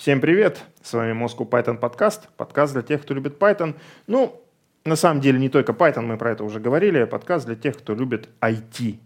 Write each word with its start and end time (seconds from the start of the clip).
Всем 0.00 0.22
привет! 0.22 0.64
С 0.80 0.94
вами 0.94 1.12
Moscow 1.12 1.46
Python 1.46 1.76
подкаст. 1.76 2.30
Подкаст 2.38 2.72
для 2.72 2.80
тех, 2.80 3.02
кто 3.02 3.12
любит 3.12 3.36
Python. 3.36 3.74
Ну, 4.06 4.42
на 4.86 4.96
самом 4.96 5.20
деле, 5.20 5.38
не 5.38 5.50
только 5.50 5.72
Python, 5.72 6.06
мы 6.06 6.16
про 6.16 6.30
это 6.32 6.42
уже 6.42 6.58
говорили. 6.58 7.04
Подкаст 7.04 7.44
для 7.44 7.54
тех, 7.54 7.76
кто 7.76 7.94
любит 7.94 8.30
IT. 8.40 8.98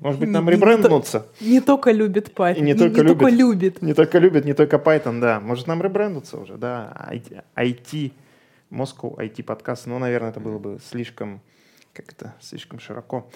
Может 0.00 0.20
быть, 0.20 0.30
нам 0.30 0.48
ребренднуться? 0.48 1.26
Не, 1.40 1.50
не 1.50 1.60
только 1.60 1.90
любит 1.90 2.32
Python. 2.34 2.56
И 2.56 2.60
не 2.62 2.72
не, 2.72 2.78
только 2.78 3.02
не 3.02 3.08
только 3.08 3.26
любит. 3.26 3.38
любит. 3.38 3.82
Не 3.82 3.92
только 3.92 4.18
любит, 4.18 4.44
не 4.46 4.54
только 4.54 4.76
Python, 4.76 5.20
да. 5.20 5.38
Может, 5.38 5.66
нам 5.66 5.82
ребрендиться 5.82 6.38
уже, 6.38 6.56
да. 6.56 7.10
IT 7.54 8.12
Moscow 8.70 9.18
IT 9.18 9.42
подкаст. 9.42 9.86
Ну, 9.86 9.98
наверное, 9.98 10.30
это 10.30 10.40
было 10.40 10.58
бы 10.58 10.78
слишком, 10.82 11.42
как 11.92 12.10
это, 12.10 12.34
слишком 12.40 12.80
широко. 12.80 13.30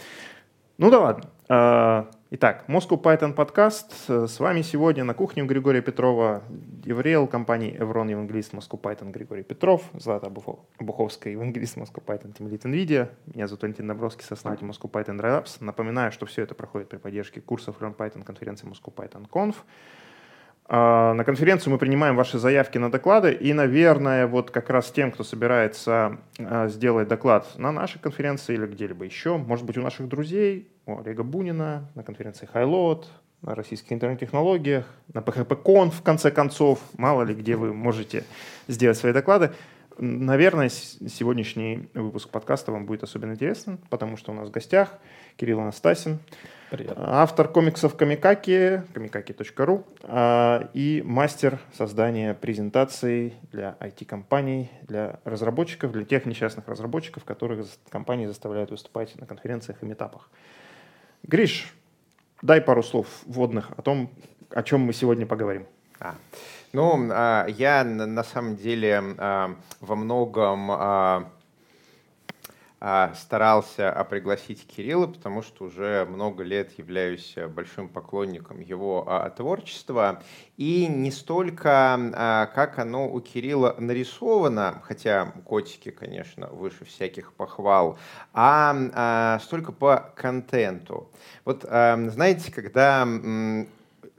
Ну 0.83 0.91
да 0.91 0.99
ладно. 0.99 1.31
А, 1.49 2.11
Итак, 2.33 2.65
Moscow 2.67 3.01
Python 3.01 3.35
подкаст. 3.35 4.09
С 4.09 4.41
вами 4.41 4.63
сегодня 4.63 5.05
на 5.05 5.15
кухне 5.15 5.45
у 5.45 5.47
Григория 5.47 5.81
Петрова 5.81 6.43
Еврел, 6.85 7.29
компании 7.29 7.73
Evron 7.79 8.11
евангелист 8.11 8.53
Moscow 8.53 8.81
Python 8.81 9.13
Григорий 9.13 9.45
Петров, 9.45 9.83
Злата 9.95 10.27
Обуховская 10.27 11.35
евангелист 11.35 11.77
Moscow 11.77 12.05
Python 12.05 12.37
Lead 12.37 12.63
NVIDIA. 12.63 13.11
Меня 13.33 13.47
зовут 13.47 13.63
Валентин 13.63 13.87
Добровский, 13.87 14.25
сооснователь 14.25 14.67
Moscow 14.67 14.91
Python 14.91 15.21
Labs. 15.21 15.59
Напоминаю, 15.61 16.11
что 16.11 16.27
все 16.27 16.43
это 16.43 16.57
проходит 16.57 16.89
при 16.89 16.97
поддержке 16.97 17.41
курсов 17.41 17.77
Learn 17.79 17.95
Python 17.95 18.25
конференции 18.25 18.67
Moscow 18.67 18.93
Python 18.93 19.31
Conf. 19.31 19.55
А, 20.67 21.13
На 21.15 21.25
конференцию 21.25 21.73
мы 21.73 21.79
принимаем 21.79 22.17
ваши 22.17 22.39
заявки 22.39 22.79
на 22.79 22.91
доклады, 22.91 23.33
и, 23.33 23.53
наверное, 23.53 24.27
вот 24.27 24.51
как 24.51 24.71
раз 24.71 24.91
тем, 24.91 25.13
кто 25.13 25.23
собирается 25.23 26.19
а, 26.39 26.69
сделать 26.69 27.09
доклад 27.09 27.47
на 27.59 27.73
нашей 27.73 27.99
конференции 27.99 28.55
или 28.55 28.67
где-либо 28.67 29.05
еще, 29.05 29.37
может 29.37 29.67
быть, 29.67 29.77
у 29.77 29.83
наших 29.83 30.09
друзей, 30.09 30.72
у 30.87 30.99
Олега 30.99 31.23
Бунина, 31.23 31.89
на 31.95 32.03
конференции 32.03 32.49
Highload, 32.53 33.05
на 33.43 33.55
российских 33.55 33.93
интернет-технологиях, 33.93 34.87
на 35.13 35.19
PHP-Con, 35.19 35.91
в 35.91 36.03
конце 36.03 36.31
концов, 36.31 36.81
мало 36.97 37.23
ли 37.23 37.35
где 37.35 37.57
вы 37.57 37.73
можете 37.75 38.25
сделать 38.69 38.97
свои 38.97 39.13
доклады. 39.13 39.53
Наверное, 39.99 40.69
сегодняшний 40.69 41.89
выпуск 41.93 42.31
подкаста 42.31 42.73
вам 42.73 42.87
будет 42.87 43.03
особенно 43.03 43.33
интересен, 43.33 43.79
потому 43.91 44.17
что 44.17 44.33
у 44.33 44.35
нас 44.35 44.49
в 44.49 44.51
гостях 44.51 44.99
Кирилл 45.37 45.61
Анастасин, 45.61 46.19
Привет. 46.71 46.95
автор 46.97 47.49
комиксов 47.49 47.95
Камикаки, 47.97 48.83
kamikaki.ru 48.95 49.85
а, 50.05 50.71
и 50.73 51.03
мастер 51.05 51.59
создания 51.75 52.33
презентаций 52.33 53.35
для 53.51 53.77
IT-компаний, 53.81 54.71
для 54.83 55.21
разработчиков, 55.25 55.93
для 55.93 56.05
тех 56.05 56.25
несчастных 56.25 56.67
разработчиков, 56.69 57.25
которых 57.25 57.67
компании 57.91 58.27
заставляют 58.27 58.71
выступать 58.71 59.15
на 59.21 59.27
конференциях 59.27 59.83
и 59.83 59.87
метапах. 59.87 60.31
Гриш, 61.23 61.73
дай 62.43 62.61
пару 62.61 62.83
слов 62.83 63.07
вводных 63.27 63.71
о 63.77 63.83
том, 63.83 64.11
о 64.51 64.63
чем 64.63 64.81
мы 64.81 64.93
сегодня 64.93 65.25
поговорим. 65.25 65.67
А, 66.01 66.17
Ну, 66.73 67.09
а, 67.13 67.47
я 67.47 67.85
на 67.85 68.25
самом 68.25 68.57
деле 68.57 69.01
а, 69.19 69.55
во 69.81 69.95
многом 69.95 70.71
а, 70.71 71.31
старался 73.15 73.93
а, 73.93 74.03
пригласить 74.03 74.67
Кирилла, 74.67 75.07
потому 75.07 75.43
что 75.43 75.67
уже 75.67 76.05
много 76.05 76.43
лет 76.43 76.77
являюсь 76.79 77.35
а, 77.37 77.47
большим 77.47 77.89
поклонником 77.89 78.59
его 78.59 79.05
а, 79.07 79.31
творчества. 79.31 80.21
И 80.57 80.89
не 80.89 81.13
столько, 81.13 81.95
а, 82.15 82.47
как 82.47 82.81
оно 82.81 83.09
у 83.09 83.21
Кирилла 83.21 83.77
нарисовано, 83.79 84.83
хотя 84.85 85.27
котики, 85.45 85.93
конечно, 85.93 86.49
выше 86.49 86.85
всяких 86.85 87.35
похвал, 87.35 87.99
а, 88.33 88.77
а, 88.95 89.39
столько 89.45 89.71
по 89.71 90.13
контенту. 90.17 91.09
Вот 91.45 91.65
а, 91.69 91.97
знаете, 92.11 92.51
когда 92.51 93.07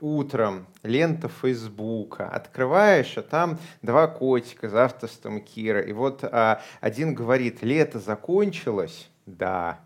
утром 0.00 0.66
лента 0.82 1.28
Фейсбука, 1.28 2.28
открываешь, 2.28 3.16
а 3.16 3.22
там 3.22 3.58
два 3.82 4.06
котика 4.06 4.68
за 4.68 4.84
автостом 4.84 5.40
Кира. 5.40 5.80
И 5.80 5.92
вот 5.92 6.24
а, 6.24 6.60
один 6.80 7.14
говорит, 7.14 7.62
лето 7.62 7.98
закончилось, 7.98 9.08
да, 9.26 9.80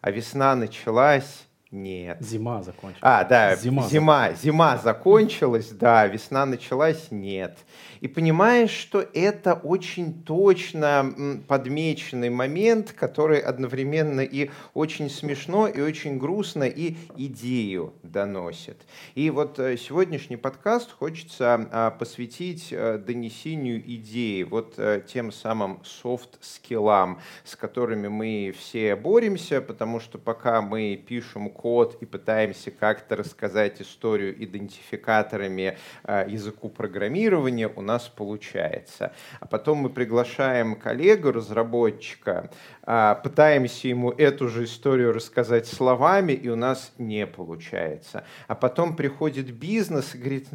а 0.00 0.10
весна 0.10 0.54
началась, 0.54 1.46
нет. 1.74 2.18
Зима 2.20 2.62
закончилась. 2.62 3.00
А, 3.02 3.24
да, 3.24 3.56
Зима 3.56 3.88
зима, 3.88 4.32
зима, 4.32 4.78
закончилась, 4.78 5.68
да, 5.70 6.06
весна 6.06 6.46
началась, 6.46 7.08
нет. 7.10 7.58
И 8.00 8.08
понимаешь, 8.08 8.70
что 8.70 9.00
это 9.14 9.54
очень 9.54 10.22
точно 10.24 11.40
подмеченный 11.48 12.30
момент, 12.30 12.92
который 12.92 13.40
одновременно 13.40 14.20
и 14.20 14.50
очень 14.74 15.10
смешно, 15.10 15.66
и 15.66 15.80
очень 15.80 16.18
грустно, 16.18 16.64
и 16.64 16.96
идею 17.16 17.94
доносит. 18.02 18.76
И 19.14 19.30
вот 19.30 19.58
э, 19.58 19.76
сегодняшний 19.76 20.36
подкаст 20.36 20.92
хочется 20.92 21.66
а, 21.72 21.90
посвятить 21.90 22.68
э, 22.70 22.98
донесению 22.98 23.80
идеи, 23.96 24.42
вот 24.42 24.74
э, 24.76 25.02
тем 25.06 25.32
самым 25.32 25.82
софт-скиллам, 25.84 27.20
с 27.44 27.56
которыми 27.56 28.08
мы 28.08 28.54
все 28.58 28.96
боремся, 28.96 29.60
потому 29.60 29.98
что 29.98 30.18
пока 30.18 30.60
мы 30.60 30.96
пишем 30.96 31.48
код 31.64 31.96
и 32.02 32.04
пытаемся 32.04 32.70
как-то 32.70 33.16
рассказать 33.16 33.80
историю 33.80 34.34
идентификаторами 34.44 35.78
э, 36.02 36.26
языку 36.28 36.68
программирования, 36.68 37.68
у 37.68 37.80
нас 37.80 38.06
получается. 38.06 39.14
А 39.40 39.46
потом 39.46 39.78
мы 39.78 39.88
приглашаем 39.88 40.76
коллегу, 40.76 41.32
разработчика, 41.32 42.50
а, 42.82 43.14
пытаемся 43.14 43.88
ему 43.88 44.10
эту 44.10 44.48
же 44.48 44.64
историю 44.64 45.14
рассказать 45.14 45.66
словами, 45.66 46.34
и 46.34 46.50
у 46.50 46.56
нас 46.56 46.92
не 46.98 47.26
получается. 47.26 48.24
А 48.46 48.54
потом 48.54 48.94
приходит 48.94 49.50
бизнес 49.50 50.14
и 50.14 50.18
говорит, 50.18 50.48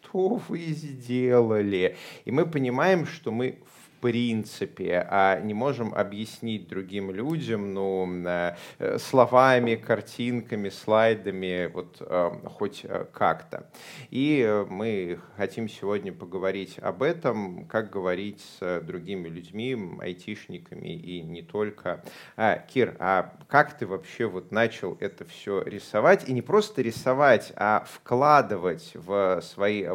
что 0.00 0.40
вы 0.48 0.60
сделали? 0.60 1.98
И 2.24 2.30
мы 2.30 2.46
понимаем, 2.46 3.04
что 3.06 3.32
мы 3.32 3.58
принципе, 4.00 5.06
а 5.08 5.40
не 5.40 5.54
можем 5.54 5.94
объяснить 5.94 6.68
другим 6.68 7.10
людям, 7.10 7.74
ну, 7.74 8.08
э, 8.26 8.54
словами, 8.98 9.74
картинками, 9.74 10.68
слайдами, 10.68 11.70
вот 11.72 11.96
э, 12.00 12.30
хоть 12.44 12.84
э, 12.84 13.06
как-то. 13.12 13.70
И 14.10 14.64
мы 14.68 15.18
хотим 15.36 15.68
сегодня 15.68 16.12
поговорить 16.12 16.78
об 16.78 17.02
этом, 17.02 17.66
как 17.66 17.90
говорить 17.90 18.44
с 18.58 18.80
другими 18.80 19.28
людьми, 19.28 19.76
айтишниками 20.00 20.94
и 20.94 21.22
не 21.22 21.42
только. 21.42 22.04
А, 22.36 22.58
Кир, 22.58 22.96
а 22.98 23.34
как 23.48 23.76
ты 23.78 23.86
вообще 23.86 24.26
вот 24.26 24.52
начал 24.52 24.96
это 25.00 25.24
все 25.24 25.62
рисовать? 25.62 26.28
И 26.28 26.32
не 26.32 26.42
просто 26.42 26.82
рисовать, 26.82 27.52
а 27.56 27.86
вкладывать 27.88 28.92
в 28.94 29.40
свои 29.42 29.86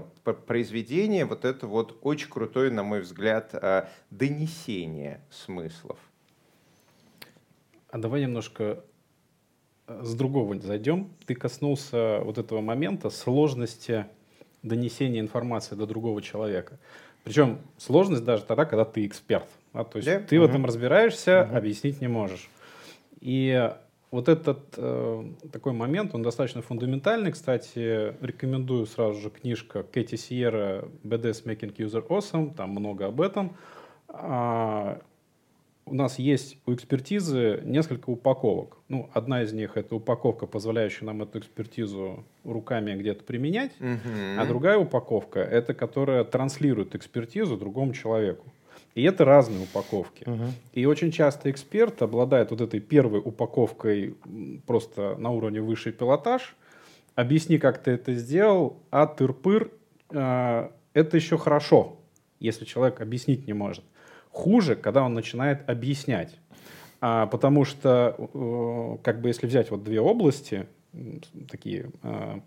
произведения 0.48 1.26
вот 1.26 1.46
это 1.46 1.68
вот 1.68 1.98
очень 2.02 2.30
крутое, 2.30 2.72
на 2.72 2.84
мой 2.84 3.02
взгляд, 3.02 3.54
донесение 4.10 5.22
смыслов. 5.30 6.00
А 7.90 7.98
давай 7.98 8.22
немножко 8.22 8.84
э, 9.88 10.02
с 10.04 10.16
другого 10.16 10.60
зайдем. 10.60 11.12
Ты 11.26 11.36
коснулся 11.36 12.20
вот 12.24 12.38
этого 12.38 12.62
момента 12.62 13.10
сложности 13.10 14.08
донесения 14.64 15.20
информации 15.20 15.76
до 15.76 15.86
другого 15.86 16.22
человека. 16.22 16.80
Причем 17.24 17.60
сложность 17.78 18.24
даже 18.24 18.44
тогда, 18.44 18.66
когда 18.66 18.86
ты 18.86 19.06
эксперт. 19.06 19.48
да, 19.74 19.84
то 19.84 19.98
есть 19.98 20.08
Да, 20.08 20.20
ты 20.20 20.40
в 20.40 20.44
мгм. 20.44 20.50
этом 20.52 20.66
разбираешься, 20.66 21.46
Мгм. 21.48 21.58
объяснить 21.58 22.02
не 22.02 22.08
можешь. 22.08 22.50
И 23.22 23.72
вот 24.12 24.28
этот 24.30 24.60
э, 24.78 25.24
такой 25.52 25.74
момент, 25.74 26.14
он 26.14 26.22
достаточно 26.22 26.62
фундаментальный. 26.62 27.32
Кстати, 27.32 28.16
рекомендую 28.24 28.86
сразу 28.86 29.20
же 29.20 29.30
книжка 29.30 29.84
Кэти 29.84 30.16
Сиера 30.16 30.88
«BDS 31.04 31.46
Making 31.46 31.76
User 31.78 32.06
Awesome». 32.08 32.54
Там 32.54 32.72
много 32.72 33.08
об 33.08 33.22
этом. 33.22 33.56
А, 34.14 35.02
у 35.86 35.96
нас 35.96 36.18
есть 36.18 36.58
у 36.66 36.74
экспертизы 36.74 37.62
несколько 37.66 38.10
упаковок. 38.10 38.78
Ну, 38.88 39.10
одна 39.14 39.44
из 39.44 39.52
них 39.52 39.76
это 39.76 39.96
упаковка, 39.96 40.46
позволяющая 40.48 41.06
нам 41.06 41.24
эту 41.24 41.40
экспертизу 41.40 42.24
руками 42.44 42.96
где-то 42.96 43.24
применять, 43.24 43.72
а 43.80 44.46
другая 44.46 44.78
упаковка 44.78 45.40
это 45.42 45.74
которая 45.74 46.24
транслирует 46.24 46.96
экспертизу 46.96 47.58
другому 47.58 47.94
человеку. 47.94 48.46
И 48.96 49.04
это 49.04 49.26
разные 49.26 49.64
упаковки. 49.64 50.26
И 50.72 50.86
очень 50.86 51.12
часто 51.12 51.50
эксперт 51.52 52.02
обладает 52.02 52.52
вот 52.52 52.62
этой 52.62 52.80
первой 52.80 53.20
упаковкой 53.20 54.16
просто 54.68 55.16
на 55.18 55.32
уровне 55.32 55.62
высший 55.62 55.92
пилотаж. 55.92 56.56
Объясни, 57.16 57.58
как 57.58 57.84
ты 57.84 57.92
это 57.92 58.14
сделал, 58.14 58.78
а 58.90 59.06
тыр-пыр, 59.06 59.72
э, 60.10 60.70
это 60.94 61.16
еще 61.16 61.38
хорошо, 61.38 62.00
если 62.40 62.66
человек 62.66 63.02
объяснить 63.02 63.46
не 63.46 63.54
может. 63.54 63.84
Хуже, 64.34 64.76
когда 64.76 65.04
он 65.04 65.14
начинает 65.14 65.70
объяснять. 65.70 66.36
А, 67.00 67.28
потому 67.28 67.66
что, 67.66 68.16
э, 68.18 68.98
как 69.04 69.22
бы 69.22 69.30
если 69.30 69.48
взять 69.48 69.72
вот 69.72 69.84
две 69.84 70.02
области, 70.02 70.68
такие 71.50 71.92
э, 72.02 72.40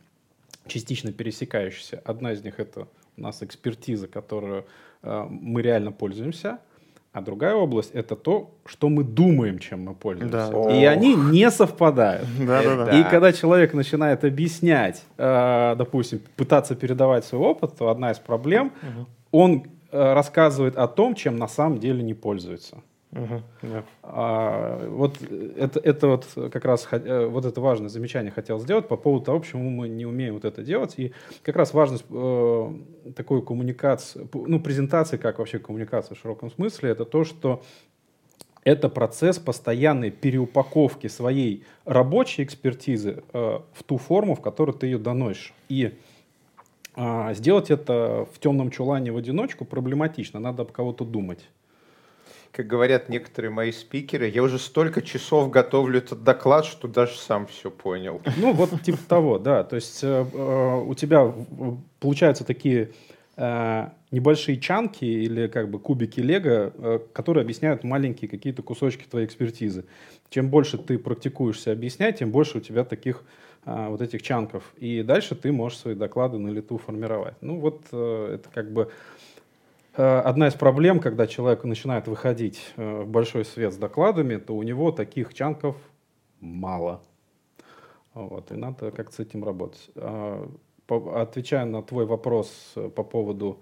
частично 0.67 1.13
пересекающиеся, 1.13 2.03
одна 2.05 2.33
из 2.33 2.43
них 2.43 2.59
это 2.59 2.89
у 3.17 3.21
нас 3.21 3.43
экспертиза, 3.43 4.09
которую 4.09 4.67
э, 5.03 5.27
мы 5.29 5.63
реально 5.63 5.93
пользуемся, 5.93 6.59
а 7.13 7.23
другая 7.23 7.55
область 7.55 7.93
это 7.93 8.15
то, 8.15 8.51
что 8.67 8.89
мы 8.89 9.03
думаем, 9.03 9.59
чем 9.59 9.85
мы 9.85 9.95
пользуемся. 9.95 10.51
Да. 10.53 10.77
И 10.77 10.85
они 10.85 11.15
не 11.15 11.51
совпадают. 11.51 12.27
Да, 12.39 12.63
да, 12.65 12.77
да. 12.77 12.85
Да. 12.87 13.01
И 13.01 13.05
когда 13.05 13.33
человек 13.33 13.75
начинает 13.75 14.25
объяснять, 14.25 15.03
э, 15.17 15.75
допустим, 15.79 16.21
пытаться 16.37 16.75
передавать 16.75 17.25
свой 17.25 17.43
опыт, 17.43 17.77
то 17.79 17.89
одна 17.89 18.11
из 18.11 18.19
проблем, 18.19 18.73
он 19.31 19.65
рассказывает 20.15 20.77
о 20.77 20.89
том, 20.89 21.15
чем 21.15 21.37
на 21.37 21.49
самом 21.49 21.79
деле 21.79 22.03
не 22.03 22.15
пользуется. 22.15 22.79
Мгм, 23.13 23.43
да. 23.63 23.85
А, 24.03 24.89
вот 24.89 25.23
это, 25.23 25.81
это 25.81 26.07
вот 26.09 26.27
как 26.53 26.65
раз 26.65 26.87
э, 26.91 27.27
вот 27.27 27.47
это 27.47 27.61
важное 27.61 27.89
замечание 27.89 28.31
хотел 28.31 28.59
сделать 28.59 28.89
по 28.89 28.97
поводу 28.97 29.25
того, 29.25 29.41
почему 29.41 29.71
мы 29.71 29.89
не 29.89 30.05
умеем 30.05 30.35
вот 30.35 30.45
это 30.45 30.63
делать. 30.63 30.95
И 30.99 31.13
как 31.43 31.57
раз 31.57 31.73
важность 31.73 32.05
э, 32.11 32.73
такой 33.15 33.43
коммуникации, 33.43 34.29
ну, 34.35 34.61
презентации, 34.61 35.17
как 35.17 35.39
вообще 35.39 35.59
коммуникация 35.59 36.15
в 36.15 36.19
широком 36.19 36.51
смысле, 36.51 36.91
это 36.91 37.05
то, 37.05 37.25
что 37.25 37.63
это 38.65 38.89
процесс 38.89 39.39
постоянной 39.39 40.11
переупаковки 40.11 41.07
своей 41.07 41.65
рабочей 41.85 42.43
экспертизы 42.43 43.23
э, 43.33 43.61
в 43.73 43.83
ту 43.85 43.97
форму, 43.97 44.35
в 44.35 44.43
которую 44.43 44.77
ты 44.77 44.87
ее 44.87 44.99
доносишь. 44.99 45.55
И 45.69 45.95
а, 46.97 47.35
сделать 47.35 47.71
это 47.71 48.27
в 48.33 48.39
темном 48.39 48.71
чулане 48.71 49.13
в 49.13 49.19
одиночку 49.19 49.67
проблематично, 49.67 50.41
надо 50.41 50.63
об 50.63 50.73
кого-то 50.73 51.05
думать. 51.05 51.47
Как 52.53 52.67
говорят 52.67 53.11
некоторые 53.11 53.51
мои 53.51 53.71
спикеры, 53.71 54.29
я 54.29 54.43
уже 54.43 54.59
столько 54.59 55.03
часов 55.03 55.51
готовлю 55.51 55.99
этот 55.99 56.25
доклад, 56.25 56.65
что 56.65 56.89
даже 56.89 57.19
сам 57.19 57.47
все 57.47 57.71
понял. 57.71 58.23
Ну, 58.39 58.55
вот 58.55 58.81
типа 58.81 58.99
того, 59.07 59.39
да. 59.39 59.63
То 59.63 59.77
есть 59.77 60.03
э, 60.03 60.25
э, 60.33 60.83
у 60.87 60.95
тебя 60.95 61.35
получаются 62.01 62.45
такие 62.45 62.93
э, 63.37 63.89
небольшие 64.11 64.59
чанки 64.59 65.05
или 65.05 65.49
как 65.49 65.71
бы 65.71 65.79
кубики 65.79 66.21
лего, 66.21 66.73
э, 66.75 67.01
которые 67.13 67.43
объясняют 67.43 67.85
маленькие 67.85 68.31
какие-то 68.31 68.63
кусочки 68.63 69.05
твоей 69.05 69.27
экспертизы. 69.27 69.85
Чем 70.31 70.49
больше 70.49 70.79
ты 70.79 70.99
практикуешься 70.99 71.73
объяснять, 71.73 72.21
тем 72.21 72.31
больше 72.31 72.57
у 72.57 72.61
тебя 72.63 72.85
таких 72.85 73.23
вот 73.67 74.01
этих 74.01 74.23
чанков. 74.23 74.63
И 74.77 75.03
дальше 75.03 75.35
ты 75.35 75.51
можешь 75.51 75.79
свои 75.79 75.95
доклады 75.95 76.39
на 76.39 76.49
лету 76.49 76.79
формировать. 76.79 77.35
Ну, 77.41 77.59
вот 77.59 77.83
э, 77.91 78.35
это 78.35 78.49
как 78.51 78.73
бы 78.73 78.91
э, 79.97 80.19
одна 80.21 80.47
из 80.49 80.55
проблем, 80.55 81.01
когда 81.01 81.27
человек 81.27 81.65
начинает 81.65 82.07
выходить 82.07 82.73
э, 82.77 83.03
в 83.03 83.09
большой 83.09 83.45
свет 83.45 83.75
с 83.75 83.77
докладами, 83.77 84.37
то 84.37 84.55
у 84.55 84.63
него 84.63 84.93
таких 84.93 85.35
чанков 85.35 85.77
мало. 86.41 87.03
Вот, 88.15 88.53
и 88.53 88.55
надо 88.55 88.93
как-то 88.93 89.17
с 89.17 89.19
этим 89.19 89.45
работать. 89.45 89.91
А, 89.97 90.49
Отвечая 90.89 91.65
на 91.65 91.83
твой 91.83 92.07
вопрос 92.07 92.75
по 92.95 93.03
поводу, 93.03 93.59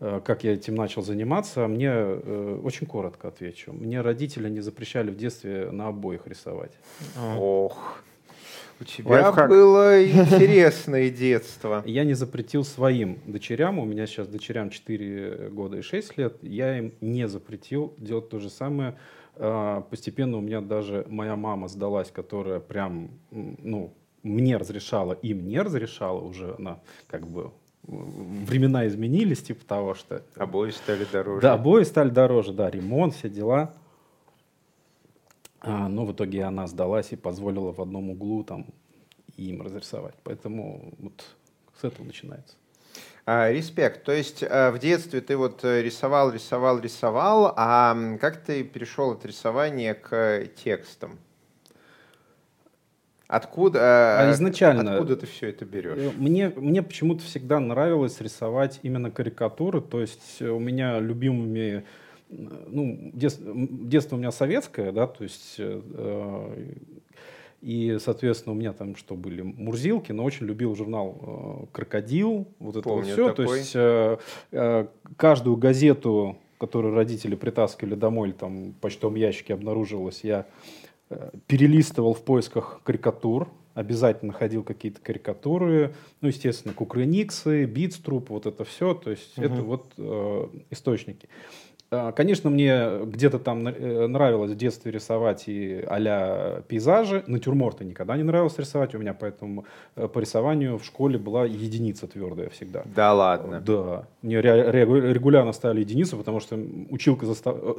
как 0.00 0.42
я 0.42 0.54
этим 0.54 0.74
начал 0.74 1.00
заниматься, 1.00 1.68
мне 1.68 1.92
очень 1.92 2.88
коротко 2.88 3.28
отвечу. 3.28 3.72
Мне 3.72 4.00
родители 4.00 4.50
не 4.50 4.58
запрещали 4.58 5.12
в 5.12 5.16
детстве 5.16 5.70
на 5.70 5.86
обоих 5.86 6.26
рисовать. 6.26 6.72
А. 7.16 7.38
Ох, 7.38 8.02
у 8.80 8.84
тебя 8.84 9.10
Лайфхак. 9.24 9.48
было 9.48 10.02
интересное 10.04 11.10
детство. 11.10 11.82
Я 11.86 12.04
не 12.04 12.14
запретил 12.14 12.64
своим 12.64 13.18
дочерям, 13.26 13.78
у 13.78 13.84
меня 13.84 14.06
сейчас 14.06 14.26
дочерям 14.28 14.70
4 14.70 15.50
года 15.50 15.78
и 15.78 15.82
6 15.82 16.16
лет, 16.18 16.36
я 16.42 16.78
им 16.78 16.92
не 17.00 17.28
запретил 17.28 17.94
делать 17.98 18.28
то 18.28 18.38
же 18.38 18.48
самое. 18.50 18.96
А, 19.36 19.82
Постепенно 19.82 20.38
у 20.38 20.40
меня 20.40 20.60
даже 20.60 21.06
моя 21.08 21.36
мама 21.36 21.68
сдалась, 21.68 22.10
которая 22.10 22.60
прям, 22.60 23.10
ну, 23.30 23.92
мне 24.22 24.56
разрешала, 24.56 25.12
им 25.14 25.46
не 25.46 25.60
разрешала 25.60 26.20
уже, 26.20 26.54
она 26.58 26.80
как 27.06 27.26
бы 27.26 27.50
м, 27.88 28.44
времена 28.44 28.86
изменились, 28.86 29.42
типа 29.42 29.64
того, 29.64 29.94
что... 29.94 30.22
Обои 30.36 30.70
стали 30.70 31.06
дороже. 31.10 31.40
Да, 31.42 31.54
обои 31.54 31.84
стали 31.84 32.10
дороже, 32.10 32.52
да, 32.52 32.70
ремонт, 32.70 33.14
все 33.14 33.28
дела. 33.30 33.74
А, 35.60 35.88
но 35.88 36.04
в 36.06 36.12
итоге 36.12 36.44
она 36.44 36.66
сдалась 36.66 37.12
и 37.12 37.16
позволила 37.16 37.72
в 37.72 37.80
одном 37.80 38.10
углу 38.10 38.44
там 38.44 38.66
им 39.36 39.62
разрисовать. 39.62 40.14
Поэтому 40.24 40.94
вот 40.98 41.24
с 41.80 41.84
этого 41.84 42.04
начинается. 42.04 42.56
А, 43.26 43.50
респект. 43.50 44.04
То 44.04 44.12
есть 44.12 44.42
а, 44.42 44.70
в 44.70 44.78
детстве 44.78 45.20
ты 45.20 45.36
вот 45.36 45.64
э, 45.64 45.82
рисовал, 45.82 46.32
рисовал, 46.32 46.80
рисовал, 46.80 47.52
а 47.56 48.16
как 48.20 48.38
ты 48.42 48.64
перешел 48.64 49.12
от 49.12 49.24
рисования 49.26 49.94
к 49.94 50.12
э, 50.14 50.46
текстам? 50.64 51.18
Откуда, 53.28 53.78
э, 53.78 54.28
А 54.28 54.32
изначально- 54.32 54.94
откуда 54.94 55.16
ты 55.16 55.26
все 55.26 55.50
это 55.50 55.64
берешь? 55.64 55.96
Э, 55.98 56.10
Мне, 56.16 56.48
мне 56.48 56.82
почему-то 56.82 57.22
всегда 57.22 57.60
нравилось 57.60 58.20
рисовать 58.20 58.80
именно 58.82 59.10
карикатуры. 59.10 59.80
То 59.80 60.00
есть 60.00 60.38
э, 60.40 60.48
у 60.48 60.58
меня 60.58 60.98
любимыми... 60.98 61.84
Ну, 62.30 63.10
дет- 63.12 63.40
м, 63.44 63.88
детство 63.88 64.16
у 64.16 64.18
меня 64.18 64.30
советское, 64.30 64.92
да, 64.92 65.06
то 65.06 65.24
есть... 65.24 65.56
э, 65.58 65.80
э, 65.94 66.74
и, 67.62 67.98
соответственно, 68.00 68.54
у 68.54 68.58
меня 68.58 68.72
там 68.72 68.96
что 68.96 69.14
были 69.14 69.42
Мурзилки, 69.42 70.12
но 70.12 70.24
очень 70.24 70.46
любил 70.46 70.74
журнал 70.74 71.18
э, 71.20 71.66
Крокодил, 71.72 72.46
вот 72.58 72.76
это 72.76 72.88
вот 72.88 73.00
Помню 73.00 73.12
все. 73.12 73.28
То 73.28 73.42
такой. 73.42 73.58
есть 73.58 73.72
э, 73.74 74.16
э, 74.52 74.86
каждую 75.18 75.56
газету, 75.56 76.38
которую 76.56 76.94
родители 76.94 77.34
притаскивали 77.34 77.96
домой, 77.96 78.28
или 78.30 78.34
там 78.34 78.70
в 78.70 78.74
почтовом 78.76 79.16
ящике 79.16 79.52
обнаруживалась, 79.52 80.24
я 80.24 80.46
э, 81.10 81.30
перелистывал 81.46 82.14
в 82.14 82.22
поисках 82.22 82.80
карикатур, 82.82 83.50
обязательно 83.74 84.32
находил 84.32 84.62
какие-то 84.62 85.00
карикатуры, 85.02 85.94
ну, 86.22 86.28
естественно, 86.28 86.72
Кукрыниксы, 86.72 87.66
Битструп, 87.66 88.30
вот 88.30 88.46
это 88.46 88.64
все, 88.64 88.94
то 88.94 89.10
есть 89.10 89.36
Мгм. 89.36 89.46
это 89.46 89.62
вот 89.62 89.92
э, 89.98 90.48
источники. 90.70 91.28
А, 91.92 92.12
Конечно, 92.12 92.50
мне 92.50 92.88
где-то 93.04 93.40
там 93.40 93.66
э, 93.66 94.06
нравилось 94.06 94.52
в 94.52 94.56
детстве 94.56 94.92
рисовать 94.92 95.44
и 95.48 95.82
а 95.88 96.62
пейзажи. 96.68 97.24
Натюрморты 97.26 97.84
никогда 97.84 98.16
не 98.16 98.22
нравилось 98.22 98.56
рисовать. 98.58 98.94
У 98.94 98.98
меня 98.98 99.12
поэтому 99.12 99.64
э, 99.96 100.06
по 100.06 100.20
рисованию 100.20 100.78
в 100.78 100.84
школе 100.84 101.18
была 101.18 101.44
единица 101.46 102.06
твердая 102.06 102.48
всегда. 102.50 102.84
Да 102.94 103.12
ладно. 103.12 103.60
Да. 103.60 104.04
Мне 104.22 104.38
ре- 104.40 104.70
ре- 104.70 105.12
регулярно 105.12 105.52
ставили 105.52 105.80
единицу, 105.80 106.16
потому 106.16 106.38
что 106.38 106.56
училка 106.90 107.26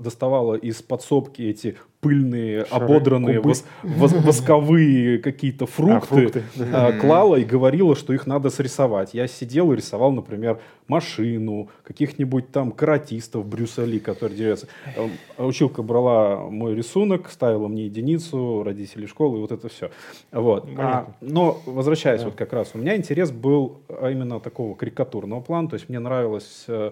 доставала 0.01 0.55
из 0.55 0.81
подсобки 0.81 1.43
эти 1.43 1.77
пыльные, 2.01 2.65
Шары, 2.65 2.83
ободранные, 2.83 3.39
вос- 3.39 3.63
вос- 3.81 4.19
восковые 4.25 5.19
какие-то 5.19 5.67
фрукты, 5.67 6.07
фрукты. 6.07 6.43
а, 6.73 6.89
Мгм. 6.89 6.99
клала 6.99 7.35
и 7.37 7.45
говорила, 7.45 7.95
что 7.95 8.11
их 8.11 8.27
надо 8.27 8.49
срисовать. 8.49 9.13
Я 9.13 9.27
сидел 9.27 9.71
и 9.71 9.75
рисовал, 9.77 10.11
например, 10.11 10.59
машину, 10.91 11.69
каких-нибудь 11.83 12.51
там 12.51 12.71
каратистов 12.71 13.45
Брюса 13.45 13.85
Ли, 13.85 13.99
которые 13.99 14.37
дерутся. 14.37 14.67
Эм, 14.97 15.11
Училка 15.37 15.81
брала 15.83 16.49
мой 16.49 16.75
рисунок, 16.75 17.29
ставила 17.31 17.67
мне 17.69 17.85
единицу, 17.85 18.63
родители 18.63 19.05
школы, 19.05 19.37
и 19.37 19.41
вот 19.41 19.51
это 19.53 19.69
все. 19.69 19.89
Вот. 20.31 20.67
А, 20.77 21.07
но 21.21 21.61
возвращаясь 21.65 22.21
Да. 22.21 22.25
вот 22.27 22.35
как 22.35 22.51
раз, 22.53 22.71
у 22.73 22.77
меня 22.77 22.97
интерес 22.97 23.31
был 23.31 23.81
а, 23.87 24.09
именно 24.11 24.39
такого 24.41 24.75
карикатурного 24.75 25.39
плана, 25.41 25.69
то 25.69 25.75
есть 25.75 25.87
мне 25.87 25.99
нравилось, 25.99 26.65
э, 26.67 26.91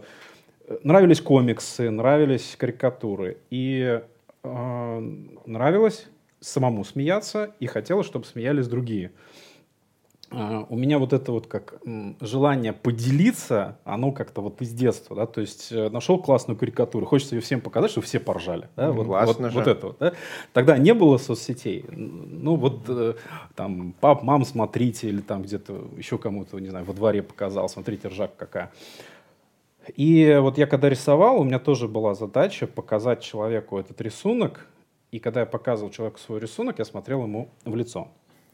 нравились 0.83 1.19
комиксы, 1.21 1.89
нравились 1.89 2.55
карикатуры, 2.57 3.37
и 3.49 4.01
э, 4.43 4.99
нравилось 5.45 6.07
самому 6.39 6.85
смеяться, 6.85 7.53
и 7.59 7.67
хотелось, 7.67 8.07
чтобы 8.07 8.25
смеялись 8.25 8.67
другие. 8.67 9.11
А, 10.31 10.65
У 10.69 10.75
меня 10.75 10.99
вот 10.99 11.13
это 11.13 11.31
вот 11.31 11.47
как 11.47 11.81
желание 12.21 12.73
поделиться, 12.73 13.79
оно 13.83 14.11
как-то 14.11 14.41
вот 14.41 14.61
из 14.61 14.71
детства, 14.71 15.15
да, 15.15 15.25
то 15.25 15.41
есть 15.41 15.71
э, 15.71 15.89
нашел 15.89 16.21
классную 16.21 16.57
карикатуру, 16.57 17.05
хочется 17.05 17.35
ее 17.35 17.41
всем 17.41 17.61
показать, 17.61 17.91
чтобы 17.91 18.05
все 18.05 18.19
поржали, 18.19 18.69
да, 18.75 18.91
вот, 18.91 19.07
классно 19.07 19.45
вот, 19.45 19.51
же. 19.51 19.59
вот 19.59 19.67
это 19.67 19.87
вот, 19.87 19.97
да. 19.99 20.13
Тогда 20.53 20.77
не 20.77 20.93
было 20.93 21.17
соцсетей, 21.17 21.85
ну 21.89 22.55
вот 22.55 22.81
э, 22.87 23.15
там 23.55 23.93
пап, 23.99 24.21
мам, 24.21 24.45
смотрите, 24.45 25.09
или 25.09 25.21
там 25.21 25.41
где-то 25.41 25.89
еще 25.97 26.19
кому-то, 26.19 26.59
не 26.59 26.69
знаю, 26.69 26.85
во 26.85 26.93
дворе 26.93 27.23
показал, 27.23 27.67
смотрите, 27.67 28.09
ржак 28.09 28.35
какая. 28.35 28.71
И 29.95 30.37
вот 30.39 30.59
я 30.59 30.67
когда 30.67 30.89
рисовал, 30.89 31.41
у 31.41 31.43
меня 31.43 31.57
тоже 31.57 31.87
была 31.87 32.13
задача 32.13 32.67
показать 32.67 33.23
человеку 33.23 33.79
этот 33.79 33.99
рисунок, 34.01 34.67
и 35.11 35.17
когда 35.17 35.39
я 35.39 35.45
показывал 35.47 35.91
человеку 35.91 36.19
свой 36.19 36.39
рисунок, 36.39 36.77
я 36.77 36.85
смотрел 36.85 37.23
ему 37.23 37.49
в 37.65 37.75
лицо. 37.75 38.09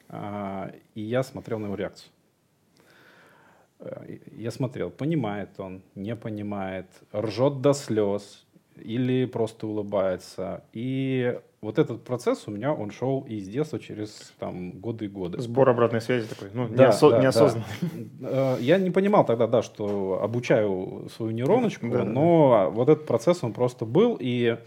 А, 0.09 0.71
И 0.95 1.01
я 1.01 1.23
смотрел 1.23 1.59
на 1.59 1.65
его 1.65 1.75
реакцию. 1.75 2.09
Э, 3.79 4.17
Я 4.37 4.51
смотрел, 4.51 4.89
понимает 4.89 5.49
он, 5.57 5.81
не 5.95 6.15
понимает, 6.15 6.85
ржет 7.13 7.61
до 7.61 7.73
слез 7.73 8.45
или 8.77 9.25
просто 9.25 9.67
улыбается. 9.67 10.63
И 10.73 11.39
вот 11.61 11.79
этот 11.79 12.03
процесс 12.03 12.47
у 12.47 12.51
меня, 12.51 12.73
он 12.73 12.91
шел 12.91 13.21
и 13.21 13.39
с 13.39 13.47
детства 13.47 13.79
через 13.79 14.33
там, 14.39 14.71
годы 14.71 15.05
и 15.05 15.07
годы. 15.07 15.39
Сбор 15.41 15.69
обратной 15.69 16.01
связи 16.01 16.27
такой, 16.27 16.49
ну, 16.53 16.67
Да, 16.67 16.89
неосо- 16.89 17.09
да, 17.09 17.21
неосознанно. 17.21 17.65
Э, 18.21 18.57
Я 18.59 18.77
не 18.77 18.91
понимал 18.91 19.25
тогда, 19.25 19.47
да, 19.47 19.61
что 19.61 20.19
обучаю 20.21 21.07
свою 21.15 21.31
нейроночку, 21.31 21.87
Да, 21.89 21.99
да, 21.99 22.03
но 22.03 22.69
вот 22.71 22.89
этот 22.89 23.05
процесс, 23.07 23.43
он 23.43 23.53
просто 23.53 23.85
был, 23.85 24.17
и 24.19 24.57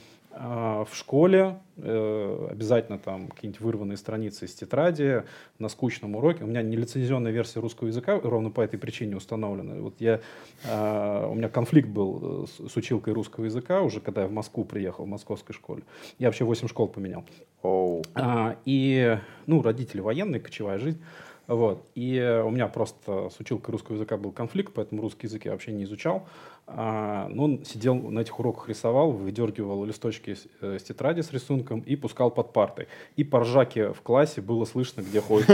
А, 0.40 0.85
в 0.85 0.95
школе 0.95 1.59
э, 1.78 2.49
обязательно 2.50 2.99
там 2.99 3.26
какие-нибудь 3.26 3.61
вырванные 3.61 3.97
страницы 3.97 4.45
из 4.45 4.54
тетради 4.54 5.25
на 5.59 5.68
скучном 5.68 6.14
уроке. 6.14 6.45
У 6.45 6.47
меня 6.47 6.62
нелицензионная 6.62 7.33
версия 7.33 7.59
русского 7.59 7.88
языка 7.88 8.21
ровно 8.23 8.50
по 8.50 8.61
этой 8.61 8.78
причине 8.78 9.16
установлена. 9.16 9.75
Вот 9.80 9.95
я, 9.99 10.21
а, 10.64 11.26
у 11.28 11.35
меня 11.35 11.49
конфликт 11.49 11.88
был 11.88 12.47
с, 12.47 12.71
с 12.73 12.76
училкой 12.76 13.14
русского 13.14 13.47
языка 13.47 13.83
уже, 13.83 14.00
когда 14.00 14.23
я 14.23 14.28
в 14.28 14.33
Москву 14.33 14.64
приехал, 14.64 15.07
в 15.07 15.09
московской 15.09 15.57
школе. 15.57 15.83
Я 16.21 16.28
вообще 16.28 16.45
8 16.45 16.68
школ 16.68 16.87
поменял. 16.87 17.25
Oh. 17.64 18.07
А, 18.14 18.57
и, 18.64 19.18
ну, 19.47 19.61
родители 19.61 20.00
военные, 20.00 20.40
кочевая 20.40 20.78
жизнь. 20.78 21.02
Вот. 21.49 21.83
И 21.95 22.43
у 22.45 22.50
меня 22.50 22.69
просто 22.69 23.31
с 23.31 23.40
училкой 23.40 23.73
русского 23.73 23.95
языка 23.95 24.19
был 24.19 24.33
конфликт, 24.33 24.73
поэтому 24.75 25.00
русский 25.00 25.26
язык 25.26 25.47
я 25.47 25.52
вообще 25.52 25.73
не 25.73 25.85
изучал. 25.85 26.28
А, 26.67 27.26
но 27.31 27.45
он 27.45 27.64
сидел 27.64 27.95
на 27.95 28.21
этих 28.21 28.38
уроках, 28.38 28.69
рисовал, 28.69 29.12
выдергивал 29.12 29.83
листочки 29.87 30.35
с, 30.35 30.47
э, 30.61 30.76
с 30.78 30.83
тетради 30.83 31.23
с 31.23 31.33
рисунком 31.33 31.81
и 31.81 31.97
пускал 31.97 32.31
под 32.31 32.52
партой. 32.52 32.87
И 33.17 33.25
по 33.25 33.40
ржаке 33.40 33.95
в 33.95 34.02
классе 34.02 34.43
было 34.43 34.67
слышно, 34.67 35.00
где 35.00 35.23
ходит 35.23 35.49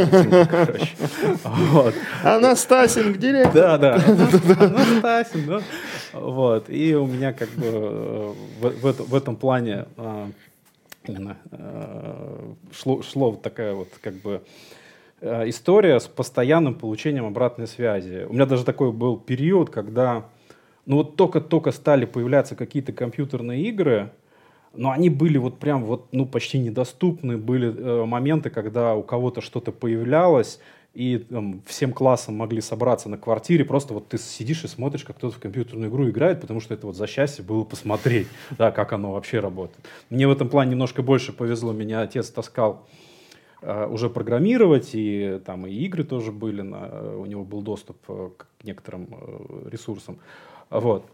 Анастасин, 2.24 3.12
где 3.12 3.30
Да, 3.54 3.78
да. 3.78 3.94
Анастасин, 3.94 5.46
да. 5.46 5.62
Вот. 6.12 6.68
И 6.68 6.96
у 6.96 7.06
меня 7.06 7.32
как 7.32 7.50
бы 7.50 8.34
э, 8.60 8.68
в 8.80 9.14
этом 9.14 9.36
плане 9.36 9.86
именно 11.04 11.36
э, 11.52 12.54
шло 12.72 13.36
такая 13.36 13.74
вот 13.74 13.90
как 14.00 14.14
бы 14.14 14.42
Э, 14.42 14.83
история 15.24 15.98
с 16.00 16.06
постоянным 16.06 16.74
получением 16.74 17.26
обратной 17.26 17.66
связи. 17.66 18.26
У 18.28 18.34
меня 18.34 18.46
даже 18.46 18.64
такой 18.64 18.92
был 18.92 19.16
период, 19.18 19.70
когда 19.70 20.26
ну 20.86 20.96
вот 20.96 21.16
только-только 21.16 21.72
стали 21.72 22.04
появляться 22.04 22.56
какие-то 22.56 22.92
компьютерные 22.92 23.62
игры, 23.64 24.10
но 24.74 24.90
они 24.90 25.08
были 25.08 25.38
вот 25.38 25.58
прям 25.58 25.84
вот, 25.84 26.08
ну, 26.12 26.26
почти 26.26 26.58
недоступны. 26.58 27.38
Были 27.38 27.74
э, 27.74 28.04
моменты, 28.04 28.50
когда 28.50 28.94
у 28.94 29.02
кого-то 29.02 29.40
что-то 29.40 29.72
появлялось, 29.72 30.60
и 30.94 31.18
там, 31.18 31.62
всем 31.66 31.92
классом 31.92 32.36
могли 32.36 32.60
собраться 32.60 33.08
на 33.08 33.18
квартире, 33.18 33.64
просто 33.64 33.94
вот 33.94 34.08
ты 34.08 34.18
сидишь 34.18 34.62
и 34.64 34.68
смотришь, 34.68 35.04
как 35.04 35.16
кто-то 35.16 35.36
в 35.36 35.40
компьютерную 35.40 35.90
игру 35.90 36.08
играет, 36.08 36.40
потому 36.40 36.60
что 36.60 36.74
это 36.74 36.86
вот 36.86 36.96
за 36.96 37.06
счастье 37.06 37.44
было 37.44 37.64
посмотреть, 37.64 38.28
да, 38.58 38.70
как 38.70 38.92
оно 38.92 39.12
вообще 39.12 39.40
работает. 39.40 39.84
Мне 40.10 40.28
в 40.28 40.30
этом 40.30 40.48
плане 40.48 40.72
немножко 40.72 41.02
больше 41.02 41.32
повезло, 41.32 41.72
меня 41.72 42.02
отец 42.02 42.30
таскал 42.30 42.86
Э, 42.86 43.04
уже 43.90 44.10
программировать, 44.10 44.90
и 44.94 45.40
там 45.44 45.66
и 45.66 45.72
игры 45.72 46.04
тоже 46.04 46.32
были, 46.32 46.62
на, 46.62 46.88
э, 46.90 47.16
у 47.16 47.26
него 47.26 47.44
был 47.44 47.62
доступ 47.62 47.96
э, 48.08 48.30
к 48.36 48.46
некоторым 48.62 49.08
ресурсам. 49.70 50.18
Вот. 50.70 51.04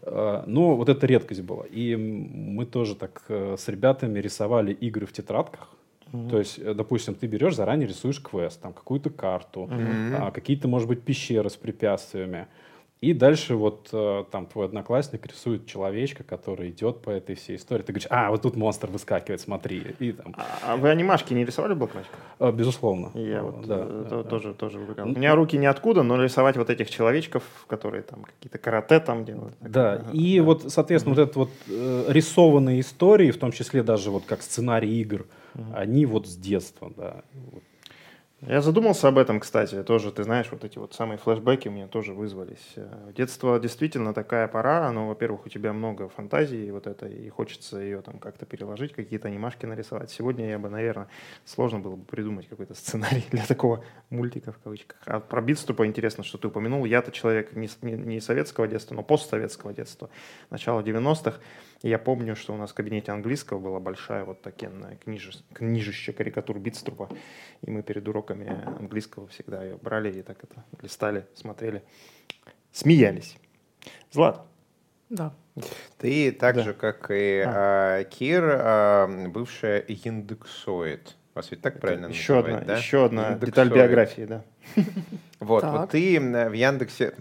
Но 0.47 0.75
вот 0.75 0.89
это 0.89 1.05
редкость 1.05 1.41
была. 1.41 1.65
И 1.69 1.95
мы 1.95 2.65
тоже 2.65 2.95
так 2.95 3.21
с 3.27 3.67
ребятами 3.67 4.19
рисовали 4.19 4.73
игры 4.73 5.05
в 5.05 5.11
тетрадках. 5.11 5.69
Mm-hmm. 6.11 6.29
То 6.29 6.39
есть, 6.39 6.75
допустим, 6.75 7.15
ты 7.15 7.27
берешь, 7.27 7.55
заранее 7.55 7.87
рисуешь 7.87 8.21
квест, 8.21 8.61
там 8.61 8.73
какую-то 8.73 9.09
карту, 9.09 9.69
mm-hmm. 9.71 10.31
какие-то, 10.31 10.67
может 10.67 10.87
быть, 10.87 11.03
пещеры 11.03 11.49
с 11.49 11.57
препятствиями. 11.57 12.47
И 13.01 13.13
дальше 13.15 13.55
вот 13.55 13.89
э, 13.93 14.25
там 14.29 14.45
твой 14.45 14.67
одноклассник 14.67 15.25
рисует 15.25 15.65
человечка, 15.65 16.23
который 16.23 16.69
идет 16.69 17.01
по 17.01 17.09
этой 17.09 17.33
всей 17.33 17.55
истории. 17.55 17.81
Ты 17.81 17.93
говоришь, 17.93 18.07
а, 18.11 18.29
вот 18.29 18.43
тут 18.43 18.55
монстр 18.55 18.91
выскакивает, 18.91 19.41
смотри. 19.41 19.95
И, 19.97 20.11
там... 20.11 20.35
А, 20.37 20.73
а 20.73 20.77
вы 20.77 20.89
анимашки 20.89 21.33
не 21.33 21.43
рисовали 21.43 21.73
в? 21.73 22.05
А, 22.37 22.51
безусловно. 22.51 23.09
Я 23.15 23.41
вот 23.41 23.65
да, 23.65 23.79
э, 23.79 24.07
да, 24.07 24.23
тоже, 24.23 24.49
да. 24.49 24.53
тоже 24.53 24.79
увлекал. 24.79 25.07
У 25.07 25.09
меня 25.13 25.33
руки 25.33 25.57
ниоткуда, 25.57 26.03
но 26.03 26.23
рисовать 26.23 26.57
вот 26.57 26.69
этих 26.69 26.91
человечков, 26.91 27.43
которые 27.65 28.03
там 28.03 28.21
какие-то 28.21 28.59
карате 28.59 28.99
там 28.99 29.25
делают. 29.25 29.55
Да, 29.61 30.05
и 30.13 30.37
да. 30.37 30.43
вот, 30.43 30.71
соответственно, 30.71 31.15
mm-hmm. 31.15 31.17
вот 31.17 31.29
это 31.29 31.39
вот 31.39 31.49
э, 31.69 32.05
рисованные 32.09 32.81
истории, 32.81 33.31
в 33.31 33.39
том 33.39 33.51
числе 33.51 33.81
даже 33.81 34.11
вот 34.11 34.25
как 34.27 34.43
сценарий 34.43 35.01
игр, 35.01 35.25
mm-hmm. 35.55 35.73
они 35.73 36.05
вот 36.05 36.27
с 36.27 36.35
детства, 36.35 36.93
да. 36.95 37.23
Вот 37.51 37.63
я 38.41 38.61
задумался 38.61 39.07
об 39.07 39.19
этом, 39.19 39.39
кстати, 39.39 39.83
тоже, 39.83 40.11
ты 40.11 40.23
знаешь, 40.23 40.47
вот 40.51 40.63
эти 40.63 40.79
вот 40.79 40.95
самые 40.95 41.19
флешбеки 41.19 41.67
у 41.67 41.71
меня 41.71 41.87
тоже 41.87 42.13
вызвались. 42.13 42.73
Э, 42.75 43.11
детство 43.15 43.59
действительно 43.59 44.15
такая 44.15 44.47
пора, 44.47 44.91
но, 44.91 45.07
во-первых, 45.07 45.45
у 45.45 45.49
тебя 45.49 45.73
много 45.73 46.09
фантазии 46.09 46.71
вот 46.71 46.87
это, 46.87 47.07
и 47.07 47.29
хочется 47.29 47.77
ее 47.77 48.01
там 48.01 48.17
как-то 48.17 48.47
переложить, 48.47 48.93
какие-то 48.93 49.27
анимашки 49.27 49.67
нарисовать. 49.67 50.09
Сегодня 50.09 50.49
я 50.49 50.57
бы, 50.57 50.69
наверное, 50.69 51.07
сложно 51.45 51.79
было 51.79 51.95
бы 51.95 52.03
придумать 52.03 52.47
какой-то 52.47 52.73
сценарий 52.75 53.25
для 53.29 53.45
такого 53.45 53.83
мультика 54.09 54.51
в 54.51 54.57
кавычках. 54.57 54.97
А 55.05 55.19
про 55.19 55.41
Битструпа 55.41 55.85
интересно, 55.85 56.23
что 56.23 56.39
ты 56.39 56.47
упомянул. 56.47 56.85
Я-то 56.85 57.11
человек 57.11 57.55
не, 57.55 57.69
не, 57.83 57.93
не 57.93 58.19
советского 58.21 58.67
детства, 58.67 58.95
но 58.95 59.03
постсоветского 59.03 59.71
детства, 59.71 60.09
начала 60.49 60.81
90-х. 60.81 61.39
Я 61.83 61.97
помню, 61.97 62.35
что 62.35 62.53
у 62.53 62.57
нас 62.57 62.71
в 62.71 62.73
кабинете 62.75 63.11
английского 63.11 63.59
была 63.59 63.79
большая 63.79 64.23
вот 64.23 64.41
такенная 64.41 64.97
книжи, 64.97 65.31
книжище 65.53 66.13
карикатур 66.13 66.59
Битструпа, 66.59 67.09
и 67.61 67.71
мы 67.71 67.81
перед 67.81 68.07
уроками 68.07 68.47
английского 68.79 69.27
всегда 69.27 69.63
ее 69.63 69.77
брали 69.77 70.19
и 70.19 70.21
так 70.21 70.43
это 70.43 70.63
листали, 70.81 71.25
смотрели, 71.33 71.81
смеялись. 72.71 73.35
Злат. 74.11 74.45
Да. 75.09 75.33
Ты 75.97 76.31
так 76.31 76.55
да. 76.55 76.63
же, 76.63 76.73
как 76.73 77.09
и 77.09 77.43
а. 77.45 77.99
А, 77.99 78.03
Кир, 78.03 78.43
а, 78.45 79.27
бывшая 79.27 79.79
яндексоид. 79.79 81.15
Вас 81.33 81.49
ведь 81.49 81.61
так 81.61 81.79
правильно 81.79 82.07
еще 82.07 82.35
называют, 82.35 82.61
одна, 82.61 82.73
да? 82.73 82.79
Еще 82.79 83.05
одна 83.05 83.33
деталь 83.35 83.69
биографии, 83.73 84.25
да. 84.25 84.43
Вот, 85.39 85.63
вот 85.63 85.89
ты 85.89 86.19
в 86.19 86.53
Яндексе 86.53 87.15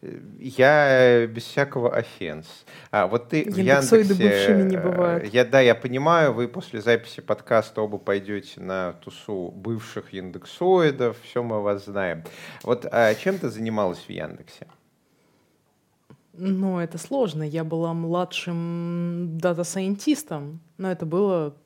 я 0.00 1.26
без 1.26 1.44
всякого 1.44 1.94
offense. 1.94 2.46
А 2.90 3.06
вот 3.06 3.30
ты 3.30 3.50
в 3.50 3.56
Яндексе... 3.56 4.14
бывшими 4.14 4.62
не 4.62 4.76
бывают. 4.76 5.32
Я, 5.32 5.44
да, 5.44 5.60
я 5.60 5.74
понимаю, 5.74 6.32
вы 6.32 6.46
после 6.46 6.80
записи 6.80 7.20
подкаста 7.20 7.82
оба 7.82 7.98
пойдете 7.98 8.60
на 8.60 8.92
тусу 9.04 9.50
бывших 9.50 10.12
яндексоидов, 10.12 11.16
все 11.22 11.42
мы 11.42 11.62
вас 11.62 11.86
знаем. 11.86 12.22
Вот 12.62 12.86
а 12.90 13.14
чем 13.14 13.38
ты 13.38 13.48
занималась 13.48 13.98
в 13.98 14.10
Яндексе? 14.10 14.68
Ну, 16.32 16.78
это 16.78 16.98
сложно. 16.98 17.42
Я 17.42 17.64
была 17.64 17.92
младшим 17.92 19.38
дата-сайентистом, 19.38 20.60
но 20.76 20.92
это 20.92 21.04
было 21.04 21.56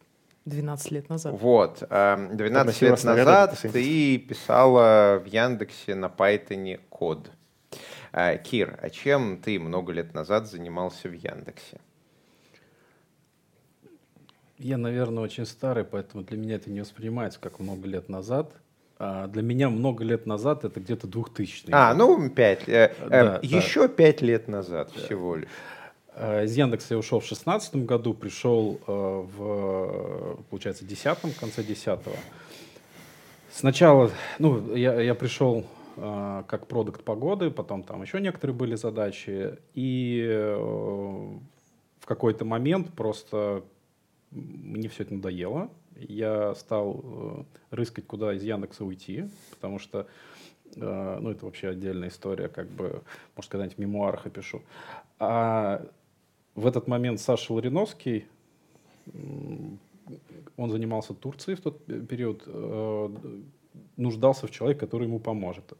12 0.47 0.91
лет 0.93 1.09
назад. 1.11 1.35
Вот. 1.39 1.81
12 1.81 1.91
а, 1.91 2.85
лет 2.87 3.05
назад 3.05 3.59
ты 3.61 4.17
писала 4.17 5.23
в 5.23 5.27
Яндексе 5.27 5.95
на 5.95 6.07
Python 6.07 6.81
код. 6.89 7.31
А, 8.13 8.37
Кир, 8.37 8.79
а 8.83 8.91
чем 8.91 9.39
ты 9.39 9.59
много 9.59 9.93
лет 9.93 10.13
назад 10.13 10.47
занимался 10.47 11.09
в 11.09 11.13
Яндексе? 11.13 11.81
Я, 14.59 14.77
наверное, 14.77 15.25
очень 15.25 15.47
старый, 15.47 15.85
поэтому 15.85 16.23
для 16.23 16.37
меня 16.37 16.57
это 16.57 16.71
не 16.71 16.81
воспринимается 16.81 17.41
как 17.41 17.59
много 17.59 17.89
лет 17.89 18.09
назад. 18.09 18.53
А 18.99 19.27
для 19.27 19.43
меня 19.43 19.69
много 19.71 20.05
лет 20.05 20.27
назад 20.27 20.65
это 20.65 20.79
где-то 20.79 21.09
2000 21.09 21.71
А, 21.73 21.93
ну, 21.95 22.31
пять. 22.31 22.69
Э, 22.69 22.95
э, 23.01 23.09
да, 23.09 23.41
еще 23.43 23.89
пять 23.89 24.21
лет 24.21 24.47
назад 24.47 24.93
да. 24.95 25.03
всего 25.03 25.37
лишь. 25.37 25.49
А, 26.15 26.45
из 26.45 26.55
Яндекса 26.57 26.95
я 26.95 26.99
ушел 26.99 27.19
в 27.19 27.25
шестнадцатом 27.25 27.87
году, 27.87 28.15
пришел 28.15 28.79
э, 28.87 28.93
в, 28.93 30.39
получается, 30.51 30.85
десятом, 30.85 31.31
в 31.31 31.41
конце 31.41 31.65
десятого. 31.65 32.15
Сначала, 33.51 34.11
ну, 34.39 34.77
я, 34.77 35.01
я 35.01 35.15
пришел 35.15 35.67
а, 35.97 36.45
как 36.45 36.67
продукт 36.67 37.05
погоды, 37.05 37.51
потом 37.51 37.83
там 37.83 38.03
еще 38.03 38.21
некоторые 38.21 38.57
были 38.57 38.75
задачи. 38.75 39.59
И 39.75 40.25
э, 40.27 40.57
в 40.57 42.07
какой-то 42.07 42.45
момент 42.45 42.93
просто 42.95 43.63
мне 44.31 44.89
все 44.89 45.03
это 45.03 45.15
надоело. 45.15 45.71
Я 45.97 46.55
стал 46.55 47.01
э, 47.05 47.45
рыскать, 47.71 48.07
куда 48.07 48.35
из 48.35 48.43
Яндекса 48.43 48.85
уйти, 48.85 49.29
потому 49.51 49.79
что 49.79 50.07
э, 50.77 51.19
ну, 51.21 51.31
это 51.31 51.45
вообще 51.45 51.69
отдельная 51.69 52.09
история, 52.09 52.49
как 52.49 52.69
бы, 52.69 53.03
может, 53.37 53.51
когда-нибудь 53.51 53.77
в 53.77 53.81
мемуарах 53.81 54.27
опишу. 54.27 54.63
А 55.19 55.85
в 56.55 56.67
этот 56.67 56.89
момент 56.89 57.21
Саша 57.21 57.53
Лариновский, 57.53 58.27
он 60.57 60.71
занимался 60.71 61.15
Турцией 61.15 61.57
в 61.57 61.61
тот 61.61 61.85
период, 61.85 62.45
нуждался 63.97 64.47
в 64.47 64.51
человеке, 64.51 64.81
который 64.81 65.07
ему 65.07 65.21
поможет. 65.21 65.73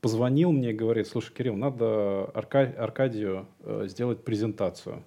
Позвонил 0.00 0.52
мне 0.52 0.72
говорит, 0.72 1.06
слушай, 1.06 1.32
Кирилл, 1.32 1.56
надо 1.56 2.30
Арка... 2.34 2.60
Аркадию 2.76 3.46
э, 3.60 3.86
сделать 3.88 4.24
презентацию. 4.24 5.02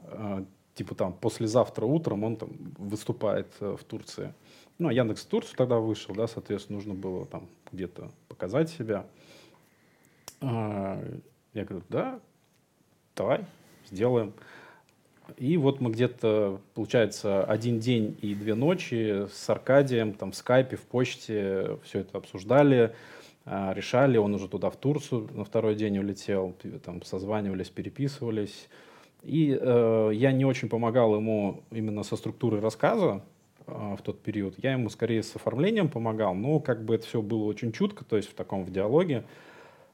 Э, 0.00 0.44
типа 0.74 0.94
там 0.94 1.12
послезавтра 1.12 1.86
утром 1.86 2.24
он 2.24 2.36
там 2.36 2.50
выступает 2.76 3.48
э, 3.60 3.76
в 3.78 3.84
Турции. 3.84 4.34
Ну, 4.78 4.88
а 4.88 4.92
Яндекс 4.92 5.24
Турцию 5.26 5.56
тогда 5.56 5.78
вышел, 5.78 6.14
да, 6.14 6.26
соответственно, 6.26 6.78
нужно 6.78 6.94
было 6.94 7.26
там 7.26 7.48
где-то 7.70 8.10
показать 8.28 8.68
себя. 8.68 9.06
Э, 10.40 11.20
я 11.54 11.64
говорю, 11.64 11.84
да, 11.88 12.20
давай, 13.14 13.44
сделаем. 13.90 14.32
И 15.36 15.56
вот 15.56 15.80
мы 15.80 15.90
где-то, 15.90 16.60
получается, 16.74 17.44
один 17.44 17.78
день 17.78 18.16
и 18.22 18.34
две 18.34 18.54
ночи 18.54 19.26
с 19.32 19.48
Аркадием 19.48 20.14
там 20.14 20.32
в 20.32 20.36
скайпе, 20.36 20.76
в 20.76 20.82
почте 20.82 21.78
все 21.84 22.00
это 22.00 22.18
обсуждали, 22.18 22.94
а, 23.44 23.72
решали. 23.74 24.18
Он 24.18 24.34
уже 24.34 24.48
туда 24.48 24.70
в 24.70 24.76
Турцию 24.76 25.28
на 25.32 25.44
второй 25.44 25.74
день 25.74 25.98
улетел, 25.98 26.54
там 26.84 27.02
созванивались, 27.02 27.70
переписывались. 27.70 28.68
И 29.22 29.56
э, 29.58 30.10
я 30.14 30.32
не 30.32 30.44
очень 30.44 30.68
помогал 30.68 31.14
ему 31.14 31.62
именно 31.70 32.02
со 32.02 32.16
структурой 32.16 32.60
рассказа 32.60 33.24
э, 33.66 33.96
в 33.96 34.02
тот 34.02 34.20
период. 34.20 34.54
Я 34.58 34.72
ему 34.72 34.90
скорее 34.90 35.22
с 35.22 35.36
оформлением 35.36 35.88
помогал, 35.88 36.34
но 36.34 36.58
как 36.58 36.84
бы 36.84 36.96
это 36.96 37.06
все 37.06 37.22
было 37.22 37.44
очень 37.44 37.70
чутко, 37.70 38.04
то 38.04 38.16
есть 38.16 38.28
в 38.28 38.34
таком 38.34 38.64
в 38.64 38.72
диалоге. 38.72 39.24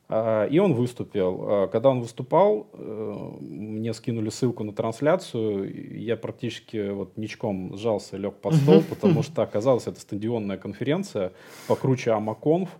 Э, 0.08 0.48
и 0.48 0.58
он 0.58 0.74
выступил. 0.74 1.64
Э, 1.64 1.68
когда 1.68 1.90
он 1.90 2.00
выступал, 2.00 2.68
э, 2.72 3.30
мне 3.40 3.92
скинули 3.92 4.30
ссылку 4.30 4.64
на 4.64 4.72
трансляцию. 4.72 6.00
Я 6.00 6.16
практически 6.16 6.90
вот 6.90 7.16
ничком 7.16 7.76
сжался, 7.76 8.16
лег 8.16 8.34
под 8.36 8.54
стол, 8.54 8.82
потому 8.88 9.22
что 9.24 9.42
оказалось, 9.42 9.86
это 9.86 10.00
стадионная 10.00 10.56
конференция 10.56 11.32
покруче 11.66 12.12
Амаконф. 12.12 12.70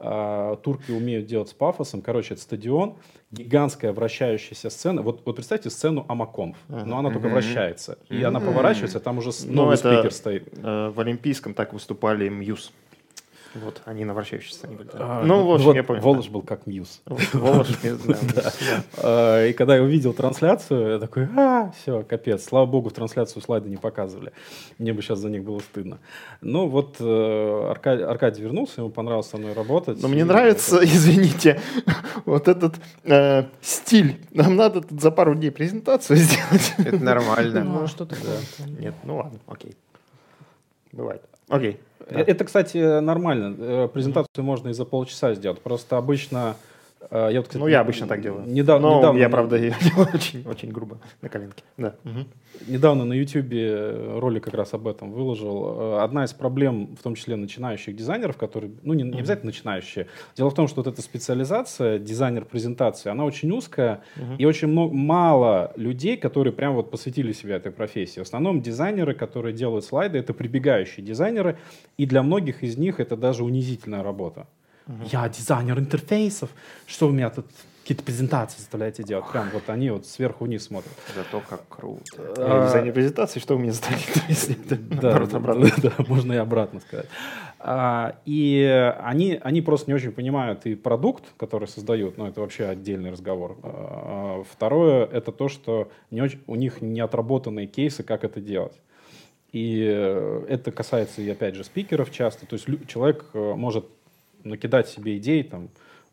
А, 0.00 0.54
турки 0.56 0.92
умеют 0.92 1.26
делать 1.26 1.48
с 1.48 1.52
пафосом. 1.52 2.02
Короче, 2.02 2.34
это 2.34 2.42
стадион, 2.42 2.94
гигантская 3.32 3.92
вращающаяся 3.92 4.70
сцена. 4.70 5.02
Вот, 5.02 5.22
вот 5.24 5.34
представьте 5.34 5.70
сцену 5.70 6.04
Амаконф, 6.08 6.56
но 6.68 6.98
она 6.98 7.10
только 7.10 7.28
вращается. 7.28 7.98
И 8.08 8.22
она 8.22 8.38
поворачивается, 8.38 9.00
там 9.00 9.18
уже 9.18 9.30
Ну, 9.46 9.54
новый 9.54 9.76
спикер 9.76 10.12
стоит. 10.12 10.56
э, 10.56 10.92
в 10.94 11.00
Олимпийском 11.00 11.52
так 11.52 11.72
выступали 11.72 12.28
Мьюз. 12.28 12.72
Вот, 13.54 13.80
они 13.86 14.04
на 14.04 14.12
вращающейся 14.12 14.56
сцене 14.58 14.76
были. 14.76 14.90
А, 14.92 15.24
ну, 15.24 15.46
в 15.46 15.52
общем, 15.52 15.66
вот 15.66 15.76
я 15.76 15.82
понял. 15.82 16.02
Волош 16.02 16.28
был 16.28 16.42
как 16.42 16.66
Muse. 16.66 17.00
Волош, 17.32 17.68
да. 17.82 18.52
А, 18.98 19.46
И 19.46 19.52
когда 19.54 19.76
я 19.76 19.82
увидел 19.82 20.12
трансляцию, 20.12 20.90
я 20.92 20.98
такой, 20.98 21.28
а, 21.34 21.72
все, 21.72 22.02
капец. 22.02 22.44
Слава 22.44 22.66
богу, 22.66 22.90
в 22.90 22.92
трансляцию 22.92 23.42
слайды 23.42 23.70
не 23.70 23.78
показывали. 23.78 24.32
Мне 24.78 24.92
бы 24.92 25.00
сейчас 25.00 25.18
за 25.20 25.30
них 25.30 25.44
было 25.44 25.60
стыдно. 25.60 25.98
Ну 26.42 26.68
вот 26.68 26.96
э, 27.00 27.04
Арка- 27.70 28.08
Аркадий 28.10 28.42
вернулся, 28.42 28.82
ему 28.82 28.90
понравилось 28.90 29.28
со 29.28 29.38
мной 29.38 29.54
работать. 29.54 30.00
Но 30.02 30.08
мне 30.08 30.24
нравится, 30.26 30.80
извините, 30.84 31.58
вот 32.26 32.48
этот 32.48 32.74
э, 33.04 33.44
стиль. 33.62 34.20
Нам 34.32 34.56
надо 34.56 34.82
тут 34.82 35.00
за 35.00 35.10
пару 35.10 35.34
дней 35.34 35.50
презентацию 35.50 36.16
сделать. 36.18 36.74
Это 36.78 37.02
нормально. 37.02 37.64
Ну, 37.64 37.82
а 37.84 37.86
что 37.88 38.04
такое? 38.04 38.38
Нет, 38.78 38.94
ну 39.04 39.16
ладно, 39.16 39.38
окей. 39.46 39.74
Бывает. 40.92 41.22
Окей. 41.48 41.80
Э, 42.10 42.20
Это, 42.20 42.44
кстати, 42.44 43.00
нормально. 43.00 43.54
Э, 43.58 43.88
Презентацию 43.92 44.44
можно 44.44 44.68
и 44.68 44.72
за 44.72 44.84
полчаса 44.84 45.34
сделать. 45.34 45.60
Просто 45.60 45.96
обычно... 45.96 46.56
э, 47.10 47.28
Я 47.32 47.38
вот, 47.40 47.48
кстати, 47.48 47.62
Ну, 47.62 47.68
я 47.68 47.80
обычно 47.80 48.06
так 48.06 48.20
делаю. 48.20 48.44
Недавно, 48.46 48.88
Но 48.88 48.98
недавно, 48.98 49.18
я, 49.18 49.28
правда, 49.28 49.56
ее 49.56 49.74
делаю 49.82 50.08
очень, 50.14 50.46
очень 50.46 50.70
грубо, 50.70 50.98
на 51.22 51.28
коленке. 51.28 51.62
Да. 51.76 51.94
Мгм. 52.04 52.26
недавно 52.66 53.04
на 53.04 53.12
YouTube 53.12 54.20
ролик 54.20 54.44
как 54.44 54.54
раз 54.54 54.74
об 54.74 54.86
этом 54.88 55.12
выложил. 55.12 55.96
Э, 55.96 56.00
Одна 56.02 56.24
из 56.24 56.32
проблем, 56.32 56.96
в 56.96 57.02
том 57.02 57.14
числе 57.14 57.36
начинающих 57.36 57.94
дизайнеров, 57.96 58.36
которые, 58.36 58.72
ну, 58.82 58.94
не, 58.94 59.02
не 59.02 59.18
обязательно 59.18 59.46
начинающие. 59.50 60.06
Дело 60.36 60.50
в 60.50 60.54
том, 60.54 60.68
что 60.68 60.82
вот 60.82 60.86
эта 60.92 61.02
специализация, 61.02 61.98
дизайнер 61.98 62.44
презентации, 62.44 63.10
она 63.10 63.24
очень 63.24 63.50
узкая, 63.52 64.02
и 64.38 64.44
очень 64.44 64.68
много, 64.68 64.94
мало 64.94 65.72
людей, 65.76 66.16
которые 66.16 66.52
прям 66.52 66.74
вот 66.74 66.90
посвятили 66.90 67.32
себя 67.32 67.56
этой 67.56 67.72
профессии. 67.72 68.20
В 68.20 68.22
основном 68.22 68.60
дизайнеры, 68.60 69.14
которые 69.14 69.52
делают 69.54 69.84
слайды, 69.84 70.18
это 70.18 70.34
прибегающие 70.34 71.04
дизайнеры, 71.04 71.58
и 71.96 72.06
для 72.06 72.22
многих 72.22 72.62
из 72.62 72.76
них 72.76 73.00
это 73.00 73.16
даже 73.16 73.44
унизительная 73.44 74.02
работа. 74.02 74.46
Я 75.10 75.28
дизайнер 75.28 75.78
интерфейсов, 75.78 76.50
что 76.86 77.08
вы 77.08 77.14
меня 77.14 77.30
тут 77.30 77.46
какие-то 77.82 78.04
презентации 78.04 78.58
заставляете 78.58 79.02
делать? 79.02 79.26
Прям 79.32 79.48
вот 79.52 79.68
они 79.70 79.90
вот 79.90 80.06
сверху 80.06 80.44
вниз 80.44 80.64
смотрят. 80.64 80.92
Зато 81.14 81.42
как 81.48 81.66
круто. 81.68 82.34
Я 82.36 82.66
дизайнер 82.66 82.92
презентации, 82.92 83.40
что 83.40 83.54
вы 83.54 83.60
мне 83.60 83.72
задали? 83.72 83.98
Если 84.28 84.56
это 84.62 84.76
Да, 84.76 85.16
обратно. 85.16 85.70
да, 85.82 85.92
можно 86.06 86.32
и 86.34 86.36
обратно 86.36 86.80
сказать. 86.80 87.06
А, 87.60 88.16
и 88.24 88.92
они, 89.02 89.40
они 89.42 89.62
просто 89.62 89.90
не 89.90 89.94
очень 89.94 90.12
понимают 90.12 90.64
и 90.66 90.74
продукт, 90.74 91.24
который 91.36 91.66
создают, 91.66 92.16
но 92.18 92.28
это 92.28 92.40
вообще 92.40 92.66
отдельный 92.66 93.10
разговор. 93.10 93.56
А, 93.62 94.42
Второе, 94.50 95.06
это 95.06 95.32
то, 95.32 95.48
что 95.48 95.90
не 96.10 96.20
очень, 96.20 96.40
у 96.46 96.54
них 96.56 96.80
не 96.82 97.00
отработанные 97.00 97.66
кейсы, 97.66 98.02
как 98.02 98.22
это 98.22 98.40
делать. 98.40 98.80
И 99.50 99.82
э, 99.82 100.44
это 100.50 100.70
касается, 100.72 101.22
и 101.22 101.28
опять 101.30 101.54
же, 101.54 101.64
спикеров 101.64 102.12
часто. 102.12 102.44
То 102.44 102.54
есть 102.54 102.66
человек 102.86 103.24
э, 103.32 103.54
может 103.54 103.86
накидать 104.48 104.88
себе 104.88 105.16
идеи, 105.18 105.42
там, 105.42 105.64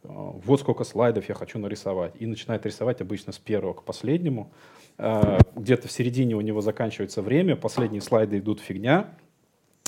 э, 0.03 0.07
вот 0.07 0.59
сколько 0.59 0.83
слайдов 0.83 1.27
я 1.29 1.35
хочу 1.35 1.59
нарисовать, 1.59 2.13
и 2.19 2.25
начинает 2.25 2.65
рисовать 2.65 3.01
обычно 3.01 3.33
с 3.33 3.37
первого 3.37 3.73
к 3.73 3.83
последнему. 3.83 4.51
Э, 4.97 5.39
Где-то 5.55 5.87
в 5.87 5.91
середине 5.91 6.35
у 6.35 6.41
него 6.41 6.61
заканчивается 6.61 7.21
время, 7.21 7.55
последние 7.55 8.01
слайды 8.01 8.39
идут 8.39 8.59
фигня, 8.59 9.15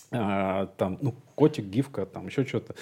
а, 0.10 0.68
там, 0.78 0.98
ну, 1.02 1.16
котик, 1.36 1.66
гифка, 1.66 2.06
там 2.06 2.28
еще 2.28 2.46
что-то, 2.46 2.76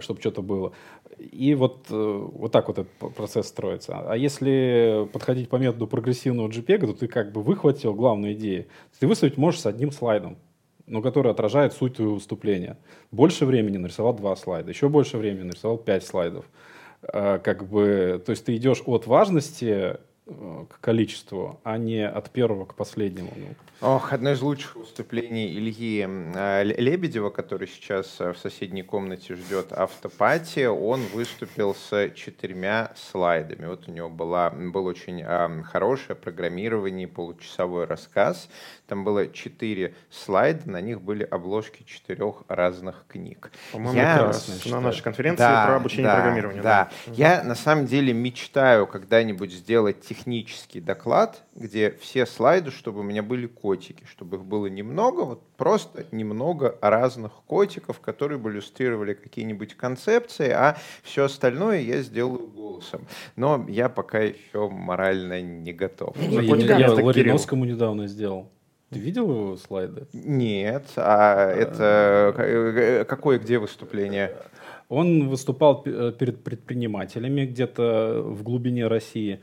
чтобы 0.00 0.20
что-то 0.20 0.40
было. 0.40 0.72
И 1.18 1.54
вот, 1.54 1.86
э, 1.90 2.28
вот 2.32 2.52
так 2.52 2.68
вот 2.68 2.78
этот 2.78 3.14
процесс 3.14 3.46
строится. 3.48 3.98
А 4.10 4.16
если 4.16 5.06
подходить 5.12 5.50
по 5.50 5.56
методу 5.56 5.86
прогрессивного 5.86 6.48
JPEG, 6.48 6.86
то 6.86 6.92
ты 6.94 7.08
как 7.08 7.32
бы 7.32 7.42
выхватил 7.42 7.94
главную 7.94 8.32
идею. 8.32 8.66
Ты 8.98 9.06
выставить 9.06 9.36
можешь 9.36 9.60
с 9.60 9.66
одним 9.66 9.92
слайдом, 9.92 10.38
но 10.90 11.02
который 11.02 11.30
отражает 11.30 11.72
суть 11.72 11.94
твоего 11.96 12.14
выступления. 12.14 12.76
Больше 13.10 13.46
времени 13.46 13.78
нарисовал 13.78 14.12
два 14.12 14.36
слайда, 14.36 14.70
еще 14.70 14.88
больше 14.88 15.16
времени 15.18 15.44
нарисовал 15.44 15.78
пять 15.78 16.04
слайдов. 16.04 16.44
А, 17.02 17.38
Как 17.38 17.66
бы, 17.68 18.22
то 18.24 18.30
есть 18.30 18.44
ты 18.44 18.56
идешь 18.56 18.82
от 18.84 19.06
важности 19.06 19.64
э, 19.64 19.96
к 20.68 20.80
количеству, 20.80 21.60
а 21.64 21.76
не 21.78 22.06
от 22.06 22.30
первого 22.30 22.64
к 22.64 22.74
последнему. 22.74 23.32
Ну, 23.36 23.46
Ох, 23.82 24.12
одно 24.12 24.32
из 24.32 24.42
лучших 24.42 24.76
выступлений 24.76 25.46
Ильи 25.54 26.06
э, 26.06 26.62
Ле- 26.64 26.76
Лебедева, 26.76 27.30
который 27.30 27.66
сейчас 27.66 28.16
э, 28.20 28.32
в 28.34 28.38
соседней 28.38 28.82
комнате 28.82 29.34
ждет 29.36 29.72
автопати, 29.72 30.66
он 30.66 31.00
выступил 31.14 31.74
с 31.74 32.10
четырьмя 32.10 32.92
слайдами. 32.94 33.66
Вот 33.66 33.88
у 33.88 33.92
него 33.92 34.10
была, 34.10 34.50
был 34.50 34.84
очень 34.84 35.22
э, 35.26 35.62
хорошее 35.62 36.14
программирование, 36.14 37.08
получасовой 37.08 37.86
рассказ. 37.86 38.50
Там 38.86 39.02
было 39.02 39.28
четыре 39.28 39.94
слайда, 40.10 40.68
на 40.70 40.80
них 40.82 41.00
были 41.00 41.22
обложки 41.24 41.82
четырех 41.84 42.42
разных 42.48 43.06
книг. 43.08 43.50
По-моему, 43.72 43.96
Я- 43.98 44.32
на 44.66 44.80
нашей 44.80 45.02
конференции 45.02 45.42
про 45.42 45.76
обучение 45.76 46.12
программированию. 46.12 46.62
Да. 46.62 46.90
Я 47.06 47.42
на 47.42 47.54
самом 47.54 47.86
деле 47.86 48.12
мечтаю 48.12 48.86
когда-нибудь 48.86 49.52
сделать 49.52 50.00
технический 50.20 50.80
доклад, 50.80 51.42
где 51.54 51.90
все 52.00 52.26
слайды, 52.26 52.70
чтобы 52.70 53.00
у 53.00 53.02
меня 53.02 53.22
были 53.22 53.46
котики, 53.46 54.04
чтобы 54.04 54.36
их 54.36 54.44
было 54.44 54.66
немного, 54.66 55.22
вот 55.22 55.42
просто 55.56 56.04
немного 56.12 56.76
разных 56.80 57.32
котиков, 57.46 58.00
которые 58.00 58.38
бы 58.38 58.50
иллюстрировали 58.50 59.14
какие-нибудь 59.14 59.74
концепции, 59.76 60.50
а 60.50 60.76
все 61.02 61.24
остальное 61.24 61.80
я 61.80 62.02
сделаю 62.02 62.48
голосом. 62.48 63.06
Но 63.36 63.64
я 63.68 63.88
пока 63.88 64.20
еще 64.20 64.68
морально 64.68 65.40
не 65.40 65.72
готов. 65.72 66.16
Я, 66.18 66.42
я 66.42 66.54
наконец-то, 66.54 67.04
Лариновскому 67.04 67.64
недавно 67.64 68.06
сделал. 68.06 68.50
Ты 68.90 68.98
видел 68.98 69.30
его 69.30 69.56
слайды? 69.56 70.06
Нет, 70.12 70.84
а 70.96 71.50
это 71.50 72.34
э, 72.36 73.04
какое 73.04 73.38
где 73.38 73.58
выступление? 73.58 74.36
Он 74.88 75.28
выступал 75.28 75.82
э, 75.86 76.12
перед 76.18 76.42
предпринимателями 76.42 77.46
где-то 77.46 78.22
в 78.24 78.42
глубине 78.42 78.88
России. 78.88 79.40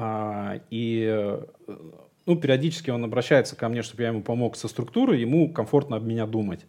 А, 0.00 0.60
И 0.70 1.04
э, 1.10 1.44
ну, 2.24 2.36
периодически 2.36 2.90
он 2.90 3.04
обращается 3.04 3.56
ко 3.56 3.68
мне, 3.68 3.82
чтобы 3.82 4.04
я 4.04 4.10
ему 4.10 4.22
помог 4.22 4.54
со 4.54 4.68
структурой, 4.68 5.20
ему 5.20 5.52
комфортно 5.52 5.96
об 5.96 6.04
меня 6.04 6.24
думать. 6.24 6.66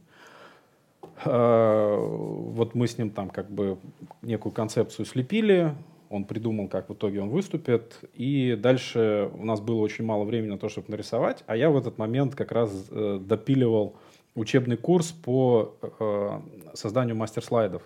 А, 1.25 1.95
Вот 1.95 2.73
мы 2.73 2.87
с 2.87 2.97
ним 2.97 3.11
там 3.11 3.29
как 3.29 3.51
бы 3.51 3.77
некую 4.23 4.51
концепцию 4.51 5.05
слепили, 5.05 5.75
он 6.09 6.23
придумал, 6.23 6.69
как 6.69 6.89
в 6.89 6.93
итоге 6.93 7.21
он 7.21 7.29
выступит, 7.29 7.99
и 8.15 8.57
дальше 8.59 9.29
у 9.35 9.45
нас 9.45 9.61
было 9.61 9.79
очень 9.79 10.05
мало 10.05 10.23
времени 10.23 10.49
на 10.49 10.57
то, 10.57 10.67
чтобы 10.67 10.89
нарисовать, 10.89 11.43
а 11.45 11.55
я 11.55 11.69
в 11.69 11.77
этот 11.77 11.99
момент 11.99 12.33
как 12.33 12.51
раз 12.51 12.87
э, 12.89 13.19
допиливал 13.21 13.95
учебный 14.33 14.75
курс 14.75 15.11
по 15.11 15.75
э, 15.99 16.39
созданию 16.73 17.15
мастер-слайдов. 17.15 17.83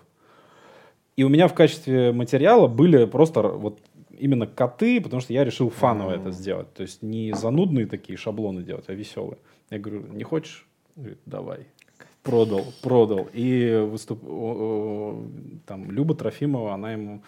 И 1.16 1.22
у 1.22 1.28
меня 1.28 1.48
в 1.48 1.54
качестве 1.54 2.12
материала 2.12 2.66
были 2.66 3.04
просто 3.04 3.42
вот 3.42 3.78
именно 4.18 4.46
коты, 4.46 5.00
потому 5.00 5.20
что 5.20 5.32
я 5.32 5.44
решил 5.44 5.70
фаново 5.70 6.12
это 6.12 6.30
сделать. 6.30 6.72
То 6.74 6.82
есть 6.82 7.02
не 7.02 7.32
занудные 7.32 7.86
такие 7.86 8.16
шаблоны 8.16 8.62
делать, 8.62 8.84
а 8.88 8.94
веселые. 8.94 9.38
Я 9.70 9.78
говорю, 9.78 10.06
не 10.12 10.24
хочешь? 10.24 10.66
Говорит, 10.96 11.18
давай. 11.26 11.66
Продал, 12.22 12.64
продал. 12.82 13.28
И 13.32 13.86
выступ... 13.90 14.20
там 15.66 15.90
Люба 15.90 16.14
Трофимова, 16.14 16.72
она 16.72 16.92
ему 16.92 17.22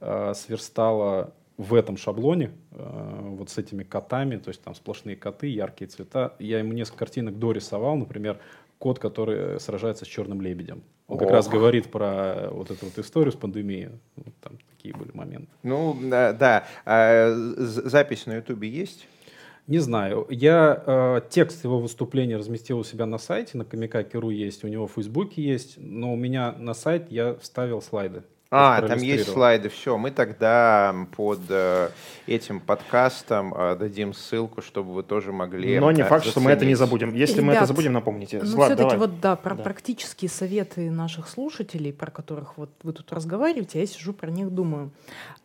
э, 0.00 0.34
сверстала 0.34 1.32
в 1.56 1.74
этом 1.74 1.96
шаблоне, 1.96 2.52
э, 2.72 3.34
вот 3.38 3.50
с 3.50 3.58
этими 3.58 3.82
котами, 3.82 4.36
то 4.36 4.50
есть 4.50 4.62
там 4.62 4.74
сплошные 4.74 5.16
коты, 5.16 5.46
яркие 5.46 5.88
цвета. 5.88 6.34
Я 6.38 6.58
ему 6.58 6.72
несколько 6.72 6.98
картинок 6.98 7.38
дорисовал, 7.38 7.96
например, 7.96 8.38
кот, 8.78 8.98
который 8.98 9.58
сражается 9.60 10.04
с 10.04 10.08
черным 10.08 10.40
лебедем. 10.40 10.82
Он 11.08 11.18
как 11.18 11.30
раз 11.30 11.46
Ох. 11.46 11.52
говорит 11.52 11.90
про 11.90 12.48
вот 12.50 12.70
эту 12.70 12.86
вот 12.86 12.98
историю 12.98 13.32
с 13.32 13.36
пандемией. 13.36 13.90
Вот 14.16 14.34
там 14.40 14.58
такие 14.70 14.94
были 14.94 15.10
моменты. 15.14 15.48
Ну, 15.62 15.96
да, 16.02 16.32
да. 16.32 16.66
А, 16.84 17.32
запись 17.56 18.26
на 18.26 18.36
ютубе 18.36 18.68
есть? 18.68 19.06
Не 19.66 19.78
знаю. 19.78 20.26
Я 20.30 20.82
э, 20.86 21.20
текст 21.28 21.64
его 21.64 21.80
выступления 21.80 22.36
разместил 22.36 22.78
у 22.78 22.84
себя 22.84 23.04
на 23.04 23.18
сайте, 23.18 23.58
на 23.58 23.64
Камикаке.ру 23.64 24.30
есть, 24.30 24.62
у 24.62 24.68
него 24.68 24.86
в 24.86 24.92
Фейсбуке 24.92 25.42
есть, 25.42 25.74
но 25.78 26.12
у 26.12 26.16
меня 26.16 26.52
на 26.52 26.72
сайт 26.72 27.10
я 27.10 27.34
вставил 27.34 27.82
слайды. 27.82 28.22
А, 28.50 28.80
там 28.82 28.98
есть 29.00 29.32
слайды, 29.32 29.68
все. 29.68 29.98
Мы 29.98 30.12
тогда 30.12 30.94
под 31.16 31.40
э, 31.48 31.90
этим 32.26 32.60
подкастом 32.60 33.52
э, 33.52 33.76
дадим 33.76 34.14
ссылку, 34.14 34.62
чтобы 34.62 34.94
вы 34.94 35.02
тоже 35.02 35.32
могли. 35.32 35.80
Но 35.80 35.90
не 35.90 36.02
факт, 36.02 36.24
заценить. 36.24 36.30
что 36.30 36.40
мы 36.40 36.50
это 36.52 36.64
не 36.64 36.76
забудем. 36.76 37.12
Если 37.12 37.34
Ребят, 37.34 37.46
мы 37.46 37.52
это 37.54 37.66
забудем, 37.66 37.92
напомните. 37.92 38.40
Ну, 38.42 38.62
все-таки 38.62 38.96
вот 38.96 39.20
да, 39.20 39.34
про 39.34 39.56
да. 39.56 39.62
практические 39.64 40.28
советы 40.28 40.90
наших 40.90 41.28
слушателей, 41.28 41.92
про 41.92 42.10
которых 42.12 42.56
вот 42.56 42.70
вы 42.84 42.92
тут 42.92 43.12
разговариваете, 43.12 43.80
я 43.80 43.86
сижу 43.86 44.12
про 44.12 44.30
них 44.30 44.50
думаю. 44.50 44.92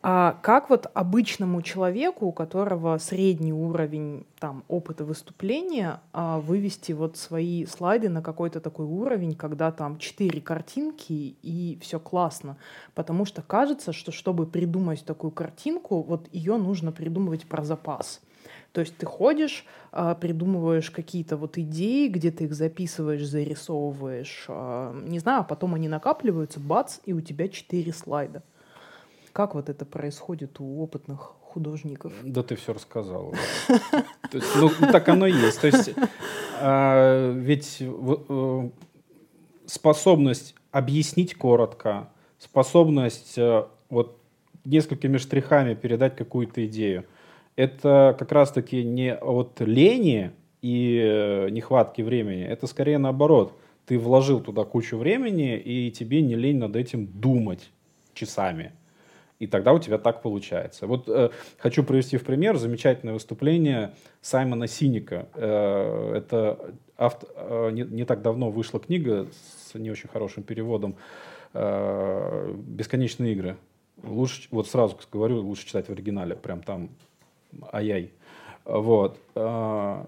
А 0.04 0.38
как 0.42 0.70
вот 0.70 0.88
обычному 0.94 1.62
человеку, 1.62 2.28
у 2.28 2.32
которого 2.32 2.98
средний 2.98 3.54
уровень 3.54 4.26
там 4.40 4.64
опыта 4.68 5.06
выступления, 5.06 6.02
а, 6.14 6.40
вывести 6.40 6.94
вот 6.94 7.18
свои 7.18 7.68
слайды 7.68 8.10
на 8.10 8.24
какой-то 8.24 8.60
такой 8.60 8.88
уровень, 8.88 9.36
когда 9.36 9.72
там 9.72 10.00
четыре 10.00 10.42
картинки 10.42 11.36
и 11.44 11.78
все 11.82 12.00
классно, 12.00 12.58
потому 12.95 13.25
что 13.25 13.41
кажется, 13.41 13.93
что 13.93 14.12
чтобы 14.12 14.45
придумать 14.45 15.06
такую 15.06 15.32
картинку, 15.32 16.01
вот 16.01 16.27
ее 16.32 16.58
нужно 16.58 16.91
придумывать 16.91 17.45
про 17.45 17.63
запас. 17.63 18.21
То 18.71 18.82
есть 18.82 18.95
ты 18.97 19.06
ходишь, 19.06 19.65
а, 19.91 20.15
придумываешь 20.15 20.91
какие-то 20.91 21.36
вот 21.36 21.58
идеи, 21.58 22.08
где 22.08 22.32
ты 22.32 22.45
их 22.45 22.54
записываешь, 22.54 23.25
зарисовываешь, 23.25 24.45
а, 24.47 24.93
не 25.04 25.19
знаю, 25.19 25.41
а 25.41 25.43
потом 25.43 25.75
они 25.75 25.89
накапливаются, 25.89 26.60
бац, 26.60 26.99
и 27.06 27.13
у 27.13 27.21
тебя 27.21 27.49
четыре 27.49 27.91
слайда. 27.91 28.43
Как 29.34 29.56
вот 29.56 29.69
это 29.69 29.86
происходит 29.86 30.60
у 30.60 30.82
опытных 30.82 31.34
художников? 31.41 32.13
Да 32.23 32.43
ты 32.43 32.56
все 32.56 32.73
рассказал. 32.73 33.34
Ну, 34.32 34.69
так 34.91 35.10
оно 35.10 35.27
и 35.27 35.34
есть. 35.34 35.60
То 35.60 35.67
есть 35.67 35.91
а, 36.62 37.32
ведь 37.34 37.77
э, 37.82 38.69
способность 39.65 40.56
объяснить 40.71 41.36
коротко, 41.36 42.11
способность 42.41 43.38
э, 43.38 43.65
вот 43.89 44.17
несколькими 44.65 45.17
штрихами 45.17 45.75
передать 45.75 46.15
какую-то 46.15 46.65
идею, 46.65 47.06
это 47.56 48.15
как 48.17 48.32
раз-таки 48.32 48.84
не 48.84 49.15
от 49.15 49.60
лени 49.60 50.32
и 50.62 50.99
э, 51.04 51.49
нехватки 51.49 52.01
времени, 52.01 52.43
это 52.43 52.67
скорее 52.67 52.97
наоборот. 52.97 53.54
Ты 53.86 53.99
вложил 53.99 54.39
туда 54.39 54.63
кучу 54.63 54.97
времени, 54.97 55.58
и 55.58 55.91
тебе 55.91 56.21
не 56.21 56.36
лень 56.36 56.58
над 56.58 56.75
этим 56.75 57.08
думать 57.08 57.71
часами. 58.13 58.71
И 59.39 59.47
тогда 59.47 59.73
у 59.73 59.80
тебя 59.80 59.97
так 59.97 60.21
получается. 60.21 60.86
Вот 60.86 61.10
э, 61.10 61.32
хочу 61.58 61.84
привести 61.84 62.17
в 62.17 62.23
пример 62.23 62.58
замечательное 62.58 63.13
выступление 63.13 63.93
Саймона 64.21 64.67
Синика. 64.67 65.27
Э, 65.34 66.13
это 66.15 66.73
авто, 66.95 67.27
э, 67.36 67.71
не, 67.71 67.82
не 67.84 68.06
так 68.06 68.21
давно 68.21 68.51
вышла 68.51 68.80
книга 68.80 69.27
с 69.71 69.73
не 69.73 69.89
очень 69.89 70.10
хорошим 70.10 70.43
переводом 70.43 70.95
э, 71.54 72.54
«Бесконечные 72.56 73.34
игры». 73.34 73.58
Лучше, 74.04 74.48
вот 74.52 74.68
сразу 74.68 74.98
говорю, 75.12 75.42
лучше 75.42 75.68
читать 75.68 75.88
в 75.88 75.92
оригинале, 75.92 76.36
прям 76.36 76.64
там 76.64 76.90
ай-яй. 77.72 78.12
Вот. 78.66 79.20
Э, 79.36 80.06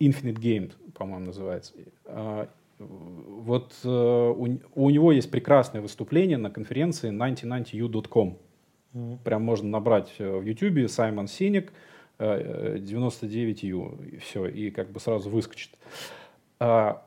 Infinite 0.00 0.38
Game, 0.38 0.72
по-моему, 0.94 1.26
называется. 1.26 1.72
Э, 2.06 2.46
вот 2.78 3.74
э, 3.84 3.88
у, 3.88 4.58
у 4.74 4.90
него 4.90 5.12
есть 5.12 5.30
прекрасное 5.30 5.80
выступление 5.80 6.38
на 6.38 6.50
конференции 6.50 7.10
9090u.com. 7.10 8.38
Mm-hmm. 8.94 9.18
Прям 9.24 9.42
можно 9.42 9.68
набрать 9.68 10.12
э, 10.18 10.38
в 10.38 10.42
YouTube 10.42 10.90
Саймон 10.90 11.28
Синик 11.28 11.72
99u, 12.16 14.08
и 14.08 14.18
все, 14.18 14.46
и 14.46 14.70
как 14.70 14.90
бы 14.92 15.00
сразу 15.00 15.28
выскочит. 15.30 15.70
А, 16.60 17.04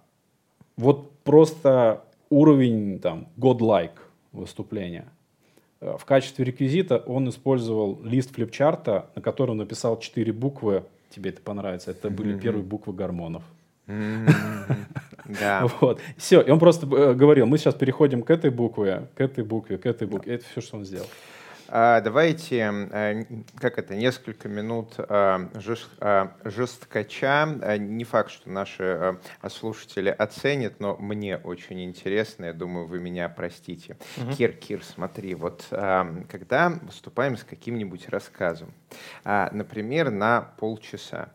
вот 0.76 1.14
просто 1.24 2.04
уровень 2.30 3.00
там 3.00 3.28
godlike 3.38 3.98
выступления. 4.32 5.06
Э, 5.82 5.96
в 5.98 6.06
качестве 6.06 6.46
реквизита 6.46 6.98
он 6.98 7.30
использовал 7.30 8.00
лист 8.04 8.34
флипчарта, 8.34 9.10
на 9.16 9.22
котором 9.22 9.58
написал 9.58 10.00
четыре 10.00 10.34
буквы. 10.34 10.84
Тебе 11.10 11.30
это 11.32 11.42
понравится. 11.42 11.92
Это 11.92 12.10
были 12.10 12.36
mm-hmm. 12.36 12.42
первые 12.42 12.64
буквы 12.64 12.94
гормонов. 12.94 13.44
Да. 13.88 15.68
Вот. 15.82 16.00
Все. 16.18 16.42
И 16.42 16.50
он 16.50 16.60
просто 16.60 16.86
э, 16.88 17.14
говорил, 17.14 17.46
мы 17.46 17.58
сейчас 17.58 17.76
переходим 17.76 18.24
к 18.24 18.30
этой 18.30 18.50
букве, 18.50 19.08
к 19.16 19.22
этой 19.22 19.44
букве, 19.44 19.78
к 19.78 19.86
этой 19.86 20.08
букве. 20.08 20.36
Это 20.36 20.46
все, 20.52 20.62
что 20.62 20.78
он 20.78 20.86
сделал. 20.86 21.08
А, 21.70 22.02
давайте, 22.02 22.58
э, 22.92 23.24
как 23.60 23.78
это, 23.78 23.96
несколько 23.96 24.48
минут 24.48 24.96
э, 24.98 26.30
жесткача. 26.44 27.46
Не 27.80 28.04
факт, 28.04 28.32
что 28.32 28.50
наши 28.50 29.20
слушатели 29.50 30.10
оценят, 30.10 30.80
но 30.80 30.96
мне 30.98 31.38
очень 31.38 31.84
интересно. 31.84 32.46
Я 32.46 32.54
думаю, 32.54 32.88
вы 32.88 33.00
меня 33.00 33.30
простите. 33.30 33.98
Угу. 34.18 34.32
Кир, 34.34 34.54
Кир, 34.54 34.84
смотри, 34.84 35.36
вот 35.36 35.66
когда 35.70 36.70
выступаем 36.82 37.38
с 37.38 37.44
каким-нибудь 37.44 38.10
рассказом, 38.10 38.74
а, 39.24 39.50
например, 39.52 40.12
на 40.12 40.42
полчаса, 40.42 41.30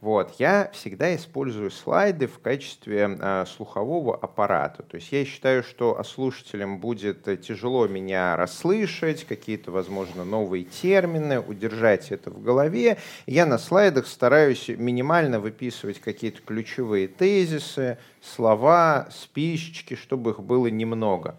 вот. 0.00 0.34
Я 0.38 0.70
всегда 0.72 1.14
использую 1.16 1.72
слайды 1.72 2.28
в 2.28 2.38
качестве 2.38 3.18
э, 3.20 3.44
слухового 3.46 4.16
аппарата. 4.16 4.84
То 4.84 4.94
есть 4.96 5.10
я 5.10 5.24
считаю, 5.24 5.64
что 5.64 6.00
слушателям 6.04 6.78
будет 6.78 7.24
тяжело 7.40 7.88
меня 7.88 8.36
расслышать, 8.36 9.24
какие-то, 9.24 9.72
возможно, 9.72 10.24
новые 10.24 10.64
термины, 10.64 11.40
удержать 11.40 12.12
это 12.12 12.30
в 12.30 12.40
голове. 12.40 12.98
Я 13.26 13.44
на 13.44 13.58
слайдах 13.58 14.06
стараюсь 14.06 14.68
минимально 14.68 15.40
выписывать 15.40 16.00
какие-то 16.00 16.42
ключевые 16.42 17.08
тезисы, 17.08 17.98
слова, 18.22 19.08
спичечки, 19.10 19.94
чтобы 19.94 20.30
их 20.30 20.40
было 20.40 20.66
немного. 20.66 21.36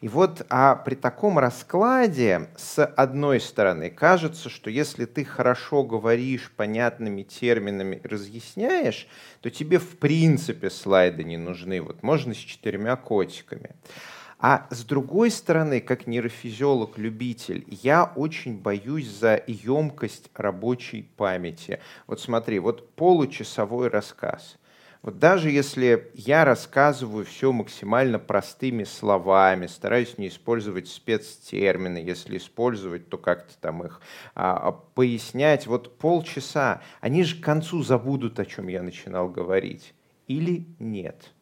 И 0.00 0.08
вот 0.08 0.44
а 0.48 0.74
при 0.76 0.94
таком 0.94 1.38
раскладе, 1.38 2.48
с 2.56 2.84
одной 2.84 3.40
стороны, 3.40 3.90
кажется, 3.90 4.48
что 4.48 4.70
если 4.70 5.04
ты 5.04 5.24
хорошо 5.24 5.82
говоришь 5.82 6.52
понятными 6.56 7.22
терминами 7.22 8.00
разъясняешь, 8.04 9.06
то 9.40 9.50
тебе 9.50 9.78
в 9.78 9.98
принципе 9.98 10.70
слайды 10.70 11.24
не 11.24 11.36
нужны. 11.36 11.80
Вот 11.80 12.02
можно 12.02 12.34
с 12.34 12.38
четырьмя 12.38 12.96
котиками. 12.96 13.70
А 14.44 14.66
с 14.70 14.82
другой 14.82 15.30
стороны, 15.30 15.80
как 15.80 16.08
нейрофизиолог-любитель, 16.08 17.64
я 17.68 18.12
очень 18.16 18.58
боюсь 18.58 19.08
за 19.08 19.40
емкость 19.46 20.30
рабочей 20.34 21.02
памяти. 21.16 21.78
Вот 22.08 22.20
смотри, 22.20 22.58
вот 22.58 22.92
получасовой 22.96 23.88
рассказ– 23.88 24.56
вот 25.02 25.18
даже 25.18 25.50
если 25.50 26.12
я 26.14 26.44
рассказываю 26.44 27.24
все 27.24 27.50
максимально 27.50 28.20
простыми 28.20 28.84
словами, 28.84 29.66
стараюсь 29.66 30.16
не 30.16 30.28
использовать 30.28 30.86
спецтермины, 30.88 31.98
если 31.98 32.36
использовать, 32.36 33.08
то 33.08 33.18
как-то 33.18 33.58
там 33.58 33.82
их 33.82 34.00
а, 34.36 34.56
а, 34.56 34.72
пояснять, 34.72 35.66
вот 35.66 35.98
полчаса, 35.98 36.82
они 37.00 37.24
же 37.24 37.40
к 37.40 37.44
концу 37.44 37.82
забудут, 37.82 38.38
о 38.38 38.46
чем 38.46 38.68
я 38.68 38.82
начинал 38.82 39.28
говорить. 39.28 39.92
Или 40.28 40.66
нет? 40.78 41.32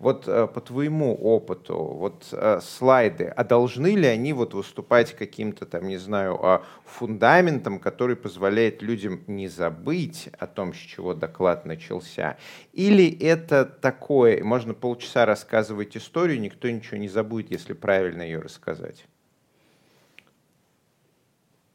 Вот 0.00 0.26
э, 0.26 0.46
по 0.46 0.62
твоему 0.62 1.14
опыту, 1.14 1.76
вот 1.76 2.26
э, 2.32 2.60
слайды, 2.62 3.24
а 3.26 3.44
должны 3.44 3.94
ли 3.94 4.06
они 4.06 4.32
вот 4.32 4.54
выступать 4.54 5.14
каким-то 5.14 5.66
там, 5.66 5.86
не 5.86 5.98
знаю, 5.98 6.38
а, 6.42 6.64
фундаментом, 6.86 7.78
который 7.78 8.16
позволяет 8.16 8.80
людям 8.80 9.20
не 9.26 9.46
забыть 9.46 10.30
о 10.38 10.46
том, 10.46 10.72
с 10.72 10.78
чего 10.78 11.12
доклад 11.12 11.66
начался? 11.66 12.38
Или 12.72 13.14
это 13.20 13.66
такое, 13.66 14.42
можно 14.42 14.72
полчаса 14.72 15.26
рассказывать 15.26 15.94
историю, 15.98 16.40
никто 16.40 16.70
ничего 16.70 16.96
не 16.96 17.10
забудет, 17.10 17.50
если 17.50 17.74
правильно 17.74 18.22
ее 18.22 18.38
рассказать? 18.40 19.04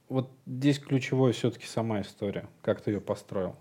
Вот 0.09 0.31
здесь 0.47 0.79
ключевое 0.79 1.31
все-таки 1.31 1.67
сама 1.67 2.01
история, 2.01 2.47
как 2.63 2.81
ты 2.81 2.89
ее 2.89 3.01
построил. 3.01 3.55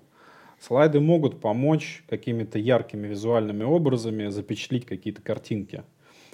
Слайды 0.67 0.99
могут 0.99 1.43
помочь 1.43 2.03
какими-то 2.09 2.59
яркими 2.59 3.07
визуальными 3.07 3.65
образами 3.65 4.29
запечатлить 4.29 4.87
какие-то 4.87 5.21
картинки. 5.21 5.83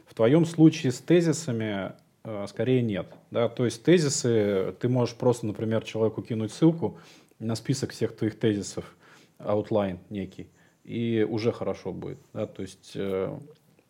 В 0.07 0.15
твоем 0.15 0.47
случае 0.47 0.93
с 0.93 1.01
тезисами 1.01 1.95
э, 2.23 2.47
скорее 2.47 2.81
нет. 2.83 3.09
Да? 3.33 3.49
То 3.49 3.65
есть 3.65 3.83
тезисы, 3.83 4.77
ты 4.79 4.89
можешь 4.89 5.17
просто, 5.17 5.47
например, 5.47 5.83
человеку 5.83 6.23
кинуть 6.23 6.53
ссылку 6.53 6.97
на 7.41 7.57
список 7.57 7.91
всех 7.91 8.15
твоих 8.17 8.39
тезисов, 8.39 8.97
outline 9.41 9.99
некий, 10.11 10.47
и 10.85 11.27
уже 11.29 11.51
хорошо 11.51 11.93
будет. 11.93 12.19
Да? 12.33 12.47
То 12.47 12.63
есть 12.63 12.93
э, 12.95 13.37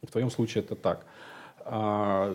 в 0.03 0.11
твоем 0.11 0.31
случае 0.31 0.64
это 0.64 0.74
так. 0.74 1.05
А, 1.64 2.35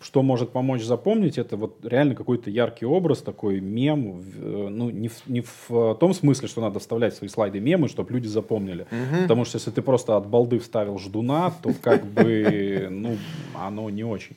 что 0.00 0.22
может 0.22 0.50
помочь 0.50 0.82
запомнить, 0.82 1.38
это 1.38 1.56
вот 1.56 1.84
реально 1.84 2.14
какой-то 2.14 2.50
яркий 2.50 2.86
образ, 2.86 3.18
такой 3.22 3.60
мем, 3.60 4.22
э, 4.34 4.68
ну 4.70 4.90
не 4.90 5.08
в, 5.08 5.26
не 5.26 5.42
в 5.42 5.94
том 6.00 6.14
смысле, 6.14 6.48
что 6.48 6.60
надо 6.60 6.78
вставлять 6.78 7.14
в 7.14 7.16
свои 7.18 7.28
слайды 7.28 7.60
мемы, 7.60 7.88
чтобы 7.88 8.12
люди 8.12 8.26
запомнили. 8.26 8.82
Угу. 8.82 9.22
Потому 9.22 9.44
что 9.44 9.58
если 9.58 9.70
ты 9.70 9.82
просто 9.82 10.16
от 10.16 10.26
балды 10.26 10.58
вставил 10.58 10.98
ждуна, 10.98 11.52
то 11.62 11.72
как 11.80 12.04
бы, 12.04 12.88
ну, 12.90 13.16
оно 13.54 13.90
не 13.90 14.04
очень. 14.04 14.36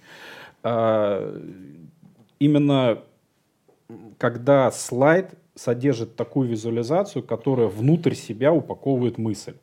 А, 0.63 1.41
именно 2.39 2.99
когда 4.17 4.71
слайд 4.71 5.33
содержит 5.55 6.15
такую 6.15 6.49
визуализацию, 6.49 7.23
которая 7.23 7.67
внутрь 7.67 8.13
себя 8.13 8.53
упаковывает 8.53 9.17
мысль. 9.17 9.55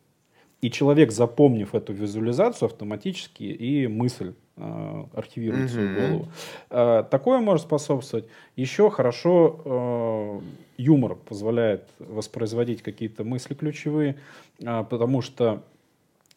И 0.61 0.70
человек, 0.70 1.11
запомнив 1.11 1.74
эту 1.74 1.92
визуализацию, 1.92 2.66
автоматически 2.66 3.42
и 3.42 3.87
мысль 3.88 4.35
э, 4.56 5.04
архивирует 5.14 5.70
свою 5.70 5.94
голову. 6.00 6.28
Э, 6.70 7.04
такое 7.10 7.40
может 7.40 7.66
способствовать. 7.66 8.26
Еще 8.56 8.90
хорошо 8.90 9.60
э, 9.64 10.40
юмор 10.78 11.14
позволяет 11.16 11.88
воспроизводить 11.98 12.82
какие-то 12.82 13.24
мысли 13.24 13.54
ключевые, 13.54 14.16
потому 14.58 15.22
что 15.22 15.62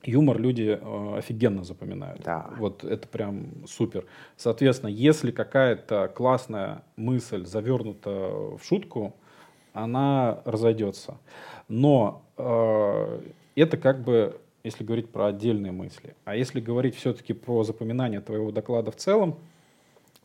юмор 0.07 0.39
люди 0.39 0.79
э, 0.79 1.17
офигенно 1.17 1.63
запоминают. 1.63 2.21
Да. 2.23 2.49
Вот 2.57 2.83
это 2.83 3.07
прям 3.07 3.47
супер. 3.67 4.05
Соответственно, 4.37 4.89
если 4.89 5.31
какая-то 5.31 6.11
классная 6.13 6.83
мысль 6.95 7.45
завернута 7.45 8.09
в 8.09 8.59
шутку, 8.63 9.15
она 9.73 10.41
разойдется. 10.45 11.17
Но 11.67 12.23
э, 12.37 13.21
это 13.55 13.77
как 13.77 14.03
бы, 14.03 14.39
если 14.65 14.83
говорить 14.83 15.09
про 15.09 15.27
отдельные 15.27 15.71
мысли. 15.71 16.15
А 16.25 16.35
если 16.35 16.59
говорить 16.59 16.95
все-таки 16.95 17.33
про 17.33 17.63
запоминание 17.63 18.19
твоего 18.19 18.51
доклада 18.51 18.91
в 18.91 18.95
целом, 18.95 19.37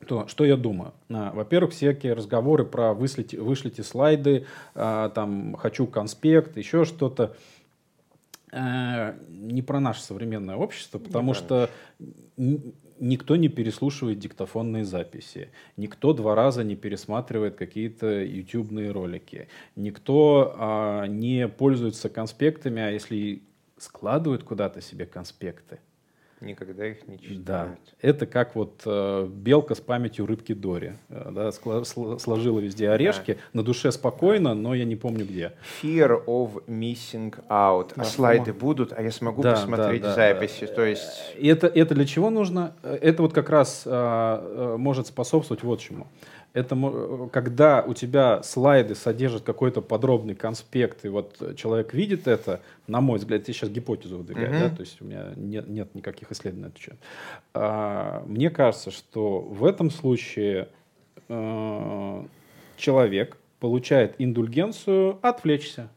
то 0.07 0.26
что 0.29 0.44
я 0.44 0.57
думаю? 0.57 0.94
А, 1.11 1.31
во-первых, 1.33 1.72
всякие 1.72 2.14
разговоры 2.14 2.64
про 2.64 2.94
вышлите, 2.94 3.38
вышлите 3.38 3.83
слайды, 3.83 4.46
а, 4.74 5.11
там 5.11 5.55
хочу 5.57 5.87
конспект, 5.87 6.57
еще 6.57 6.87
что-то. 6.87 7.37
А, 8.50 9.14
не 9.29 9.61
про 9.61 9.79
наше 9.79 10.03
современное 10.03 10.57
общество, 10.57 10.98
потому 10.98 11.35
что 11.35 11.68
никто 12.37 13.37
не 13.37 13.48
переслушивает 13.48 14.18
диктофонные 14.18 14.85
записи, 14.85 15.50
никто 15.76 16.14
два 16.14 16.35
раза 16.35 16.64
не 16.64 16.76
пересматривает 16.76 17.57
какие-то 17.57 18.22
ютубные 18.22 18.90
ролики, 18.90 19.48
никто 19.76 20.55
а, 20.57 21.05
не 21.05 21.46
пользуется 21.46 22.09
конспектами, 22.09 22.81
а 22.81 22.90
если 22.90 23.42
складывают 23.81 24.45
куда-то 24.45 24.81
себе 24.81 25.07
конспекты, 25.07 25.79
Никогда 26.40 26.87
их 26.87 27.07
не 27.07 27.19
читают. 27.19 27.45
да, 27.45 27.77
это 28.01 28.25
как 28.25 28.55
вот 28.57 28.81
э, 28.87 29.29
белка 29.31 29.75
с 29.75 29.81
памятью 29.81 30.25
рыбки 30.25 30.55
Дори. 30.55 30.93
Э, 31.11 31.31
да, 31.31 31.49
скла- 31.51 31.83
сл- 31.83 32.19
сложила 32.19 32.59
везде 32.61 32.88
орешки, 32.88 33.37
на 33.53 33.62
душе 33.62 33.93
спокойно, 33.93 34.55
но 34.55 34.75
я 34.75 34.87
не 34.87 34.97
помню 34.97 35.27
где. 35.27 35.53
Fear 35.83 36.25
of 36.25 36.64
missing 36.66 37.35
out. 37.51 37.93
А 37.95 37.99
Да, 37.99 38.05
слайды 38.05 38.55
будут, 38.55 38.95
а 38.95 39.03
я 39.03 39.11
смогу 39.11 39.43
Да, 39.43 39.53
посмотреть 39.53 40.01
да, 40.01 40.09
да. 40.09 40.14
записи. 40.14 40.66
То 40.66 40.83
есть... 40.83 41.35
Это, 41.38 41.66
это 41.66 41.95
для 41.95 42.07
чего 42.07 42.31
нужно? 42.31 42.73
Э, 42.83 42.97
Это 43.03 43.21
вот 43.23 43.35
как 43.35 43.51
раз 43.51 43.83
э, 43.85 43.90
э, 43.93 44.77
может 44.79 45.09
способствовать 45.09 45.62
вот 45.62 45.79
чему. 45.81 46.07
Это 46.53 47.29
когда 47.33 47.83
у 47.87 47.95
тебя 47.95 48.43
слайды 48.43 48.97
содержат 48.97 49.43
какой-то 49.45 49.83
подробный 49.83 50.35
конспект, 50.35 51.05
и 51.05 51.09
вот 51.09 51.57
человек 51.57 51.95
видит 51.95 52.27
это, 52.27 52.61
на 52.89 53.01
мой 53.01 53.19
взгляд, 53.19 53.47
я 53.47 53.55
сейчас 53.55 53.71
гипотезу 53.71 54.19
выдвигаю, 54.19 54.51
Мгм. 54.51 54.59
да, 54.59 54.69
то 54.75 54.81
есть 54.81 55.01
у 55.01 55.05
меня 55.05 55.33
нет, 55.37 55.69
нет 55.69 55.95
никаких 55.95 56.33
исследований 56.33 56.65
на 56.65 56.69
этот 56.69 56.79
счет. 56.81 56.97
А, 57.55 58.25
Мне 58.27 58.51
кажется, 58.51 58.91
что 58.91 59.41
в 59.41 59.65
этом 59.65 59.91
случае 59.91 60.69
э, 61.29 62.25
человек 62.77 63.37
получает 63.61 64.15
индульгенцию 64.19 65.19
отвлечься. 65.23 65.89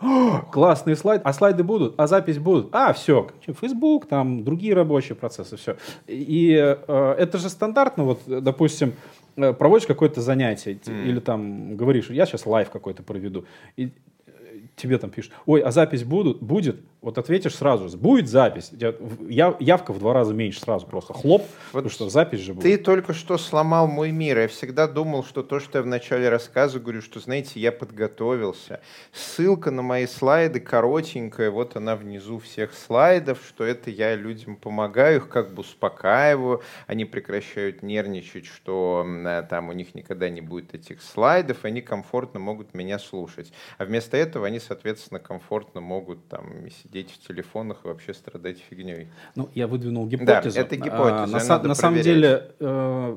О, 0.00 0.40
Классный 0.52 0.96
слайд. 0.96 1.20
А 1.24 1.32
слайды 1.32 1.62
будут? 1.62 1.94
А 1.98 2.06
запись 2.06 2.38
будут? 2.38 2.70
А, 2.72 2.92
все. 2.94 3.28
Facebook, 3.60 4.06
там 4.08 4.42
другие 4.44 4.74
рабочие 4.74 5.14
процессы, 5.14 5.56
все. 5.56 5.76
И 6.06 6.54
э, 6.56 7.14
это 7.18 7.38
же 7.38 7.48
стандартно, 7.50 8.04
вот, 8.04 8.20
допустим, 8.26 8.94
проводишь 9.34 9.86
какое-то 9.86 10.20
занятие, 10.20 10.78
Мгм. 10.86 11.04
или 11.08 11.20
там 11.20 11.76
говоришь, 11.76 12.10
я 12.10 12.26
сейчас 12.26 12.46
live 12.46 12.70
какой-то 12.70 13.02
проведу, 13.02 13.44
и 13.76 13.90
э, 14.26 14.30
тебе 14.76 14.98
там 14.98 15.10
пишут, 15.10 15.32
ой, 15.46 15.60
а 15.60 15.70
запись 15.70 16.04
будут, 16.04 16.42
будет? 16.42 16.76
Вот 17.02 17.16
ответишь 17.16 17.54
сразу 17.54 17.88
же, 17.88 17.96
будет 17.96 18.28
запись. 18.28 18.70
Я- 18.72 19.56
Явка 19.58 19.92
в 19.94 19.98
два 19.98 20.12
раза 20.12 20.34
меньше 20.34 20.60
сразу 20.60 20.86
просто 20.86 21.14
хлоп, 21.14 21.42
Вот 21.42 21.50
потому 21.72 21.88
что 21.90 22.10
запись 22.10 22.40
же 22.40 22.52
будет. 22.52 22.64
Ты 22.64 22.76
только 22.76 23.14
что 23.14 23.38
сломал 23.38 23.86
мой 23.86 24.10
мир. 24.10 24.38
Я 24.38 24.48
всегда 24.48 24.86
думал, 24.86 25.24
что 25.24 25.42
то, 25.42 25.60
что 25.60 25.78
я 25.78 25.82
в 25.82 25.86
начале 25.86 26.28
рассказа 26.28 26.78
говорю, 26.78 27.00
что, 27.00 27.18
знаете, 27.18 27.58
я 27.58 27.72
подготовился. 27.72 28.80
Ссылка 29.12 29.70
на 29.70 29.80
мои 29.80 30.06
слайды 30.06 30.60
коротенькая, 30.60 31.50
вот 31.50 31.74
она 31.74 31.96
внизу 31.96 32.38
всех 32.38 32.74
слайдов, 32.74 33.38
что 33.48 33.64
это 33.64 33.88
я 33.90 34.14
людям 34.14 34.56
помогаю, 34.56 35.16
их 35.18 35.28
как 35.30 35.54
бы 35.54 35.60
успокаиваю, 35.60 36.60
они 36.86 37.06
прекращают 37.06 37.82
нервничать, 37.82 38.44
что 38.44 39.06
э, 39.06 39.42
там 39.48 39.70
у 39.70 39.72
них 39.72 39.94
никогда 39.94 40.28
не 40.28 40.42
будет 40.42 40.74
этих 40.74 41.00
слайдов, 41.02 41.64
они 41.64 41.80
комфортно 41.80 42.40
могут 42.40 42.74
меня 42.74 42.98
слушать. 42.98 43.52
А 43.78 43.86
вместо 43.86 44.18
этого 44.18 44.46
они, 44.46 44.60
соответственно, 44.60 45.18
комфортно 45.18 45.80
могут 45.80 46.28
там 46.28 46.66
сидеть 46.90 47.10
в 47.12 47.26
телефонах 47.26 47.78
и 47.84 47.88
вообще 47.88 48.12
страдать 48.14 48.58
фигней. 48.68 49.06
Ну, 49.36 49.48
я 49.54 49.66
выдвинул 49.66 50.06
гипотезу. 50.06 50.58
это 50.58 50.76
гипотеза, 50.76 51.22
А, 51.22 51.26
на, 51.26 51.36
са- 51.38 51.62
на 51.66 51.74
самом 51.74 52.00
деле, 52.02 52.50
э, 52.58 53.16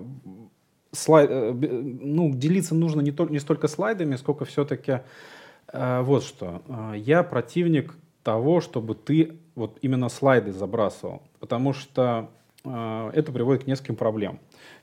слай- 0.92 1.28
э, 1.30 1.52
ну, 1.54 2.34
делиться 2.36 2.76
нужно 2.76 3.02
не, 3.02 3.12
тол- 3.12 3.32
не 3.32 3.40
столько 3.40 3.68
слайдами, 3.68 4.16
сколько 4.16 4.46
все-таки 4.46 5.00
вот 5.74 6.24
что. 6.24 6.62
Э, 6.68 6.94
Я 6.98 7.24
противник 7.24 7.96
того, 8.22 8.62
чтобы 8.62 8.94
ты 8.94 9.38
вот 9.56 9.80
именно 9.82 10.10
слайды 10.10 10.52
забрасывал, 10.52 11.24
потому 11.40 11.74
что 11.74 12.30
э, 12.66 13.12
это 13.14 13.32
приводит 13.32 13.64
к 13.64 13.68
нескольким 13.68 13.96
проблемам. 13.96 14.40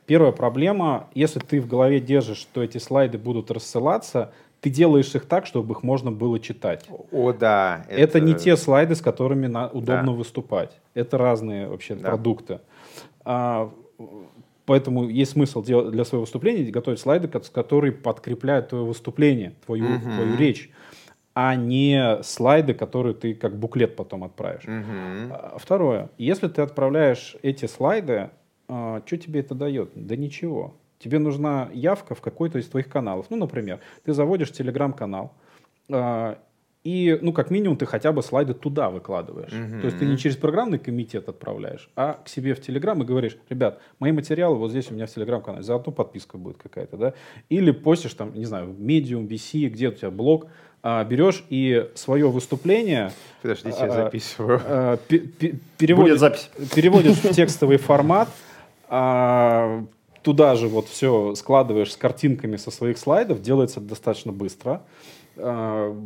Первая 0.07 0.33
проблема, 0.33 1.09
если 1.15 1.39
ты 1.39 1.61
в 1.61 1.69
голове 1.69 2.01
держишь, 2.01 2.39
что 2.39 2.61
эти 2.63 2.79
слайды 2.79 3.19
будут 3.19 3.51
рассылаться, 3.53 4.33
ты 4.61 4.71
делаешь 4.71 5.15
их 5.15 5.25
так, 5.27 5.47
чтобы 5.47 5.73
их 5.75 5.83
можно 5.83 6.11
было 6.13 6.39
читать. 6.39 6.87
О, 7.13 7.33
да. 7.33 7.87
Это, 7.89 8.21
не 8.21 8.35
те 8.35 8.57
слайды, 8.57 8.95
с 8.95 9.01
которыми 9.01 9.47
на- 9.47 9.69
удобно 9.69 10.07
Да. 10.07 10.13
выступать. 10.13 10.79
Это 10.95 11.17
разные 11.19 11.69
вообще 11.69 11.95
Да. 11.95 12.09
продукты. 12.11 12.61
А, 13.25 13.73
поэтому 14.67 15.09
есть 15.09 15.33
смысл 15.33 15.63
делать 15.63 15.91
для 15.91 16.05
своего 16.05 16.23
выступления 16.25 16.71
готовить 16.71 17.01
слайды, 17.01 17.29
ко- 17.29 17.41
которые 17.41 17.93
подкрепляют 17.93 18.69
твое 18.69 18.85
выступление, 18.85 19.55
твою, 19.65 19.85
Мгм. 19.89 20.01
твою 20.13 20.37
речь, 20.37 20.71
а 21.35 21.55
не 21.55 22.19
слайды, 22.23 22.75
которые 22.75 23.15
ты 23.15 23.35
как 23.35 23.57
буклет 23.59 23.97
потом 23.97 24.25
отправишь. 24.25 24.65
Мгм. 24.67 25.33
А, 25.33 25.57
Второе. 25.59 26.11
Если 26.19 26.49
ты 26.49 26.61
отправляешь 26.63 27.37
эти 27.43 27.67
слайды, 27.67 28.31
что 28.67 29.17
тебе 29.17 29.41
это 29.41 29.55
дает? 29.55 29.91
Да 29.95 30.17
ничего. 30.17 30.75
Тебе 31.01 31.19
нужна 31.19 31.71
явка 31.73 32.15
в 32.15 32.21
какой-то 32.21 32.59
из 32.59 32.69
твоих 32.69 32.89
каналов. 32.89 33.27
Ну, 33.31 33.37
например, 33.37 33.81
ты 34.05 34.13
заводишь 34.13 34.53
телеграм-канал, 34.53 35.33
а, 35.91 36.39
и, 36.85 37.19
ну, 37.21 37.33
как 37.35 37.51
минимум, 37.51 37.77
ты 37.77 37.85
хотя 37.85 38.11
бы 38.13 38.23
слайды 38.23 38.55
туда 38.55 38.89
выкладываешь. 38.91 39.53
Мгм. 39.53 39.81
То 39.81 39.87
есть 39.87 39.99
ты 39.99 40.07
не 40.07 40.17
через 40.17 40.37
программный 40.37 40.79
комитет 40.79 41.29
отправляешь, 41.29 41.91
а 41.95 42.21
к 42.25 42.29
себе 42.29 42.55
в 42.55 42.61
Телеграм 42.63 43.03
и 43.03 43.05
говоришь, 43.05 43.37
ребят, 43.51 43.81
мои 43.99 44.13
материалы 44.13 44.57
вот 44.57 44.71
здесь 44.71 44.91
у 44.91 44.95
меня 44.95 45.07
в 45.07 45.11
Телеграм-канале, 45.11 45.63
заодно 45.63 45.93
подписка 45.93 46.39
будет 46.39 46.57
какая-то, 46.57 46.97
да? 46.97 47.15
Или 47.51 47.71
постишь 47.71 48.15
там, 48.15 48.33
не 48.35 48.47
знаю, 48.47 48.67
в 48.73 48.81
Medium, 48.81 49.27
VC, 49.29 49.69
где 49.69 49.89
у 49.89 49.93
тебя 49.93 50.11
блог, 50.11 50.47
а, 50.83 51.05
берешь 51.05 51.45
и 51.51 51.91
свое 51.95 52.31
выступление 52.31 53.13
Подождите, 53.43 53.77
А, 53.79 53.87
я 53.87 53.93
записываю. 53.93 54.61
э, 54.65 54.97
Будет 55.11 55.61
переводишь, 55.77 56.19
запись. 56.19 56.51
переводишь 56.75 57.17
в 57.19 57.31
текстовый 57.35 57.77
формат, 57.77 58.31
а, 58.89 59.85
туда 60.23 60.55
же 60.55 60.69
вот 60.69 60.87
все 60.89 61.35
складываешь 61.35 61.93
с 61.93 61.97
картинками 61.97 62.57
со 62.57 62.71
своих 62.71 62.99
слайдов, 62.99 63.41
делается 63.43 63.81
достаточно 63.81 64.33
быстро. 64.33 64.83
А, 65.37 65.97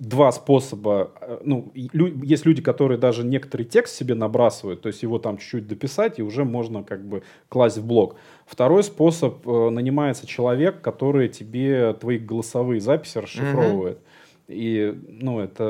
Два 0.00 0.32
способа. 0.32 1.12
э, 1.20 1.38
Ну, 1.44 1.70
лю- 1.74 2.20
есть 2.24 2.44
люди, 2.44 2.60
которые 2.60 2.98
даже 2.98 3.24
некоторый 3.24 3.62
текст 3.62 3.94
себе 3.94 4.16
набрасывают, 4.16 4.80
то 4.82 4.88
есть 4.88 5.04
его 5.04 5.20
там 5.20 5.38
чуть-чуть 5.38 5.68
дописать, 5.68 6.18
и 6.18 6.22
уже 6.22 6.44
можно 6.44 6.82
как 6.82 7.06
бы 7.06 7.22
класть 7.48 7.78
в 7.78 7.86
блог. 7.86 8.16
Второй 8.46 8.82
способ, 8.82 9.46
э, 9.46 9.70
нанимается 9.70 10.26
человек, 10.26 10.80
который 10.80 11.28
тебе 11.28 11.92
твои 11.92 12.18
голосовые 12.18 12.80
записи 12.80 13.18
расшифровывает. 13.18 14.00
И, 14.48 14.92
ну, 15.08 15.38
это 15.38 15.62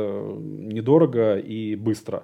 недорого 0.73 1.37
и 1.39 1.77
быстро. 1.77 2.23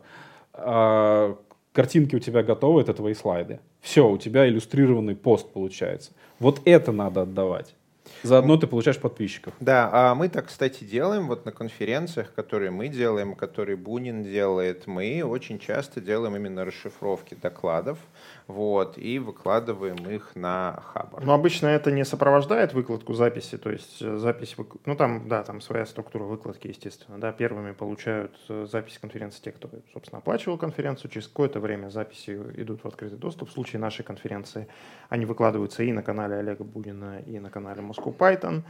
А 0.55 1.37
картинки 1.75 2.17
у 2.17 2.21
тебя 2.21 2.43
готовы, 2.43 2.81
это 2.81 2.95
твои 2.95 3.13
слайды. 3.13 3.61
Все, 3.83 4.09
у 4.09 4.17
тебя 4.17 4.49
иллюстрированный 4.49 5.17
пост 5.17 5.53
получается. 5.53 6.13
Вот 6.39 6.63
это 6.65 6.93
надо 6.93 7.23
отдавать. 7.23 7.75
Заодно 8.23 8.57
ты 8.57 8.67
получаешь 8.67 8.99
подписчиков. 8.99 9.55
Да, 9.59 9.91
а 9.93 10.15
мы 10.15 10.29
так, 10.29 10.47
кстати, 10.47 10.85
делаем 10.85 11.27
вот 11.27 11.45
на 11.45 11.53
конференциях, 11.53 12.33
которые 12.35 12.71
мы 12.71 12.89
делаем, 12.89 13.35
которые 13.35 13.77
Бунин 13.77 14.23
делает, 14.23 14.87
мы 14.87 15.23
очень 15.25 15.59
часто 15.59 16.01
делаем 16.01 16.37
именно 16.37 16.65
расшифровки 16.65 17.35
докладов, 17.35 17.99
вот, 18.47 18.99
и 18.99 19.19
выкладываем 19.19 19.97
их 20.09 20.35
на 20.35 20.83
Хабар. 20.93 21.25
Но 21.25 21.35
обычно 21.35 21.69
это 21.69 21.91
не 21.91 22.05
сопровождает 22.05 22.75
выкладку 22.75 23.15
записи, 23.15 23.59
то 23.59 23.71
есть 23.71 24.03
э, 24.03 24.17
запись, 24.17 24.57
ну 24.85 24.97
там, 24.97 25.29
да, 25.29 25.43
там 25.43 25.61
своя 25.61 25.87
структура 25.87 26.25
выкладки, 26.25 26.69
естественно, 26.69 27.19
да, 27.19 27.33
первыми 27.33 27.73
получают 27.73 28.33
э, 28.49 28.67
запись 28.71 28.99
конференции 28.99 29.43
те, 29.43 29.53
кто, 29.53 29.69
собственно, 29.93 30.19
оплачивал 30.19 30.59
конференцию, 30.59 31.11
через 31.11 31.29
какое-то 31.29 31.61
время 31.61 31.89
записи 31.89 32.31
идут 32.57 32.83
в 32.85 32.87
открытый 32.87 33.19
доступ, 33.19 33.49
в 33.49 33.53
случае 33.53 33.81
нашей 33.81 34.05
конференции 34.05 34.69
они 35.09 35.27
выкладываются 35.27 35.83
и 35.83 35.93
на 35.93 36.03
канале 36.03 36.37
Олега 36.37 36.65
Будина, 36.65 37.21
и 37.21 37.39
на 37.39 37.51
канале 37.51 37.83
Moscow 37.83 38.17
Python, 38.17 38.63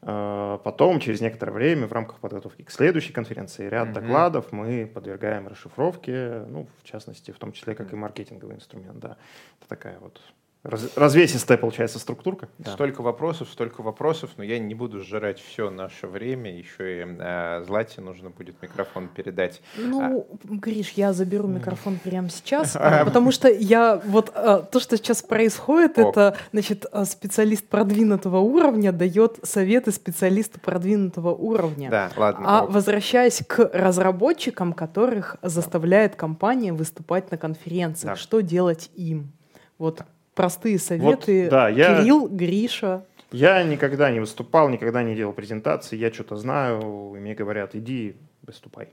потом, 0.00 0.98
через 1.00 1.20
некоторое 1.20 1.52
время, 1.52 1.86
в 1.86 1.92
рамках 1.92 2.18
подготовки 2.20 2.62
к 2.62 2.70
следующей 2.70 3.12
конференции, 3.12 3.68
ряд 3.68 3.88
Мгм. 3.88 3.94
докладов 3.94 4.52
мы 4.52 4.86
подвергаем 4.86 5.46
расшифровке, 5.48 6.44
ну, 6.48 6.66
в 6.82 6.84
частности, 6.84 7.30
в 7.32 7.38
том 7.38 7.52
числе, 7.52 7.74
как 7.74 7.92
и 7.92 7.96
маркетинговый 7.96 8.56
инструмент, 8.56 8.98
да. 8.98 9.16
Это 9.60 9.68
такая 9.68 9.98
вот 9.98 10.20
раз- 10.62 10.96
развесистая, 10.96 11.58
получается, 11.58 11.98
структурка. 11.98 12.48
Да. 12.58 12.72
Столько 12.72 13.02
вопросов, 13.02 13.48
столько 13.50 13.82
вопросов, 13.82 14.30
но 14.36 14.44
я 14.44 14.58
не 14.58 14.74
буду 14.74 15.00
сжирать 15.00 15.40
все 15.40 15.70
наше 15.70 16.06
время. 16.06 16.56
Еще 16.56 17.02
и 17.02 17.06
э, 17.06 17.64
Злате 17.66 18.00
нужно 18.00 18.30
будет 18.30 18.60
микрофон 18.62 19.08
передать. 19.08 19.62
Ну, 19.76 20.26
Гриш, 20.44 20.90
я 20.92 21.12
заберу 21.12 21.48
микрофон 21.48 21.98
прямо 22.02 22.28
сейчас, 22.28 22.76
А. 22.76 22.80
а, 23.00 23.04
потому 23.04 23.32
что 23.32 23.48
я 23.48 24.00
вот 24.04 24.30
а, 24.34 24.58
то, 24.58 24.80
что 24.80 24.96
сейчас 24.96 25.22
происходит, 25.22 25.98
это, 25.98 26.36
значит, 26.52 26.86
а, 26.92 27.04
специалист 27.04 27.66
продвинутого 27.66 28.38
уровня 28.38 28.92
дает 28.92 29.38
советы 29.42 29.92
специалисту 29.92 30.60
продвинутого 30.60 31.30
уровня. 31.34 31.90
Да, 31.90 32.10
ладно. 32.16 32.44
А 32.46 32.66
возвращаясь 32.66 33.42
к 33.46 33.70
разработчикам, 33.72 34.72
которых 34.72 35.36
заставляет 35.42 36.16
компания 36.16 36.72
выступать 36.72 37.30
на 37.30 37.38
конференциях, 37.38 38.18
что 38.18 38.40
делать 38.40 38.90
им? 38.94 39.32
Вот 39.78 40.02
простые 40.40 40.78
советы. 40.78 41.48
да, 41.50 41.68
я- 41.68 42.00
Кирилл, 42.00 42.28
Гриша. 42.28 43.04
Я 43.32 43.62
никогда 43.62 44.10
не 44.10 44.20
выступал, 44.20 44.68
никогда 44.68 45.02
не 45.02 45.14
делал 45.14 45.32
презентации, 45.32 45.96
я 45.96 46.12
что-то 46.12 46.36
знаю, 46.36 47.14
и 47.16 47.20
мне 47.20 47.34
говорят, 47.34 47.74
иди, 47.76 48.16
выступай. 48.46 48.88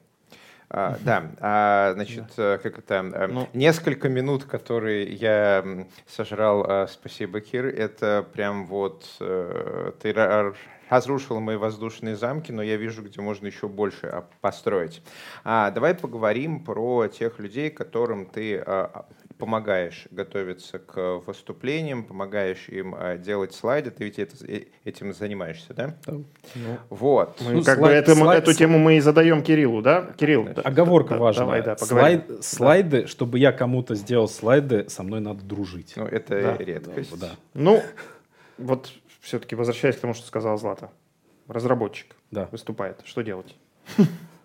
А, 0.70 0.98
да, 1.06 1.32
а, 1.40 1.94
значит, 1.94 2.26
э, 2.38 2.60
как 2.62 2.78
это, 2.78 2.96
э, 3.14 3.28
Ну. 3.28 3.48
несколько 3.54 4.10
минут, 4.10 4.44
которые 4.44 5.06
я 5.14 5.66
сожрал, 6.06 6.66
а, 6.68 6.88
спасибо, 6.88 7.40
Кир, 7.40 7.66
это 7.68 8.26
прям 8.34 8.66
вот, 8.68 9.06
э, 9.22 9.94
ты 10.02 10.12
ра- 10.12 10.54
разрушил 10.90 11.40
мои 11.40 11.56
воздушные 11.56 12.16
замки, 12.18 12.52
но 12.52 12.62
я 12.62 12.76
вижу, 12.76 13.02
где 13.02 13.22
можно 13.22 13.48
еще 13.48 13.68
больше 13.70 14.08
а, 14.08 14.26
построить. 14.42 15.02
А, 15.46 15.72
давай 15.72 15.94
поговорим 15.96 16.60
про 16.64 17.08
тех 17.08 17.40
людей, 17.40 17.70
которым 17.70 18.26
ты 18.26 18.58
а, 18.58 19.06
помогаешь 19.38 20.08
готовиться 20.12 20.80
к 20.80 21.18
выступлениям, 21.26 22.04
помогаешь 22.04 22.68
им 22.70 22.96
а, 22.98 23.18
делать 23.18 23.54
слайды, 23.54 23.92
ты 23.92 24.06
ведь 24.06 24.20
это- 24.20 24.36
э, 24.48 24.66
этим 24.84 25.14
занимаешься, 25.14 25.74
да? 25.74 25.96
Да. 26.06 26.18
Вот. 26.90 27.40
Мы 27.42 27.54
Ну, 27.56 27.64
как 27.64 27.80
бы 27.80 27.86
слайд- 27.88 28.04
этому- 28.04 28.26
слайд- 28.26 28.44
эту 28.44 28.54
тему 28.54 28.78
мы 28.80 28.98
и 28.98 29.00
задаем 29.00 29.44
Кириллу, 29.44 29.82
да? 29.82 30.14
Кирилл, 30.18 30.46
да, 30.56 30.62
Оговорка 30.64 31.14
да, 31.16 31.20
важная. 31.20 31.46
Давай, 31.46 31.62
да, 31.64 31.76
поговорим. 31.76 32.20
Слайд- 32.28 32.44
слайды, 32.44 33.08
чтобы 33.08 33.40
я 33.40 33.52
кому-то 33.52 33.96
сделал 33.96 34.28
слайды, 34.28 34.90
со 34.90 35.04
мной 35.04 35.20
надо 35.20 35.44
дружить. 35.44 35.94
Ну, 35.96 36.06
это 36.06 36.42
Да. 36.58 36.58
редкость. 36.64 37.20
Да. 37.20 37.32
Ну, 37.54 37.84
вот 38.58 38.92
все-таки 39.22 39.56
возвращаясь 39.56 39.96
к 39.98 40.00
тому, 40.00 40.14
что 40.14 40.26
сказала 40.26 40.58
Злата. 40.58 40.90
Разработчик 41.48 42.16
Да. 42.32 42.50
выступает. 42.52 43.02
Что 43.06 43.22
делать? 43.22 43.56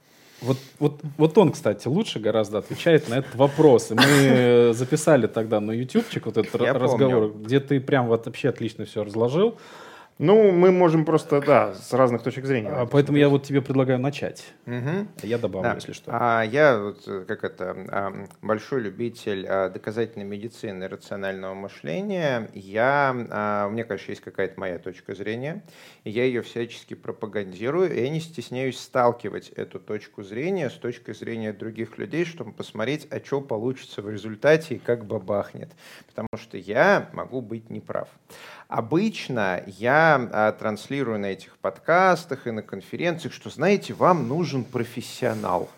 Вот, 0.43 0.57
вот, 0.79 1.01
вот 1.19 1.39
он, 1.39 1.53
кстати, 1.53 1.87
лучше 1.89 2.19
гораздо 2.19 2.59
отвечает 2.59 3.09
на 3.09 3.15
этот 3.15 3.35
вопрос. 3.37 3.91
И 3.91 3.95
мы 3.95 4.73
записали 4.75 5.27
тогда 5.27 5.61
на 5.61 5.73
ютубчик 5.73 6.27
вот 6.27 6.37
этот 6.37 6.61
Я 6.61 6.71
ра- 6.73 6.79
разговор, 6.79 7.29
помню. 7.31 7.45
где 7.45 7.61
ты 7.61 7.81
прям 7.81 8.09
вот 8.09 8.27
вообще 8.27 8.49
отлично 8.49 8.85
все 8.85 9.05
разложил. 9.05 9.57
Ну, 10.23 10.53
мы 10.53 10.71
можем 10.71 11.05
просто, 11.05 11.41
да, 11.41 11.75
с 11.75 11.93
разных 11.93 12.23
точек 12.23 12.45
зрения. 12.45 12.69
А, 12.71 12.87
Поэтому 12.87 13.19
я 13.19 13.29
вот 13.29 13.43
тебе 13.43 13.61
предлагаю 13.61 13.99
начать. 13.99 14.45
А 14.67 15.03
Я 15.25 15.37
добавлю, 15.37 15.71
Да. 15.71 15.75
если 15.75 15.93
что. 15.93 16.13
А 16.15 16.43
я 16.45 16.79
вот, 16.79 17.03
э, 17.09 17.25
как 17.27 17.43
это 17.43 17.77
а, 17.89 18.27
большой 18.41 18.83
любитель 18.83 19.45
а, 19.49 19.69
доказательной 19.69 20.25
медицины 20.25 20.85
и 20.85 20.87
рационального 20.87 21.55
мышления. 21.55 22.49
Я 22.55 23.27
а, 23.31 23.67
у 23.67 23.71
меня, 23.71 23.83
конечно, 23.83 24.13
есть 24.13 24.23
какая-то 24.23 24.61
моя 24.61 24.79
точка 24.79 25.17
зрения, 25.17 25.65
и 26.05 26.11
я 26.11 26.23
ее 26.23 26.43
всячески 26.43 26.95
пропагандирую, 26.95 27.93
и 27.93 28.01
я 28.01 28.09
не 28.09 28.21
стесняюсь 28.21 28.79
сталкивать 28.79 29.49
эту 29.49 29.81
точку 29.81 30.23
зрения 30.23 30.71
с 30.71 30.75
точкой 30.75 31.15
зрения 31.15 31.53
других 31.53 31.99
людей, 31.99 32.25
чтобы 32.27 32.53
посмотреть, 32.53 33.09
а 33.11 33.19
что 33.25 33.41
получится 33.41 34.03
в 34.03 34.09
результате 34.09 34.77
и 34.77 34.79
как 34.79 35.05
бабахнет, 35.05 35.73
потому 36.07 36.29
что 36.37 36.57
я 36.59 37.11
могу 37.13 37.41
быть 37.41 37.71
неправ. 37.71 38.09
Обычно 38.73 39.63
я 39.67 40.31
а, 40.33 40.51
транслирую 40.53 41.19
на 41.19 41.27
этих 41.27 41.59
подкастах 41.59 42.47
и 42.47 42.51
на 42.53 42.63
конференциях, 42.63 43.35
что, 43.35 43.51
знаете, 43.51 43.93
вам 43.93 44.29
нужен 44.29 44.65
профессионал. 44.65 45.69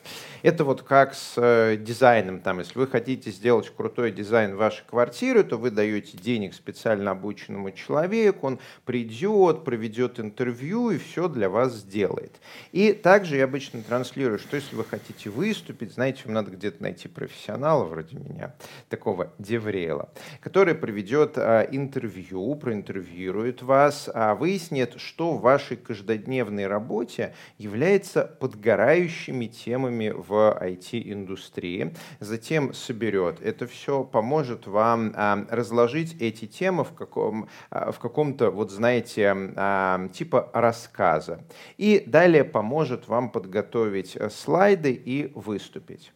Это 0.44 0.62
вот 0.64 0.82
как 0.82 1.14
с 1.14 1.38
э, 1.38 1.78
дизайном. 1.78 2.38
Там, 2.38 2.58
если 2.58 2.78
вы 2.78 2.86
хотите 2.86 3.30
сделать 3.30 3.72
крутой 3.74 4.12
дизайн 4.12 4.56
вашей 4.56 4.84
квартиры, 4.86 5.42
то 5.42 5.56
вы 5.56 5.70
даете 5.70 6.18
денег 6.18 6.52
специально 6.52 7.12
обученному 7.12 7.70
человеку, 7.70 8.48
он 8.48 8.58
придет, 8.84 9.64
проведет 9.64 10.20
интервью 10.20 10.90
и 10.90 10.98
все 10.98 11.28
для 11.28 11.48
вас 11.48 11.72
сделает. 11.72 12.42
И 12.72 12.92
также 12.92 13.36
я 13.36 13.44
обычно 13.44 13.80
транслирую, 13.80 14.38
что 14.38 14.56
если 14.56 14.76
вы 14.76 14.84
хотите 14.84 15.30
выступить, 15.30 15.94
знаете, 15.94 16.24
вам 16.26 16.34
надо 16.34 16.50
где-то 16.50 16.82
найти 16.82 17.08
профессионала 17.08 17.84
вроде 17.84 18.18
меня, 18.18 18.54
такого 18.90 19.32
деврела, 19.38 20.10
который 20.42 20.74
проведет 20.74 21.38
а, 21.38 21.62
интервью, 21.62 22.54
проинтервьюирует 22.56 23.62
вас, 23.62 24.10
а, 24.12 24.34
выяснит, 24.34 25.00
что 25.00 25.32
в 25.32 25.40
вашей 25.40 25.78
каждодневной 25.78 26.66
работе 26.66 27.32
является 27.56 28.26
подгорающими 28.26 29.46
темами 29.46 30.10
в 30.10 30.33
IT-индустрии, 30.34 31.94
затем 32.20 32.72
соберет 32.74 33.40
это 33.40 33.66
все, 33.66 34.04
поможет 34.04 34.66
вам 34.66 35.12
а, 35.14 35.46
разложить 35.50 36.16
эти 36.20 36.46
темы 36.46 36.84
в, 36.84 36.92
каком, 36.92 37.48
а, 37.70 37.92
в 37.92 37.98
каком-то, 37.98 38.50
вот 38.50 38.70
знаете, 38.70 39.34
а, 39.56 40.08
типа 40.08 40.50
рассказа. 40.52 41.40
И 41.76 42.02
далее 42.06 42.44
поможет 42.44 43.08
вам 43.08 43.30
подготовить 43.30 44.16
э, 44.16 44.30
слайды 44.30 44.92
и 44.92 45.32
выступить. 45.34 46.12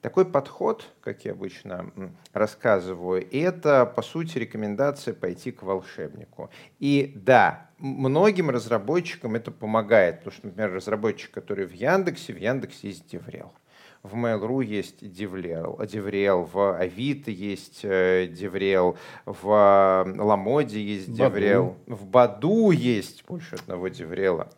Такой 0.00 0.24
подход, 0.24 0.84
как 1.00 1.24
я 1.24 1.32
обычно 1.32 1.90
рассказываю, 2.32 3.26
это, 3.32 3.86
по 3.86 4.02
сути, 4.02 4.38
рекомендация 4.38 5.14
пойти 5.14 5.50
к 5.50 5.62
волшебнику. 5.62 6.50
И 6.78 7.12
да, 7.16 7.70
многим 7.78 8.50
разработчикам 8.50 9.34
это 9.34 9.50
помогает, 9.50 10.18
потому 10.18 10.32
что, 10.32 10.46
например, 10.46 10.72
разработчик, 10.72 11.30
который 11.30 11.66
в 11.66 11.72
Яндексе, 11.72 12.32
в 12.32 12.38
Яндексе 12.38 12.88
есть 12.88 13.08
DevRel. 13.08 13.52
В 14.02 14.14
Mail.ru 14.14 14.64
есть 14.64 15.10
DevRel, 15.12 15.80
DevRel, 15.84 16.44
в 16.44 16.78
Авито 16.78 17.32
есть 17.32 17.82
DevRel, 17.82 18.96
в 19.24 20.04
э, 20.06 20.20
Ламоде 20.22 20.80
есть 20.80 21.08
Баду. 21.08 21.34
Деврел, 21.34 21.76
в 21.86 22.06
Баду 22.06 22.70
есть 22.70 23.24
больше 23.26 23.56
одного 23.56 23.88
DevRel 23.88 24.33
а. 24.33 24.48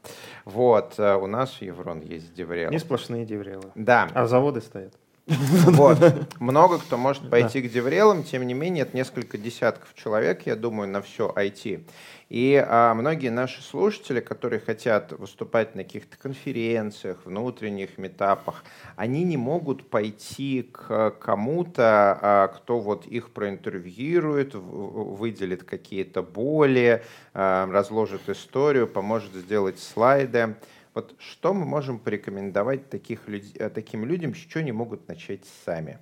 Вот, 0.45 0.99
э, 0.99 1.15
у 1.15 1.27
нас 1.27 1.55
в 1.55 1.63
Еврон 1.63 2.01
есть 2.03 2.35
Деврел. 2.35 2.71
Не 2.71 2.79
сплошные 2.79 3.25
деврелы. 3.25 3.71
Да, 3.75 4.09
А 4.13 4.27
заводы 4.27 4.61
стоят. 4.61 4.93
Вот. 5.29 5.99
Много 6.41 6.79
кто 6.79 6.97
может 6.97 7.29
пойти 7.29 7.61
к 7.61 7.71
деврелам, 7.71 8.25
тем 8.25 8.47
не 8.47 8.55
менее, 8.55 8.83
это 8.83 8.97
несколько 8.97 9.37
десятков 9.37 9.95
человек, 9.95 10.47
я 10.47 10.57
думаю, 10.57 10.89
на 10.89 11.03
все 11.03 11.33
IT. 11.35 11.85
И 12.29 12.63
а, 12.67 12.93
многие 12.95 13.31
наши 13.31 13.63
слушатели, 13.63 14.21
которые 14.21 14.61
хотят 14.61 15.13
выступать 15.13 15.75
на 15.75 15.83
каких-то 15.83 16.19
конференциях, 16.19 17.19
внутренних 17.25 17.97
метапах, 17.97 18.65
они 18.97 19.25
не 19.25 19.39
могут 19.39 19.89
пойти 19.89 20.63
к 20.63 21.11
кому-то, 21.21 22.19
а, 22.21 22.49
кто 22.49 22.81
вот 22.81 23.07
их 23.07 23.31
проинтервьюирует, 23.31 24.55
выделит 24.55 25.65
какие-то 25.65 26.23
боли, 26.23 27.03
а, 27.33 27.67
разложит 27.71 28.29
историю, 28.29 28.87
поможет 28.87 29.33
сделать 29.35 29.79
слайды. 29.79 30.57
Вот 30.99 31.15
что 31.21 31.55
мы 31.55 31.65
можем 31.65 32.01
порекомендовать 32.01 32.91
таких 32.91 33.29
люд- 33.29 33.55
э, 33.57 33.71
таким 33.71 34.05
людям, 34.05 34.35
с 34.35 34.39
чего 34.39 34.63
они 34.63 34.73
могут 34.73 35.07
начать 35.07 35.43
сами? 35.65 36.01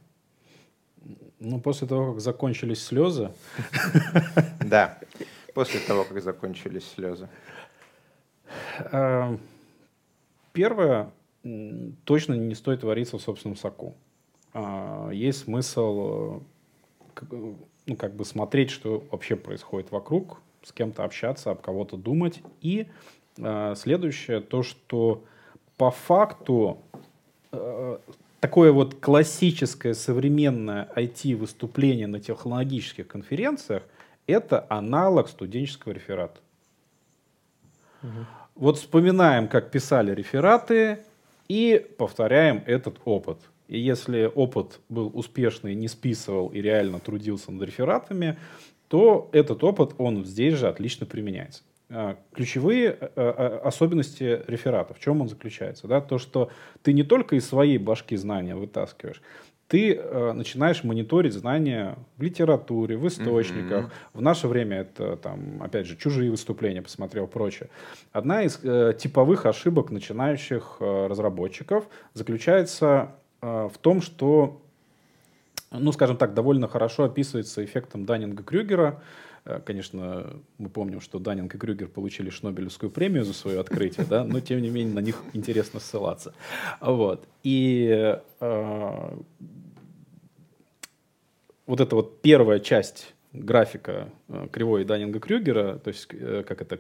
Ну, 1.39 1.61
после 1.61 1.87
того, 1.87 2.13
как 2.13 2.23
закончились 2.23 2.83
слезы, 2.83 3.31
Да, 4.67 4.99
после 5.53 5.81
того, 5.81 6.05
как 6.05 6.23
закончились 6.23 6.89
слезы. 6.89 7.29
э, 8.91 9.37
первое, 10.55 11.11
точно 12.05 12.33
не 12.33 12.55
стоит 12.55 12.83
вариться 12.83 13.19
в 13.19 13.21
собственном 13.21 13.59
соку. 13.59 13.95
А, 14.55 15.11
Есть 15.11 15.41
смысл 15.41 16.41
э, 17.21 17.25
ну, 17.85 17.97
как 17.99 18.15
бы 18.17 18.25
смотреть, 18.25 18.71
что 18.71 19.05
вообще 19.11 19.37
происходит 19.37 19.91
вокруг, 19.91 20.41
с 20.63 20.73
кем-то 20.73 21.05
общаться, 21.05 21.51
об 21.51 21.61
кого-то 21.61 21.99
думать. 21.99 22.41
И 22.63 22.87
следующее, 23.37 24.40
то, 24.40 24.62
что 24.62 25.25
по 25.77 25.90
факту 25.90 26.79
э, 27.53 27.99
такое 28.40 28.72
вот 28.72 28.94
классическое 28.94 29.94
современное 29.94 30.88
IT-выступление 30.96 32.07
на 32.07 32.20
технологических 32.20 33.07
конференциях– 33.07 33.83
это 34.27 34.66
аналог 34.68 35.29
студенческого 35.29 35.92
реферата. 35.92 36.40
Вот 38.55 38.79
вспоминаем, 38.79 39.49
как 39.49 39.70
писали 39.70 40.14
рефераты, 40.14 41.01
и 41.49 41.87
повторяем 41.99 42.62
этот 42.66 42.96
опыт. 43.05 43.38
И 43.68 43.79
если 43.79 44.31
опыт 44.33 44.81
был 44.88 45.11
успешный, 45.14 45.74
не 45.74 45.89
списывал 45.89 46.49
и 46.49 46.61
реально 46.61 47.01
трудился 47.01 47.53
над 47.53 47.62
рефератами, 47.62 48.37
то 48.89 49.28
этот 49.32 49.64
опыт, 49.64 49.95
он 49.99 50.24
здесь 50.24 50.55
же 50.55 50.68
отлично 50.68 51.07
применяется. 51.07 51.62
Э, 51.89 52.14
ключевые 52.32 52.97
э, 53.01 53.09
э, 53.16 53.61
особенности 53.64 54.43
реферата, 54.47 54.95
в 54.95 55.01
чем 55.01 55.20
он 55.20 55.28
заключается? 55.28 55.87
Да? 55.87 56.01
То, 56.01 56.18
что 56.18 56.51
ты 56.82 56.93
не 56.93 57.03
только 57.03 57.37
из 57.37 57.47
своей 57.47 57.78
башки 57.78 58.16
знания 58.16 58.55
вытаскиваешь, 58.55 59.22
ты 59.68 59.95
э, 59.95 60.32
начинаешь 60.32 60.84
мониторить 60.84 61.32
знания 61.32 61.99
в 62.16 62.22
литературе, 62.22 62.97
в 62.97 63.07
источниках. 63.09 63.87
Mm-hmm. 63.87 63.91
В 64.14 64.20
наше 64.22 64.47
время 64.47 64.78
это, 64.78 65.16
там, 65.16 65.61
опять 65.61 65.87
же, 65.87 65.97
чужие 65.97 66.30
выступления 66.30 66.82
посмотрел, 66.82 67.26
прочее. 67.26 67.68
Одна 68.12 68.45
из 68.45 68.61
э, 68.62 68.95
типовых 68.97 69.45
ошибок 69.45 69.91
начинающих 69.91 70.76
э, 70.78 71.07
разработчиков 71.09 71.89
заключается 72.14 73.16
э, 73.43 73.68
в 73.72 73.76
том, 73.78 74.03
что, 74.03 74.62
ну, 75.72 75.91
скажем 75.91 76.16
так, 76.16 76.34
довольно 76.34 76.68
хорошо 76.68 77.05
описывается 77.05 77.64
эффектом 77.64 78.05
Даннинга-Крюгера. 78.05 78.95
Э, 78.95 79.26
конечно, 79.64 80.40
мы 80.59 80.68
помним, 80.68 81.01
что 81.01 81.18
Даннинг 81.18 81.55
и 81.55 81.59
Крюгер 81.59 81.88
получили 81.88 82.30
Шнобелевскую 82.30 82.90
премию 82.90 83.24
за 83.24 83.32
свое 83.32 83.61
открытие, 83.61 84.07
да, 84.07 84.24
но 84.24 84.40
тем 84.40 84.61
не 84.61 84.70
менее 84.70 84.94
на 84.94 85.01
них 85.01 85.22
интересно 85.32 85.80
ссылаться. 85.80 86.34
Вот. 86.80 87.26
И 87.42 88.18
э, 88.40 89.16
вот 91.66 91.80
эта 91.80 91.97
вот 91.97 92.22
первая 92.22 92.61
часть 92.61 93.14
графика 93.32 94.09
э, 94.28 94.49
кривой 94.51 94.84
Даннинга 94.84 95.20
Крюгера, 95.20 95.78
то 95.78 95.88
есть 95.88 96.09
э, 96.12 96.44
как 96.47 96.62
это 96.62 96.76
э, 96.76 96.78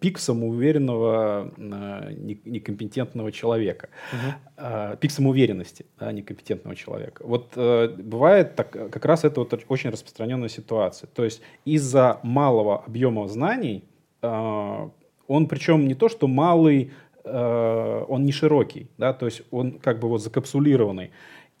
пик 0.00 0.18
самоуверенного 0.18 1.52
некомпетентного 1.56 3.32
человека, 3.32 3.88
uh-huh. 4.12 4.96
пик 4.98 5.10
самоуверенности 5.10 5.86
да, 5.98 6.12
некомпетентного 6.12 6.76
человека. 6.76 7.22
Вот 7.24 7.56
бывает 7.56 8.56
так, 8.56 8.70
как 8.70 9.04
раз 9.04 9.24
это 9.24 9.40
вот 9.40 9.64
очень 9.68 9.90
распространенная 9.90 10.48
ситуация. 10.48 11.08
То 11.08 11.24
есть 11.24 11.40
из-за 11.64 12.20
малого 12.22 12.84
объема 12.84 13.28
знаний 13.28 13.84
он 14.22 15.48
причем 15.48 15.86
не 15.88 15.94
то 15.94 16.08
что 16.08 16.26
малый, 16.28 16.92
он 17.24 18.24
не 18.24 18.32
широкий, 18.32 18.88
да, 18.98 19.12
то 19.12 19.26
есть 19.26 19.42
он 19.50 19.78
как 19.78 19.98
бы 19.98 20.08
вот 20.08 20.22
закапсулированный. 20.22 21.10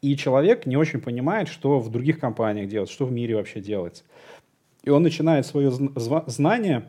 И 0.02 0.16
человек 0.16 0.66
не 0.66 0.76
очень 0.76 1.00
понимает, 1.00 1.48
что 1.48 1.78
в 1.78 1.90
других 1.90 2.20
компаниях 2.20 2.68
делается, 2.68 2.94
что 2.94 3.06
в 3.06 3.12
мире 3.12 3.36
вообще 3.36 3.60
делается. 3.60 4.04
И 4.84 4.90
он 4.90 5.02
начинает 5.02 5.46
свое 5.46 5.70
знание 5.70 6.84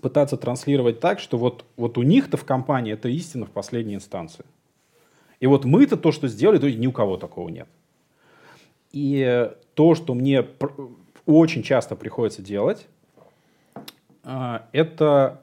пытаться 0.00 0.36
транслировать 0.36 1.00
так, 1.00 1.20
что 1.20 1.38
вот, 1.38 1.64
вот 1.76 1.98
у 1.98 2.02
них-то 2.02 2.36
в 2.36 2.44
компании 2.44 2.92
это 2.92 3.08
истина 3.08 3.46
в 3.46 3.50
последней 3.50 3.94
инстанции. 3.94 4.44
И 5.40 5.46
вот 5.46 5.64
мы-то 5.64 5.96
то, 5.96 6.12
что 6.12 6.28
сделали, 6.28 6.58
то 6.58 6.70
ни 6.70 6.86
у 6.86 6.92
кого 6.92 7.16
такого 7.16 7.48
нет. 7.48 7.68
И 8.92 9.50
то, 9.74 9.94
что 9.94 10.14
мне 10.14 10.46
очень 11.26 11.62
часто 11.62 11.94
приходится 11.94 12.42
делать, 12.42 12.86
а, 14.24 14.66
это 14.72 15.42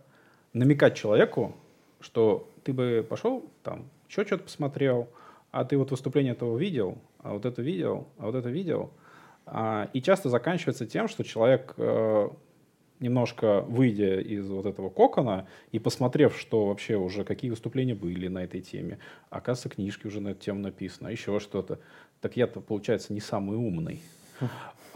намекать 0.54 0.96
человеку, 0.96 1.56
что 2.00 2.50
ты 2.64 2.74
бы 2.74 3.06
пошел 3.08 3.46
там, 3.64 3.86
еще 4.10 4.26
что-то 4.26 4.44
посмотрел, 4.44 5.08
а 5.52 5.64
ты 5.64 5.78
вот 5.78 5.92
выступление 5.92 6.34
этого 6.34 6.58
видел, 6.58 6.98
а 7.20 7.34
вот 7.34 7.46
это 7.46 7.62
видел, 7.62 8.08
а 8.18 8.26
вот 8.26 8.36
это 8.36 8.50
видел. 8.50 8.92
А, 9.46 9.90
и 9.94 10.02
часто 10.02 10.30
заканчивается 10.30 10.86
тем, 10.86 11.08
что 11.08 11.24
человек, 11.24 11.74
э, 11.78 12.30
немножко 13.00 13.62
выйдя 13.62 14.20
из 14.20 14.48
вот 14.50 14.66
этого 14.66 14.90
кокона 14.90 15.48
и 15.72 15.80
посмотрев, 15.80 16.38
что 16.38 16.68
вообще 16.68 16.96
уже 16.96 17.24
какие 17.24 17.50
выступления 17.50 17.96
были 17.96 18.28
на 18.28 18.44
этой 18.44 18.62
теме, 18.62 19.00
оказывается, 19.30 19.70
книжки 19.70 20.08
уже 20.08 20.22
на 20.22 20.30
эту 20.30 20.42
тему 20.42 20.60
написаны, 20.60 21.10
еще 21.10 21.40
что-то, 21.40 21.80
так 22.22 22.38
я-то, 22.38 22.62
получается, 22.62 23.14
не 23.14 23.20
самый 23.20 23.58
умный 23.58 24.02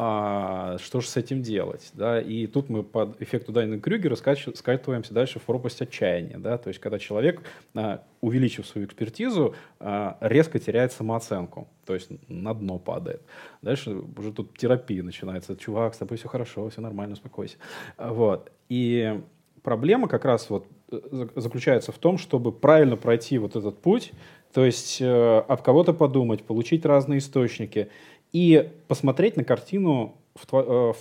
а, 0.01 0.77
что 0.79 1.01
же 1.01 1.09
с 1.09 1.17
этим 1.17 1.41
делать, 1.41 1.91
да, 1.93 2.21
и 2.21 2.47
тут 2.47 2.69
мы 2.69 2.83
под 2.83 3.21
эффекту 3.21 3.51
Дайна 3.51 3.81
Крюгера 3.81 4.15
скатываемся 4.15 5.13
дальше 5.13 5.39
в 5.39 5.41
пропасть 5.41 5.81
отчаяния, 5.81 6.37
да, 6.37 6.57
то 6.57 6.69
есть 6.69 6.79
когда 6.79 6.97
человек, 6.99 7.41
а, 7.75 8.01
увеличив 8.21 8.65
свою 8.65 8.87
экспертизу, 8.87 9.55
а, 9.81 10.17
резко 10.21 10.57
теряет 10.57 10.93
самооценку, 10.93 11.67
то 11.85 11.95
есть 11.95 12.09
на 12.29 12.53
дно 12.53 12.79
падает. 12.79 13.21
Дальше 13.61 14.01
уже 14.17 14.31
тут 14.31 14.57
терапия 14.57 15.03
начинается, 15.03 15.57
чувак, 15.57 15.93
с 15.93 15.97
тобой 15.97 16.17
все 16.17 16.29
хорошо, 16.29 16.69
все 16.69 16.79
нормально, 16.79 17.13
успокойся, 17.13 17.57
вот, 17.97 18.53
и 18.69 19.21
проблема 19.63 20.07
как 20.07 20.23
раз 20.23 20.49
вот 20.49 20.65
э, 20.91 21.27
заключается 21.35 21.91
в 21.91 21.97
том, 21.97 22.17
чтобы 22.17 22.53
правильно 22.53 22.95
пройти 22.95 23.37
вот 23.37 23.57
этот 23.57 23.81
путь, 23.81 24.13
то 24.53 24.65
есть 24.65 25.01
э, 25.01 25.39
об 25.39 25.61
кого-то 25.61 25.93
подумать, 25.93 26.43
получить 26.43 26.85
разные 26.85 27.19
источники 27.19 27.89
и 28.31 28.69
посмотреть 28.87 29.37
на 29.37 29.43
картину 29.43 30.15
в, 30.35 30.55
э, 30.55 30.93
в, 30.93 30.95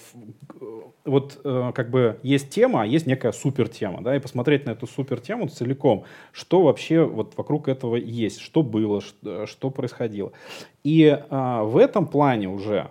вот 1.05 1.41
э, 1.45 1.73
как 1.75 1.91
бы 1.91 2.19
есть 2.23 2.51
тема, 2.51 2.83
а 2.83 2.87
есть 2.87 3.07
некая 3.07 3.33
супер 3.33 3.69
тема, 3.69 4.03
да, 4.03 4.17
и 4.17 4.19
посмотреть 4.19 4.67
на 4.67 4.71
эту 4.71 4.87
супер 4.87 5.21
тему 5.21 5.49
целиком, 5.49 6.05
что 6.33 6.63
вообще 6.63 7.05
вот 7.05 7.35
вокруг 7.37 7.69
этого 7.69 7.97
есть, 7.97 8.41
что 8.41 8.63
было, 8.63 9.01
что, 9.01 9.71
происходило. 9.71 10.33
И 10.85 11.05
э, 11.05 11.61
в 11.63 11.77
этом 11.77 12.07
плане 12.07 12.49
уже 12.49 12.89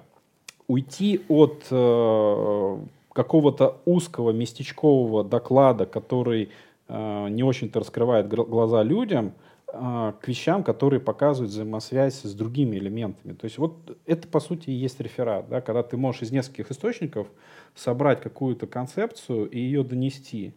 уйти 0.68 1.22
от 1.28 1.66
э, 1.72 2.78
какого-то 3.14 3.78
узкого 3.86 4.32
местечкового 4.32 5.24
доклада, 5.24 5.86
который 5.86 6.50
э, 6.88 7.28
не 7.30 7.44
очень-то 7.44 7.80
раскрывает 7.80 8.28
глаза 8.28 8.84
людям, 8.84 9.28
а, 9.28 9.47
к 9.70 10.22
вещам, 10.26 10.64
которые 10.64 11.02
показывают 11.02 11.52
взаимосвязь 11.52 12.22
с 12.22 12.34
другими 12.34 12.78
элементами. 12.78 13.34
То 13.34 13.46
есть 13.46 13.58
вот 13.58 13.98
это, 14.06 14.28
по 14.28 14.40
сути, 14.40 14.70
и 14.70 14.74
есть 14.74 15.00
реферат, 15.02 15.50
да, 15.50 15.60
когда 15.60 15.84
ты 15.84 15.98
можешь 15.98 16.22
из 16.22 16.32
нескольких 16.32 16.72
источников 16.72 17.28
собрать 17.76 18.22
какую-то 18.22 18.66
концепцию 18.66 19.50
и 19.50 19.60
ее 19.60 19.84
донести. 19.84 20.54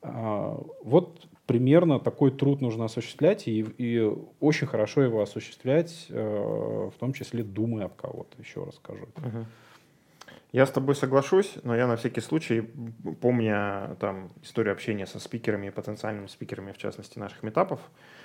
А, 0.00 0.58
вот 0.82 1.28
примерно 1.46 2.00
такой 2.00 2.30
труд 2.30 2.62
нужно 2.62 2.86
осуществлять, 2.86 3.46
и, 3.48 3.60
и 3.60 4.10
очень 4.40 4.66
хорошо 4.66 5.02
его 5.02 5.20
осуществлять, 5.20 6.06
э, 6.08 6.90
в 6.94 6.98
том 6.98 7.12
числе 7.12 7.42
думая 7.42 7.86
об 7.86 7.96
кого-то, 7.96 8.40
еще 8.40 8.64
раз 8.64 8.76
скажу. 8.76 9.08
Угу. 9.16 9.44
Я 10.52 10.66
с 10.66 10.70
тобой 10.70 10.94
соглашусь, 10.94 11.54
но 11.62 11.76
я 11.76 11.86
на 11.86 11.96
всякий 11.96 12.20
случай, 12.20 12.62
помня 13.20 13.96
там 14.00 14.30
историю 14.42 14.72
общения 14.72 15.06
со 15.06 15.18
спикерами 15.18 15.66
и 15.66 15.70
потенциальными 15.70 16.26
спикерами, 16.26 16.72
в 16.72 16.78
частности, 16.78 17.18
наших 17.18 17.42
метапов, 17.42 17.80
а, 17.80 18.21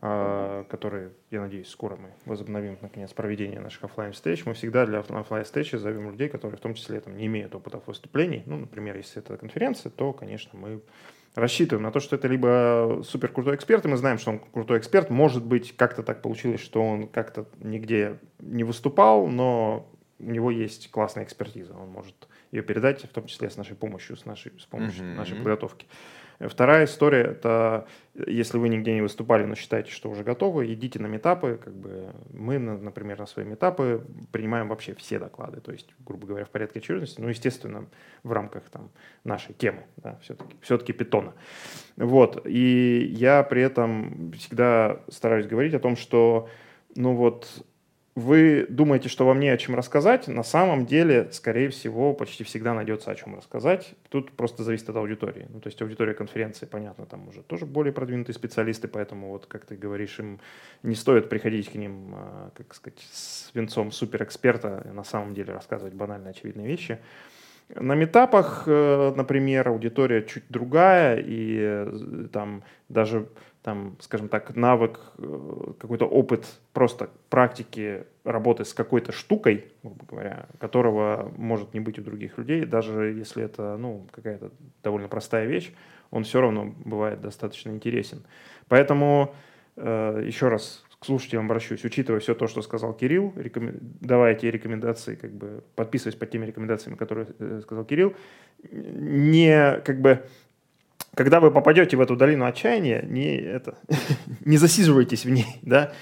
которые, 0.00 1.10
я 1.30 1.42
надеюсь, 1.42 1.68
скоро 1.68 1.96
мы 1.96 2.10
возобновим, 2.24 2.78
наконец, 2.80 3.12
проведение 3.12 3.60
наших 3.60 3.84
офлайн 3.84 4.12
встреч 4.12 4.46
Мы 4.46 4.54
всегда 4.54 4.86
для 4.86 5.00
офлайн 5.00 5.44
встречи 5.44 5.76
зовем 5.76 6.10
людей, 6.10 6.30
которые 6.30 6.56
в 6.56 6.60
том 6.60 6.72
числе 6.72 7.00
там, 7.00 7.16
не 7.18 7.26
имеют 7.26 7.54
опыта 7.54 7.82
выступлений. 7.84 8.42
Ну, 8.46 8.56
например, 8.56 8.96
если 8.96 9.20
это 9.20 9.36
конференция, 9.36 9.90
то, 9.90 10.14
конечно, 10.14 10.58
мы 10.58 10.80
рассчитываем 11.34 11.82
на 11.82 11.92
то, 11.92 12.00
что 12.00 12.16
это 12.16 12.28
либо 12.28 13.02
супер 13.04 13.28
крутой 13.28 13.56
эксперт, 13.56 13.84
и 13.84 13.88
мы 13.88 13.98
знаем, 13.98 14.16
что 14.16 14.30
он 14.30 14.38
крутой 14.38 14.78
эксперт. 14.78 15.10
Может 15.10 15.44
быть, 15.44 15.76
как-то 15.76 16.02
так 16.02 16.22
получилось, 16.22 16.60
что 16.60 16.82
он 16.82 17.06
как-то 17.06 17.46
нигде 17.58 18.18
не 18.38 18.64
выступал, 18.64 19.26
но 19.26 19.86
у 20.18 20.30
него 20.30 20.50
есть 20.50 20.90
классная 20.90 21.24
экспертиза. 21.24 21.74
Он 21.74 21.88
может 21.88 22.14
ее 22.52 22.62
передать, 22.62 23.04
в 23.04 23.08
том 23.08 23.26
числе 23.26 23.50
с 23.50 23.56
нашей 23.56 23.76
помощью, 23.76 24.16
с, 24.16 24.24
нашей, 24.24 24.52
с 24.58 24.64
помощью 24.64 25.04
mm-hmm. 25.04 25.14
нашей 25.14 25.36
подготовки. 25.36 25.86
Вторая 26.48 26.86
история— 26.86 27.22
это 27.24 27.86
если 28.26 28.58
вы 28.58 28.68
нигде 28.68 28.92
не 28.94 29.02
выступали, 29.02 29.44
но 29.44 29.54
считаете, 29.54 29.90
что 29.90 30.10
уже 30.10 30.24
готовы, 30.24 30.72
идите 30.72 30.98
на 30.98 31.06
метапы. 31.06 31.60
Как 31.62 31.74
бы 31.74 32.12
мы, 32.32 32.58
например, 32.58 33.18
на 33.18 33.26
свои 33.26 33.44
метапы 33.44 34.04
принимаем 34.32 34.68
вообще 34.68 34.94
все 34.94 35.18
доклады, 35.18 35.60
то 35.60 35.72
есть, 35.72 35.88
грубо 36.00 36.26
говоря, 36.26 36.44
в 36.44 36.50
порядке 36.50 36.80
очередности, 36.80 37.20
ну, 37.20 37.28
естественно, 37.28 37.86
в 38.22 38.32
рамках 38.32 38.64
там, 38.70 38.90
нашей 39.24 39.54
темы, 39.54 39.84
да, 39.96 40.18
все-таки, 40.22 40.56
все-таки 40.60 40.92
питона. 40.92 41.34
Вот, 41.96 42.46
и 42.46 43.10
я 43.12 43.42
при 43.42 43.62
этом 43.62 44.32
всегда 44.32 45.00
стараюсь 45.08 45.46
говорить 45.46 45.74
о 45.74 45.80
том, 45.80 45.96
что 45.96 46.48
ну 46.96 47.14
вот 47.14 47.46
вы 48.20 48.66
думаете, 48.68 49.08
что 49.08 49.26
вам 49.26 49.40
не 49.40 49.48
о 49.48 49.56
чем 49.56 49.74
рассказать, 49.74 50.28
на 50.28 50.42
самом 50.42 50.86
деле, 50.86 51.28
скорее 51.32 51.68
всего, 51.70 52.14
почти 52.14 52.44
всегда 52.44 52.74
найдется 52.74 53.10
о 53.10 53.14
чем 53.14 53.34
рассказать. 53.34 53.94
Тут 54.08 54.32
просто 54.32 54.62
зависит 54.62 54.88
от 54.88 54.96
аудитории. 54.96 55.46
Ну, 55.48 55.60
то 55.60 55.68
есть 55.68 55.80
аудитория 55.82 56.14
конференции, 56.14 56.66
понятно, 56.66 57.06
там 57.06 57.28
уже 57.28 57.42
тоже 57.42 57.66
более 57.66 57.92
продвинутые 57.92 58.34
специалисты, 58.34 58.86
поэтому 58.86 59.30
вот, 59.30 59.46
как 59.46 59.64
ты 59.64 59.76
говоришь, 59.76 60.18
им 60.18 60.40
не 60.82 60.94
стоит 60.94 61.28
приходить 61.28 61.70
к 61.70 61.74
ним, 61.74 62.14
а, 62.14 62.50
как 62.56 62.74
сказать, 62.74 63.00
с 63.10 63.50
венцом 63.54 63.90
суперэксперта, 63.90 64.90
на 64.92 65.04
самом 65.04 65.34
деле 65.34 65.52
рассказывать 65.52 65.94
банальные, 65.94 66.30
очевидные 66.30 66.66
вещи. 66.66 66.98
На 67.76 67.94
метапах, 67.94 68.64
э, 68.66 69.12
например, 69.14 69.68
аудитория 69.68 70.22
чуть 70.22 70.42
другая, 70.48 71.22
и 71.24 71.58
э, 71.60 72.26
там 72.32 72.64
даже 72.88 73.28
там, 73.62 73.96
скажем 74.00 74.28
так, 74.28 74.56
навык, 74.56 75.00
э, 75.18 75.72
какой-то 75.78 76.06
опыт 76.06 76.46
просто 76.72 77.10
практики 77.28 78.04
работы 78.24 78.64
с 78.64 78.72
какой-то 78.72 79.12
штукой, 79.12 79.72
грубо 79.82 80.04
говоря, 80.06 80.46
которого 80.58 81.32
может 81.36 81.74
не 81.74 81.80
быть 81.80 81.98
у 81.98 82.02
других 82.02 82.38
людей, 82.38 82.64
даже 82.64 83.06
если 83.10 83.44
это 83.44 83.76
ну, 83.76 84.06
какая-то 84.10 84.50
довольно 84.82 85.08
простая 85.08 85.46
вещь, 85.46 85.72
он 86.10 86.24
все 86.24 86.40
равно 86.40 86.74
бывает 86.84 87.20
достаточно 87.20 87.70
интересен. 87.70 88.22
Поэтому, 88.68 89.34
э, 89.76 90.22
еще 90.24 90.48
раз 90.48 90.84
к 90.98 91.04
слушателям 91.06 91.46
обращусь, 91.46 91.84
учитывая 91.84 92.20
все 92.20 92.34
то, 92.34 92.46
что 92.46 92.62
сказал 92.62 92.94
Кирилл, 92.94 93.32
рекомен... 93.36 93.78
давая 94.00 94.34
те 94.34 94.50
рекомендации, 94.50 95.14
как 95.14 95.32
бы 95.32 95.64
подписываясь 95.74 96.16
под 96.16 96.30
теми 96.30 96.46
рекомендациями, 96.46 96.96
которые 96.96 97.28
э, 97.38 97.60
сказал 97.62 97.84
Кирилл, 97.84 98.14
не 98.70 99.80
как 99.84 100.00
бы 100.00 100.24
когда 101.20 101.38
вы 101.38 101.50
попадете 101.50 101.98
в 101.98 102.00
эту 102.00 102.16
долину 102.16 102.46
отчаяния, 102.46 103.02
не, 103.02 103.36
это, 103.36 103.76
не 104.46 104.56
засиживайтесь 104.56 105.26
в 105.26 105.30
ней, 105.30 105.58
да, 105.60 105.92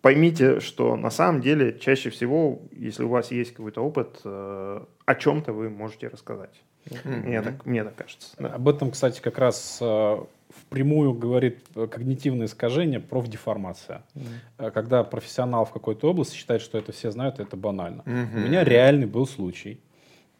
поймите, 0.00 0.58
что 0.58 0.96
на 0.96 1.10
самом 1.10 1.40
деле 1.40 1.78
чаще 1.78 2.10
всего, 2.10 2.60
если 2.72 3.04
у 3.04 3.08
вас 3.08 3.30
есть 3.30 3.54
какой-то 3.54 3.82
опыт, 3.82 4.20
э, 4.24 4.84
о 5.06 5.14
чем-то 5.14 5.52
вы 5.52 5.70
можете 5.70 6.08
рассказать. 6.08 6.60
Mm-hmm. 6.86 7.22
Мне, 7.22 7.42
так, 7.42 7.66
мне 7.66 7.84
так 7.84 7.94
кажется. 7.94 8.30
Да. 8.36 8.48
Об 8.48 8.68
этом, 8.68 8.90
кстати, 8.90 9.20
как 9.20 9.38
раз 9.38 9.78
э, 9.80 10.16
впрямую 10.48 11.12
говорит 11.12 11.60
когнитивное 11.74 12.46
искажение 12.46 12.98
профдеформация. 12.98 14.02
Mm-hmm. 14.16 14.72
Когда 14.72 15.04
профессионал 15.04 15.66
в 15.66 15.70
какой-то 15.70 16.10
области 16.10 16.34
считает, 16.34 16.62
что 16.62 16.78
это 16.78 16.90
все 16.90 17.12
знают, 17.12 17.38
это 17.38 17.56
банально. 17.56 18.02
Mm-hmm. 18.06 18.34
У 18.34 18.38
меня 18.40 18.64
реальный 18.64 19.06
был 19.06 19.28
случай, 19.28 19.78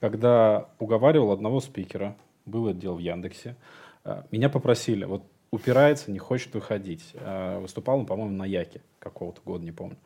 когда 0.00 0.66
уговаривал 0.80 1.30
одного 1.30 1.60
спикера, 1.60 2.16
был 2.46 2.66
отдел 2.66 2.96
в 2.96 2.98
Яндексе, 2.98 3.50
э, 3.50 3.54
меня 4.30 4.48
попросили, 4.48 5.04
вот 5.04 5.22
упирается, 5.50 6.10
не 6.10 6.18
хочет 6.18 6.54
выходить. 6.54 7.12
Э, 7.14 7.58
выступал 7.58 8.00
он, 8.00 8.06
по-моему, 8.06 8.36
на 8.36 8.44
Яке 8.44 8.80
какого-то 8.98 9.40
года, 9.44 9.64
не 9.64 9.72
помню. 9.72 9.96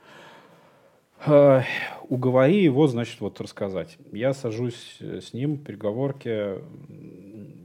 Э, 1.27 1.63
уговори 2.09 2.63
его, 2.63 2.87
значит, 2.87 3.21
вот 3.21 3.41
рассказать. 3.41 3.99
Я 4.13 4.35
сажусь 4.35 4.99
э, 5.01 5.21
с 5.21 5.33
ним, 5.33 5.59
переговорки, 5.59 6.59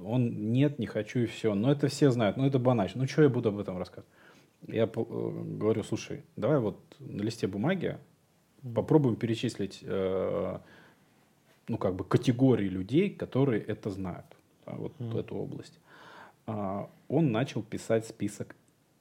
он 0.04 0.52
нет, 0.52 0.80
не 0.80 0.88
хочу 0.88 1.20
и 1.20 1.26
все. 1.26 1.54
Но 1.54 1.72
это 1.72 1.88
все 1.88 2.10
знают, 2.12 2.38
ну 2.38 2.46
это 2.46 2.60
банально. 2.60 2.94
Ну 2.96 3.08
что 3.08 3.24
я 3.24 3.30
буду 3.30 3.50
об 3.50 3.60
этом 3.60 3.78
рассказывать? 3.78 4.10
Я 4.68 4.88
говорю, 4.88 5.84
слушай, 5.84 6.24
давай 6.36 6.60
вот 6.60 6.80
на 7.00 7.22
листе 7.22 7.48
бумаги 7.48 7.98
попробуем 8.74 9.16
перечислить, 9.16 9.84
ну 9.84 10.60
как 11.80 11.96
бы 11.96 12.04
категории 12.04 12.68
людей, 12.68 13.12
которые 13.12 13.62
это 13.62 13.92
знают, 13.92 14.26
вот 14.66 14.94
mm. 14.98 15.20
эту 15.20 15.36
область. 15.36 15.80
А, 16.48 16.90
он 17.10 17.32
начал 17.32 17.62
писать 17.62 18.08
список 18.08 18.56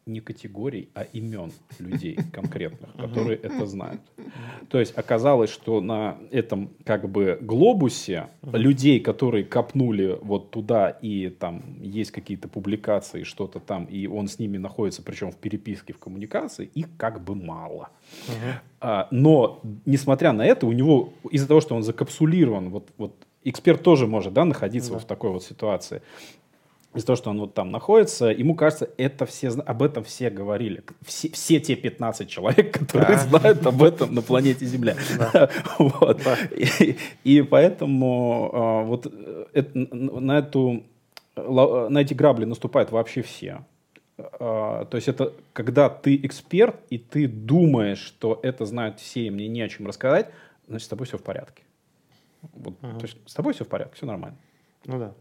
не 0.07 0.21
категорий, 0.21 0.89
а 0.95 1.03
имен 1.03 1.51
людей 1.81 2.17
конкретных, 2.33 2.93
которые 2.95 3.39
это 3.39 3.67
знают. 3.67 4.01
То 4.69 4.79
есть 4.79 4.97
оказалось, 4.97 5.51
что 5.51 5.81
на 5.81 6.17
этом 6.31 6.71
как 6.85 7.09
бы 7.09 7.39
глобусе 7.41 8.29
людей, 8.43 9.01
которые 9.01 9.45
копнули 9.45 10.17
вот 10.23 10.53
туда 10.53 10.91
и 10.91 11.29
там 11.29 11.83
есть 11.83 12.13
какие-то 12.13 12.47
публикации, 12.47 13.25
что-то 13.25 13.59
там, 13.59 13.87
и 13.87 14.07
он 14.07 14.29
с 14.29 14.39
ними 14.39 14.59
находится, 14.59 15.03
причем 15.03 15.33
в 15.33 15.37
переписке, 15.37 15.93
в 15.93 15.99
коммуникации, 15.99 16.71
их 16.73 16.87
как 16.97 17.25
бы 17.25 17.35
мало. 17.35 17.89
А, 18.81 19.09
но 19.11 19.61
несмотря 19.87 20.33
на 20.33 20.47
это, 20.47 20.67
у 20.67 20.73
него 20.73 21.15
из-за 21.33 21.49
того, 21.49 21.61
что 21.61 21.75
он 21.75 21.83
закапсулирован, 21.83 22.69
вот, 22.71 22.91
вот 22.97 23.27
эксперт 23.43 23.83
тоже 23.83 24.07
может 24.07 24.33
да, 24.33 24.45
находиться 24.45 24.93
да. 24.93 24.99
в 25.01 25.05
такой 25.05 25.31
вот 25.31 25.43
ситуации 25.43 26.03
из-за 26.97 27.07
того, 27.07 27.17
что 27.17 27.31
он 27.31 27.41
вот 27.41 27.55
там 27.55 27.71
находится, 27.71 28.27
ему 28.27 28.55
кажется, 28.55 28.89
это 28.97 29.27
все, 29.27 29.49
об 29.49 29.83
этом 29.83 30.03
все 30.03 30.31
говорили. 30.31 30.83
Все, 31.05 31.31
все 31.31 31.61
те 31.61 31.77
15 31.77 32.29
человек, 32.29 32.73
которые 32.79 33.17
да. 33.17 33.19
знают 33.19 33.67
об 33.67 33.83
этом 33.83 34.15
на 34.15 34.23
планете 34.23 34.65
Земля. 34.65 34.97
Да. 35.19 35.51
Вот. 35.79 36.23
Да. 36.25 36.37
И, 36.57 36.97
и 37.25 37.43
поэтому 37.43 38.51
а, 38.53 38.83
вот 38.85 39.13
это, 39.53 39.71
на, 39.75 40.39
эту, 40.39 40.85
на 41.37 41.99
эти 41.99 42.15
грабли 42.15 42.47
наступают 42.47 42.91
вообще 42.91 43.21
все. 43.21 43.65
А, 44.19 44.87
то 44.87 44.97
есть 44.97 45.09
это 45.09 45.35
когда 45.53 45.91
ты 45.91 46.17
эксперт, 46.17 46.77
и 46.89 46.97
ты 46.97 47.29
думаешь, 47.29 47.99
что 47.99 48.41
это 48.43 48.65
знают 48.65 49.01
все, 49.01 49.27
и 49.27 49.31
мне 49.31 49.49
не 49.49 49.61
о 49.61 49.69
чем 49.69 49.87
рассказать, 49.87 50.31
значит, 50.67 50.87
с 50.87 50.89
тобой 50.89 51.07
все 51.07 51.19
в 51.19 51.23
порядке. 51.23 51.63
Вот, 52.55 52.75
ага. 52.81 52.99
То 52.99 53.05
есть 53.05 53.19
с 53.27 53.35
тобой 53.35 53.53
все 53.53 53.65
в 53.65 53.69
порядке, 53.69 53.97
все 53.97 54.07
нормально. 54.07 54.39
Ну 54.87 54.99
да. 54.99 55.13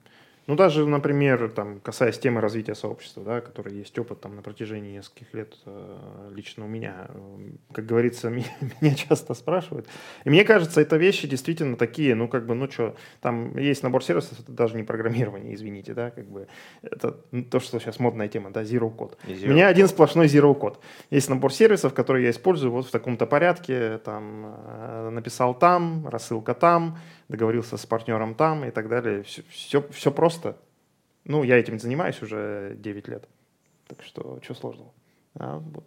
Ну, 0.48 0.56
даже, 0.56 0.86
например, 0.86 1.50
там, 1.50 1.80
касаясь 1.80 2.20
темы 2.20 2.40
развития 2.40 2.76
сообщества, 2.76 3.24
да, 3.24 3.42
который 3.42 3.74
есть 3.74 3.98
опыт 3.98 4.22
там, 4.22 4.36
на 4.36 4.44
протяжении 4.44 4.96
нескольких 4.96 5.34
лет 5.34 5.56
э, 5.66 6.32
лично 6.36 6.66
у 6.66 6.68
меня, 6.68 7.08
как 7.74 7.88
говорится, 7.88 8.30
меня, 8.30 8.46
меня 8.80 8.94
часто 8.94 9.34
спрашивают. 9.34 9.88
И 10.24 10.30
мне 10.30 10.44
кажется, 10.44 10.82
это 10.82 10.98
вещи 10.98 11.28
действительно 11.28 11.78
такие, 11.78 12.14
ну, 12.14 12.28
как 12.28 12.46
бы, 12.46 12.54
ну, 12.54 12.70
что, 12.70 12.96
там 13.22 13.58
есть 13.58 13.82
набор 13.82 14.04
сервисов, 14.04 14.40
это 14.40 14.52
даже 14.52 14.76
не 14.76 14.84
программирование, 14.84 15.56
извините, 15.56 15.96
да, 15.96 16.12
как 16.12 16.26
бы, 16.28 16.48
это 16.84 17.14
то, 17.50 17.60
что 17.60 17.80
сейчас 17.80 18.00
модная 18.00 18.28
тема, 18.28 18.52
да, 18.52 18.62
zero 18.62 18.96
code. 18.96 19.18
Zero 19.28 19.48
у 19.48 19.50
меня 19.50 19.66
code. 19.66 19.72
один 19.72 19.88
сплошной 19.88 20.28
zero 20.28 20.56
code. 20.56 20.78
Есть 21.10 21.30
набор 21.30 21.52
сервисов, 21.52 21.96
которые 21.96 22.26
я 22.26 22.30
использую 22.30 22.72
вот 22.72 22.86
в 22.86 22.92
таком-то 22.92 23.26
порядке, 23.26 23.98
там, 24.06 24.56
э, 24.68 25.10
написал 25.10 25.58
там, 25.58 26.08
рассылка 26.08 26.54
там, 26.54 27.00
договорился 27.28 27.78
с 27.78 27.86
партнером 27.86 28.36
там 28.36 28.66
и 28.66 28.72
так 28.72 28.90
далее. 28.90 29.24
Все, 29.24 29.44
все, 29.50 29.82
все 29.92 30.12
просто. 30.12 30.58
Ну, 31.24 31.44
я 31.44 31.58
этим 31.58 31.80
занимаюсь 31.80 32.22
уже 32.22 32.76
9 32.78 33.08
лет. 33.08 33.28
Так 33.88 34.04
что, 34.04 34.40
что 34.44 34.54
сложного? 34.54 34.92
А, 35.38 35.58
вот. 35.58 35.84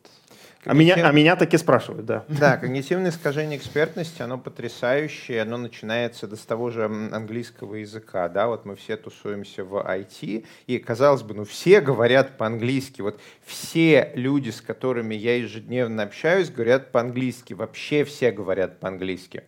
Когнитив... 0.62 0.96
а, 0.96 0.98
меня, 0.98 1.08
а 1.08 1.12
меня 1.12 1.36
таки 1.36 1.56
спрашивают, 1.56 2.04
да. 2.04 2.24
Да, 2.28 2.58
когнитивное 2.58 3.10
искажение 3.10 3.58
экспертности, 3.58 4.20
оно 4.20 4.36
потрясающее, 4.36 5.40
оно 5.40 5.56
начинается 5.56 6.34
с 6.34 6.40
того 6.40 6.70
же 6.70 6.84
английского 6.84 7.76
языка, 7.76 8.28
да, 8.28 8.48
вот 8.48 8.66
мы 8.66 8.76
все 8.76 8.98
тусуемся 8.98 9.64
в 9.64 9.76
IT, 9.76 10.44
и, 10.66 10.78
казалось 10.78 11.22
бы, 11.22 11.34
ну 11.34 11.44
все 11.44 11.80
говорят 11.80 12.36
по-английски, 12.36 13.00
вот 13.00 13.20
все 13.44 14.12
люди, 14.14 14.50
с 14.50 14.60
которыми 14.60 15.14
я 15.14 15.38
ежедневно 15.38 16.02
общаюсь, 16.02 16.50
говорят 16.50 16.92
по-английски, 16.92 17.54
вообще 17.54 18.04
все 18.04 18.30
говорят 18.32 18.80
по-английски. 18.80 19.44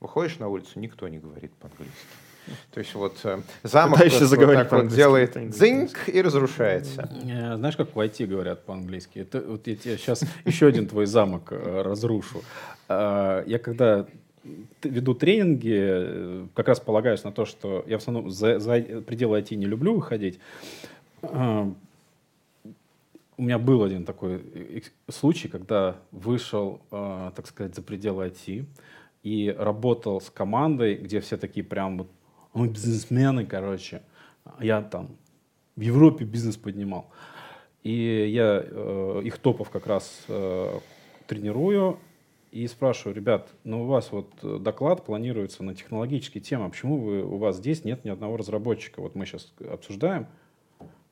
Выходишь 0.00 0.38
на 0.38 0.48
улицу, 0.48 0.80
никто 0.80 1.08
не 1.08 1.18
говорит 1.18 1.52
по-английски. 1.52 1.94
То 2.72 2.80
есть 2.80 2.94
вот 2.94 3.18
э, 3.24 3.40
замок 3.62 3.98
просто 3.98 4.24
вот 4.24 4.54
так 4.54 4.72
вот 4.72 4.88
делает 4.88 5.50
дзинг 5.50 6.08
и 6.08 6.22
разрушается. 6.22 7.10
Э, 7.24 7.56
знаешь, 7.56 7.76
как 7.76 7.94
в 7.94 7.98
IT 7.98 8.26
говорят 8.26 8.64
по-английски? 8.64 9.20
Это, 9.20 9.40
вот 9.40 9.66
я 9.66 9.76
тебе 9.76 9.98
сейчас 9.98 10.24
еще 10.44 10.66
один 10.66 10.86
твой 10.86 11.06
замок 11.06 11.52
э, 11.52 11.82
разрушу. 11.82 12.42
Я 12.88 13.60
когда 13.62 14.06
веду 14.82 15.14
тренинги, 15.14 16.48
как 16.54 16.68
раз 16.68 16.80
полагаюсь 16.80 17.22
на 17.22 17.30
то, 17.30 17.44
что 17.44 17.84
я 17.86 17.98
в 17.98 18.00
основном 18.00 18.30
за, 18.30 18.58
за 18.58 18.80
пределы 18.80 19.38
IT 19.38 19.54
не 19.54 19.66
люблю 19.66 19.94
выходить. 19.94 20.40
У 21.22 21.74
меня 23.36 23.58
был 23.58 23.84
один 23.84 24.04
такой 24.04 24.42
случай, 25.08 25.46
когда 25.46 25.98
вышел, 26.10 26.80
так 26.90 27.46
сказать, 27.46 27.76
за 27.76 27.82
пределы 27.82 28.26
IT 28.26 28.64
и 29.22 29.54
работал 29.56 30.20
с 30.20 30.30
командой, 30.30 30.96
где 30.96 31.20
все 31.20 31.36
такие 31.36 31.64
прям 31.64 31.98
вот, 31.98 32.10
мы 32.54 32.68
бизнесмены, 32.68 33.46
короче. 33.46 34.02
Я 34.60 34.82
там 34.82 35.16
в 35.76 35.80
Европе 35.80 36.24
бизнес 36.24 36.56
поднимал. 36.56 37.10
И 37.82 38.28
я 38.28 38.62
э, 38.64 39.22
их 39.24 39.38
топов 39.38 39.70
как 39.70 39.86
раз 39.86 40.24
э, 40.28 40.78
тренирую 41.26 41.98
и 42.50 42.66
спрашиваю, 42.66 43.14
ребят, 43.14 43.48
ну 43.64 43.84
у 43.84 43.86
вас 43.86 44.10
вот 44.10 44.62
доклад 44.62 45.04
планируется 45.04 45.62
на 45.62 45.74
технологические 45.74 46.42
темы, 46.42 46.68
почему 46.68 46.98
вы, 46.98 47.22
у 47.22 47.36
вас 47.36 47.56
здесь 47.56 47.84
нет 47.84 48.04
ни 48.04 48.10
одного 48.10 48.36
разработчика? 48.36 49.00
Вот 49.00 49.14
мы 49.14 49.24
сейчас 49.24 49.52
обсуждаем, 49.70 50.26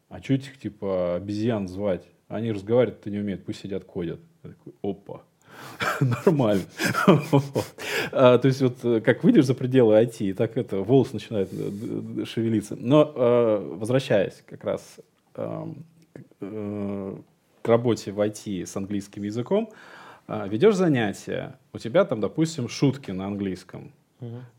а 0.08 0.20
что 0.20 0.34
этих 0.34 0.58
типа 0.58 1.16
обезьян 1.16 1.68
звать? 1.68 2.06
Они 2.26 2.52
разговаривать-то 2.52 3.10
не 3.10 3.18
умеют, 3.18 3.44
пусть 3.44 3.60
сидят, 3.60 3.84
кодят. 3.84 4.20
Я 4.42 4.50
такой, 4.50 4.74
опа. 4.82 5.22
Нормально. 6.00 6.64
А, 8.12 8.38
то 8.38 8.48
есть 8.48 8.60
вот 8.62 8.84
э, 8.84 9.00
как 9.00 9.22
выйдешь 9.22 9.46
за 9.46 9.54
пределы 9.54 9.94
IT, 10.02 10.34
так 10.34 10.56
это 10.56 10.78
волос 10.78 11.12
начинает 11.12 11.48
э, 11.52 12.24
шевелиться. 12.24 12.76
Но 12.76 13.12
э, 13.14 13.74
возвращаясь 13.76 14.42
как 14.46 14.64
раз 14.64 14.98
эм, 15.34 15.84
к 16.40 17.68
работе 17.68 18.12
в 18.12 18.20
IT 18.20 18.66
с 18.66 18.76
английским 18.76 19.22
языком, 19.22 19.70
ведешь 20.26 20.74
занятия, 20.74 21.58
у 21.72 21.78
тебя 21.78 22.04
там, 22.04 22.20
допустим, 22.20 22.68
шутки 22.68 23.10
на 23.12 23.26
английском. 23.26 23.92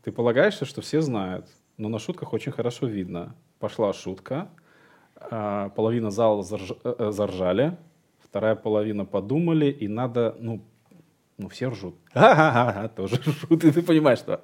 Ты 0.02 0.10
полагаешься, 0.10 0.64
что 0.64 0.80
все 0.80 1.00
знают, 1.00 1.46
но 1.76 1.88
на 1.88 1.98
шутках 1.98 2.32
очень 2.32 2.50
хорошо 2.50 2.86
видно. 2.86 3.34
Пошла 3.58 3.92
шутка, 3.92 4.48
половина 5.30 6.10
зала 6.10 6.42
заржали, 6.42 7.76
вторая 8.18 8.56
половина 8.56 9.04
подумали, 9.04 9.66
и 9.66 9.86
надо 9.86 10.36
ну, 10.38 10.60
ну, 11.40 11.48
все 11.48 11.68
ржут. 11.68 11.94
Ха-ха-ха, 12.12 12.88
тоже 12.88 13.16
ржут. 13.16 13.64
И 13.64 13.70
ты 13.70 13.82
понимаешь, 13.82 14.18
что 14.18 14.42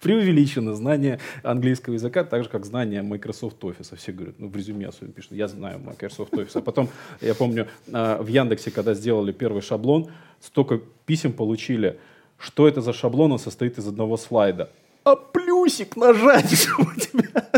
преувеличено 0.00 0.74
знание 0.74 1.18
английского 1.42 1.94
языка, 1.94 2.24
так 2.24 2.44
же, 2.44 2.48
как 2.48 2.64
знание 2.64 3.02
Microsoft 3.02 3.62
Office. 3.62 3.96
Все 3.96 4.12
говорят, 4.12 4.36
ну, 4.38 4.48
в 4.48 4.56
резюме 4.56 4.86
особенно 4.86 5.12
пишут, 5.12 5.32
я 5.32 5.48
знаю 5.48 5.80
Microsoft 5.80 6.32
Office. 6.32 6.52
А 6.54 6.60
потом, 6.60 6.88
я 7.20 7.34
помню, 7.34 7.66
а, 7.92 8.22
в 8.22 8.28
Яндексе, 8.28 8.70
когда 8.70 8.94
сделали 8.94 9.32
первый 9.32 9.62
шаблон, 9.62 10.10
столько 10.40 10.80
писем 11.06 11.32
получили, 11.32 11.98
что 12.38 12.68
это 12.68 12.80
за 12.80 12.92
шаблон, 12.92 13.32
он 13.32 13.38
состоит 13.38 13.78
из 13.78 13.86
одного 13.88 14.16
слайда. 14.16 14.70
А 15.04 15.16
плюсик 15.16 15.96
нажать, 15.96 16.52
чтобы 16.56 16.92
у 16.96 17.00
тебя 17.00 17.50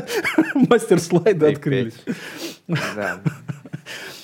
мастер-слайды 0.54 1.46
открылись. 1.46 2.02
Да. 2.66 3.20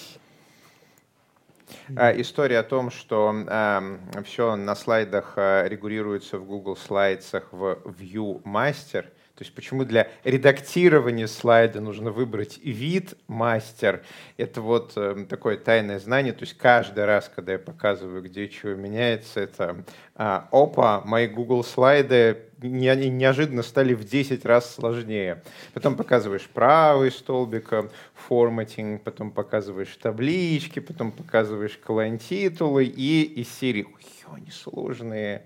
э, 1.89 2.21
история 2.21 2.59
о 2.59 2.63
том, 2.63 2.91
что 2.91 3.35
э, 3.47 4.23
все 4.25 4.57
на 4.57 4.75
слайдах 4.75 5.35
э, 5.37 5.69
регулируется 5.69 6.39
в 6.39 6.45
Google 6.45 6.77
Slides 6.77 7.43
в 7.51 7.79
View 7.85 8.43
Master, 8.43 9.07
то 9.37 9.45
есть 9.45 9.55
почему 9.55 9.85
для 9.85 10.09
редактирования 10.25 11.29
слайда 11.29 11.83
нужно 11.83 12.11
выбрать 12.11 12.59
вид 12.65 13.15
мастер. 13.29 14.03
Это 14.39 14.63
вот 14.63 14.95
э, 14.97 15.27
такое 15.29 15.59
тайное 15.59 15.99
знание. 15.99 16.33
То 16.33 16.45
есть 16.45 16.57
каждый 16.57 17.05
раз, 17.05 17.31
когда 17.35 17.53
я 17.53 17.59
показываю, 17.59 18.23
где 18.23 18.49
чего 18.49 18.73
меняется, 18.73 19.41
это 19.41 19.85
а, 20.15 20.49
опа, 20.53 21.03
мои 21.05 21.27
Google 21.27 21.65
слайды 21.65 22.47
не, 22.63 23.11
неожиданно 23.11 23.63
стали 23.63 23.93
в 23.93 24.05
10 24.05 24.47
раз 24.47 24.75
сложнее. 24.75 25.43
Потом 25.75 25.97
показываешь 25.97 26.49
правый 26.49 27.11
столбик, 27.11 27.75
форматинг, 28.15 29.03
потом 29.03 29.31
показываешь 29.31 29.95
таблички, 30.01 30.81
потом 30.81 31.13
показываешь 31.13 31.77
колонтитулы 31.77 32.87
и 32.87 33.23
из 33.23 33.51
серии 33.51 33.83
«Ой, 34.31 34.41
они 34.41 34.51
сложные». 34.51 35.45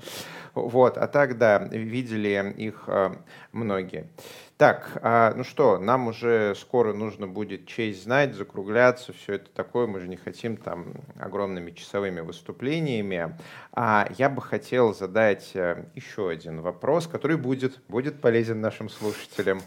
Вот, 0.55 0.99
а 0.99 1.07
так, 1.07 1.39
да, 1.39 1.59
видели 1.59 2.55
их 2.57 2.85
а, 2.87 3.16
многие. 3.53 4.09
Так, 4.57 4.99
а, 5.03 5.33
ну 5.35 5.43
что, 5.43 5.78
нам 5.78 6.09
уже 6.09 6.55
скоро 6.55 6.93
нужно 6.93 7.26
будет 7.26 7.66
честь 7.66 8.03
знать, 8.03 8.35
закругляться, 8.35 9.12
все 9.12 9.35
это 9.37 9.49
такое, 9.51 9.87
мы 9.87 10.01
же 10.01 10.09
не 10.09 10.16
хотим 10.16 10.57
там 10.57 10.93
огромными 11.18 11.70
часовыми 11.70 12.20
выступлениями. 12.20 13.37
А 13.72 14.07
я 14.18 14.28
бы 14.28 14.43
хотел 14.43 14.93
задать 14.93 15.53
э, 15.55 15.85
еще 15.95 16.28
один 16.28 16.61
вопрос, 16.61 17.07
который 17.07 17.37
будет, 17.37 17.81
будет 17.89 18.20
полезен 18.20 18.61
нашим 18.61 18.91
слушателям. 18.91 19.62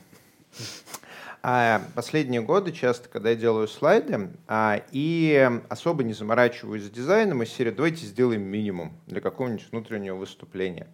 А 1.46 1.82
последние 1.94 2.42
годы 2.42 2.72
часто, 2.72 3.10
когда 3.10 3.32
я 3.32 3.36
делаю 3.36 3.68
слайды, 3.68 4.30
а, 4.48 4.82
и 4.92 5.52
особо 5.68 6.04
не 6.04 6.14
заморачиваюсь 6.14 6.84
с 6.84 6.90
дизайном, 6.90 7.44
из 7.44 7.50
серии 7.50 7.72
«давайте 7.72 8.06
сделаем 8.06 8.44
минимум 8.44 8.94
для 9.08 9.20
какого-нибудь 9.20 9.70
внутреннего 9.70 10.16
выступления». 10.16 10.88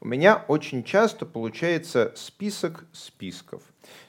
У 0.00 0.06
меня 0.06 0.44
очень 0.46 0.84
часто 0.84 1.24
получается 1.24 2.12
список 2.16 2.84
списков. 2.92 3.62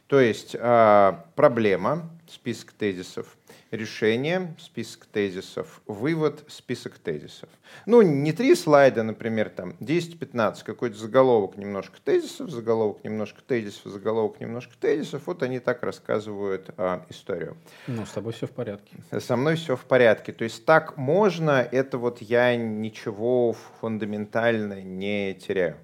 То 0.08 0.20
есть 0.20 0.54
а, 0.60 1.26
проблема, 1.36 2.10
список 2.28 2.74
тезисов, 2.74 3.38
решение, 3.76 4.56
список 4.60 5.06
тезисов, 5.06 5.82
вывод, 5.86 6.44
список 6.48 6.98
тезисов. 6.98 7.50
Ну, 7.86 8.02
не 8.02 8.32
три 8.32 8.56
слайда, 8.56 9.04
например, 9.04 9.50
там 9.50 9.76
10-15, 9.80 10.64
какой-то 10.64 10.98
заголовок, 10.98 11.58
немножко 11.58 11.98
тезисов, 12.04 12.50
заголовок, 12.50 13.04
немножко 13.04 13.42
тезисов, 13.42 13.92
заголовок, 13.92 14.40
немножко 14.40 14.74
тезисов. 14.80 15.24
Вот 15.26 15.44
они 15.44 15.60
так 15.60 15.84
рассказывают 15.84 16.70
а, 16.78 17.06
историю. 17.10 17.58
Ну, 17.88 18.06
с 18.06 18.12
тобой 18.12 18.34
все 18.34 18.48
в 18.48 18.52
порядке. 18.52 18.98
Со 19.20 19.36
мной 19.36 19.56
все 19.56 19.76
в 19.76 19.86
порядке. 19.86 20.32
То 20.34 20.44
есть 20.44 20.66
так 20.66 20.98
можно, 20.98 21.62
это 21.62 21.98
вот 21.98 22.22
я 22.22 22.56
ничего 22.56 23.56
фундаментально 23.80 24.82
не 24.82 25.34
теряю. 25.34 25.78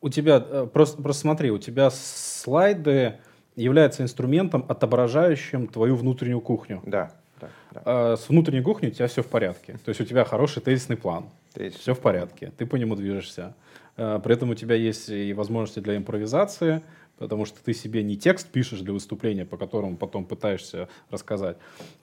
У 0.00 0.10
тебя, 0.10 0.44
э, 0.46 0.68
просто, 0.70 1.02
просто 1.02 1.22
смотри, 1.22 1.50
у 1.50 1.56
тебя 1.56 1.90
слайды 1.90 3.20
является 3.56 4.02
инструментом, 4.02 4.64
отображающим 4.68 5.68
твою 5.68 5.96
внутреннюю 5.96 6.40
кухню. 6.40 6.82
Да. 6.84 7.12
да, 7.40 7.48
да. 7.72 7.82
А 7.84 8.16
с 8.16 8.28
внутренней 8.28 8.62
кухней 8.62 8.88
у 8.90 8.92
тебя 8.92 9.06
все 9.06 9.22
в 9.22 9.26
порядке. 9.26 9.78
То 9.84 9.90
есть 9.90 10.00
у 10.00 10.04
тебя 10.04 10.24
хороший 10.24 10.62
тезисный 10.62 10.96
план. 10.96 11.26
Тезисный 11.52 11.80
все 11.80 11.94
в 11.94 12.00
порядке. 12.00 12.52
Ты 12.56 12.66
по 12.66 12.76
нему 12.76 12.96
движешься. 12.96 13.54
А, 13.96 14.18
при 14.18 14.34
этом 14.34 14.50
у 14.50 14.54
тебя 14.54 14.74
есть 14.74 15.08
и 15.08 15.32
возможности 15.32 15.80
для 15.80 15.96
импровизации, 15.96 16.82
потому 17.18 17.44
что 17.44 17.62
ты 17.62 17.74
себе 17.74 18.02
не 18.02 18.16
текст 18.16 18.48
пишешь 18.48 18.80
для 18.80 18.92
выступления, 18.92 19.44
по 19.44 19.56
которому 19.56 19.96
потом 19.96 20.24
пытаешься 20.24 20.88
рассказать. 21.10 21.56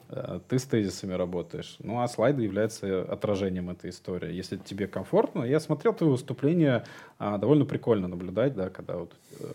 Э, 0.09 0.39
ты 0.47 0.59
с 0.59 0.63
тезисами 0.63 1.13
работаешь. 1.13 1.77
Ну, 1.79 2.01
а 2.01 2.07
слайды 2.07 2.43
являются 2.43 3.01
отражением 3.03 3.69
этой 3.69 3.89
истории. 3.89 4.33
Если 4.33 4.57
тебе 4.57 4.87
комфортно, 4.87 5.43
я 5.43 5.59
смотрел 5.59 5.93
твое 5.93 6.11
выступление, 6.11 6.83
а, 7.19 7.37
довольно 7.37 7.65
прикольно 7.65 8.07
наблюдать, 8.07 8.55
да, 8.55 8.69
когда 8.69 8.97
вот 8.97 9.13
э, 9.39 9.45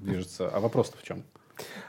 движется. 0.00 0.48
А 0.48 0.60
вопрос-то 0.60 0.98
в 0.98 1.02
чем? 1.02 1.22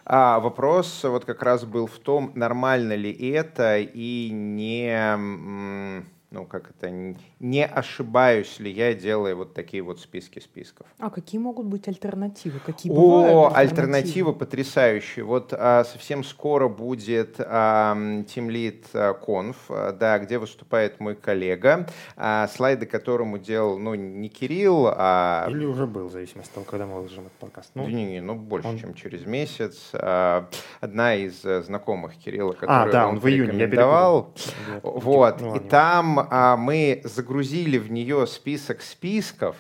А 0.06 0.40
вопрос 0.40 1.04
вот 1.04 1.26
как 1.26 1.44
раз 1.44 1.64
был 1.64 1.88
в 1.88 1.98
том, 2.00 2.32
нормально 2.36 2.94
ли 2.96 3.12
это 3.32 3.78
и 3.80 4.30
не 4.32 6.04
ну, 6.32 6.46
как 6.46 6.70
это, 6.70 6.90
не 7.40 7.66
ошибаюсь 7.66 8.58
ли 8.60 8.72
я, 8.72 8.94
делая 8.94 9.36
вот 9.36 9.54
такие 9.54 9.84
вот 9.84 10.00
списки 10.00 10.40
списков. 10.40 10.88
А 10.98 11.10
какие 11.10 11.42
могут 11.42 11.66
быть 11.66 11.90
альтернативы? 11.90 12.60
Какие 12.66 12.90
О, 12.94 13.52
альтернативы 13.54 14.34
потрясающие. 14.34 15.26
Вот 15.26 15.52
а, 15.52 15.84
совсем 15.84 16.24
скоро 16.24 16.70
будет 16.70 17.36
а, 17.40 17.96
Team 17.96 18.48
Lead 18.48 19.20
Conf, 19.22 19.58
а, 19.68 19.92
да, 19.92 20.20
где 20.20 20.38
выступает 20.38 21.02
мой 21.02 21.16
коллега, 21.16 21.88
а, 22.16 22.48
слайды 22.48 22.86
которому 22.86 23.38
делал, 23.38 23.78
ну, 23.78 23.94
не 23.96 24.30
Кирилл, 24.30 24.88
а... 24.90 25.48
Или 25.50 25.66
уже 25.66 25.86
был, 25.86 26.08
в 26.08 26.12
зависимости 26.14 26.50
от 26.52 26.56
того, 26.56 26.66
когда 26.66 26.86
мы 26.86 26.96
выложим 26.96 27.26
этот 27.26 27.38
подкаст. 27.40 27.72
Ну, 27.76 27.88
не, 27.88 28.06
не, 28.06 28.22
ну, 28.22 28.36
больше, 28.36 28.70
он... 28.70 28.78
чем 28.78 28.94
через 28.94 29.26
месяц. 29.26 29.90
А, 29.94 30.48
одна 30.80 31.14
из 31.16 31.44
э, 31.44 31.62
знакомых 31.62 32.16
Кирилла, 32.16 32.54
которую 32.54 32.90
а, 32.90 32.92
да, 32.92 33.08
он, 33.08 33.16
он 33.16 33.20
в 33.20 33.28
июне, 33.28 33.60
я 33.60 33.68
перепутал. 33.68 34.34
Вот, 34.82 35.42
ну, 35.42 35.56
и 35.58 35.60
там 35.60 36.21
а, 36.30 36.58
мы 36.58 37.02
загрузили 37.04 37.78
в 37.78 37.92
нее 37.92 38.28
список 38.28 38.82
списков, 38.82 39.56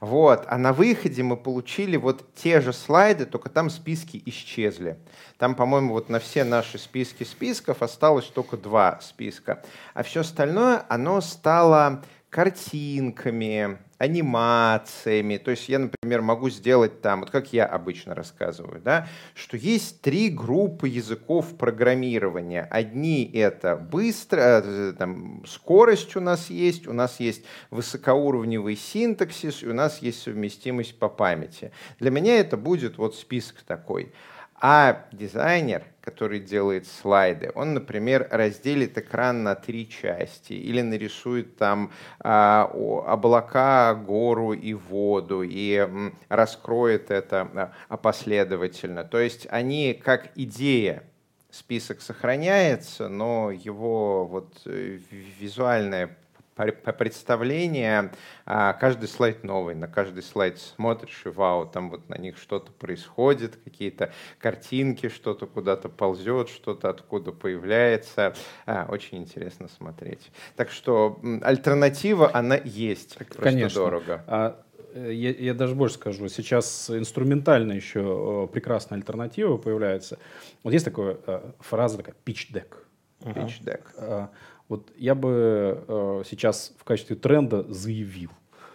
вот, 0.00 0.44
а 0.48 0.56
на 0.58 0.72
выходе 0.72 1.22
мы 1.22 1.36
получили 1.36 1.96
вот 1.96 2.34
те 2.34 2.60
же 2.60 2.72
слайды, 2.72 3.26
только 3.26 3.48
там 3.48 3.70
списки 3.70 4.22
исчезли. 4.26 4.98
Там, 5.38 5.54
по-моему, 5.54 5.92
вот 5.92 6.08
на 6.08 6.18
все 6.18 6.44
наши 6.44 6.78
списки 6.78 7.24
списков 7.24 7.82
осталось 7.82 8.26
только 8.26 8.56
два 8.56 9.00
списка, 9.00 9.62
а 9.94 10.02
все 10.02 10.20
остальное, 10.20 10.84
оно 10.88 11.20
стало 11.20 12.02
картинками, 12.30 13.78
анимациями. 13.98 15.38
То 15.38 15.50
есть 15.50 15.68
я, 15.68 15.78
например, 15.78 16.22
могу 16.22 16.50
сделать 16.50 17.00
там, 17.00 17.20
вот 17.20 17.30
как 17.30 17.52
я 17.52 17.66
обычно 17.66 18.14
рассказываю, 18.14 18.80
да, 18.80 19.08
что 19.34 19.56
есть 19.56 20.00
три 20.00 20.28
группы 20.28 20.88
языков 20.88 21.56
программирования. 21.56 22.68
Одни 22.70 23.30
это 23.32 23.76
быстро, 23.76 24.62
э, 24.64 24.92
там, 24.98 25.44
скорость 25.46 26.16
у 26.16 26.20
нас 26.20 26.50
есть, 26.50 26.86
у 26.86 26.92
нас 26.92 27.20
есть 27.20 27.44
высокоуровневый 27.70 28.76
синтаксис, 28.76 29.62
и 29.62 29.66
у 29.66 29.74
нас 29.74 30.02
есть 30.02 30.22
совместимость 30.22 30.98
по 30.98 31.08
памяти. 31.08 31.72
Для 31.98 32.10
меня 32.10 32.38
это 32.38 32.56
будет 32.56 32.98
вот 32.98 33.16
список 33.16 33.62
такой. 33.62 34.12
А 34.58 35.06
дизайнер, 35.12 35.84
который 36.00 36.40
делает 36.40 36.86
слайды, 36.86 37.52
он, 37.54 37.74
например, 37.74 38.26
разделит 38.30 38.96
экран 38.96 39.42
на 39.42 39.54
три 39.54 39.88
части 39.88 40.54
или 40.54 40.80
нарисует 40.80 41.56
там 41.56 41.92
а, 42.20 42.70
облака, 43.06 43.94
гору 43.94 44.54
и 44.54 44.72
воду 44.72 45.42
и 45.42 45.88
раскроет 46.28 47.10
это 47.10 47.72
а, 47.88 47.96
последовательно. 47.98 49.04
То 49.04 49.18
есть 49.18 49.46
они 49.50 49.92
как 49.92 50.30
идея 50.36 51.02
список 51.50 52.00
сохраняется, 52.00 53.08
но 53.08 53.50
его 53.50 54.26
вот 54.26 54.62
э, 54.66 54.98
визуальная 55.40 56.16
представление, 56.56 58.12
а, 58.46 58.72
каждый 58.72 59.08
слайд 59.08 59.44
новый, 59.44 59.74
на 59.74 59.88
каждый 59.88 60.22
слайд 60.22 60.58
смотришь, 60.58 61.22
и 61.26 61.28
вау, 61.28 61.66
там 61.66 61.90
вот 61.90 62.08
на 62.08 62.16
них 62.16 62.38
что-то 62.38 62.72
происходит, 62.72 63.56
какие-то 63.62 64.12
картинки, 64.38 65.08
что-то 65.08 65.46
куда-то 65.46 65.88
ползет, 65.90 66.48
что-то 66.48 66.88
откуда 66.88 67.32
появляется. 67.32 68.34
А, 68.64 68.86
очень 68.88 69.18
интересно 69.18 69.68
смотреть. 69.68 70.30
Так 70.56 70.70
что 70.70 71.20
альтернатива, 71.42 72.30
она 72.32 72.56
есть, 72.56 73.16
просто 73.16 73.42
Конечно. 73.42 73.80
дорого. 73.82 74.24
А 74.26 74.64
э, 74.94 75.12
я, 75.12 75.32
я 75.32 75.54
даже 75.54 75.74
больше 75.74 75.96
скажу, 75.96 76.28
сейчас 76.28 76.88
инструментально 76.88 77.72
еще 77.72 78.48
прекрасная 78.50 78.98
альтернатива 78.98 79.58
появляется. 79.58 80.18
Вот 80.62 80.72
есть 80.72 80.86
такая 80.86 81.18
э, 81.26 81.50
фраза 81.60 81.98
такая 81.98 82.14
pitch 82.24 82.50
deck. 82.50 82.76
Pitch 83.20 83.62
deck. 83.62 84.30
Uh-huh. 84.66 84.66
Вот 84.68 84.92
я 84.96 85.14
бы 85.14 85.84
э, 85.86 86.22
сейчас 86.28 86.72
в 86.78 86.84
качестве 86.84 87.16
тренда 87.16 87.62
заявил 87.72 88.30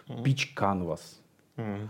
mm-hmm. 0.08 0.22
Pitch 0.22 0.48
Canvas. 0.56 1.00
Mm-hmm. 1.56 1.88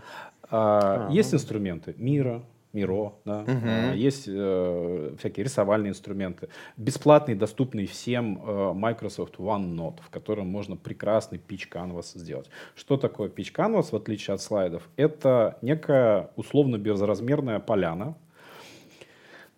А, 0.49 1.07
а, 1.07 1.11
есть 1.11 1.33
инструменты 1.33 1.95
Мира, 1.97 2.43
Миро, 2.73 3.13
да, 3.23 3.43
uh-huh. 3.43 3.95
есть 3.95 4.25
э, 4.27 5.15
всякие 5.19 5.43
рисовальные 5.43 5.91
инструменты, 5.91 6.49
бесплатные, 6.75 7.35
доступные 7.35 7.85
всем 7.85 8.41
э, 8.43 8.73
Microsoft 8.73 9.35
OneNote, 9.35 10.01
в 10.01 10.09
котором 10.09 10.47
можно 10.47 10.75
прекрасный 10.75 11.37
Pitch 11.37 11.69
Canvas 11.71 12.17
сделать. 12.17 12.49
Что 12.75 12.97
такое 12.97 13.29
Pitch 13.29 13.53
Canvas, 13.53 13.91
в 13.91 13.95
отличие 13.95 14.33
от 14.33 14.41
слайдов? 14.41 14.89
Это 14.95 15.59
некая 15.61 16.31
условно 16.35 16.79
безразмерная 16.79 17.59
поляна, 17.59 18.15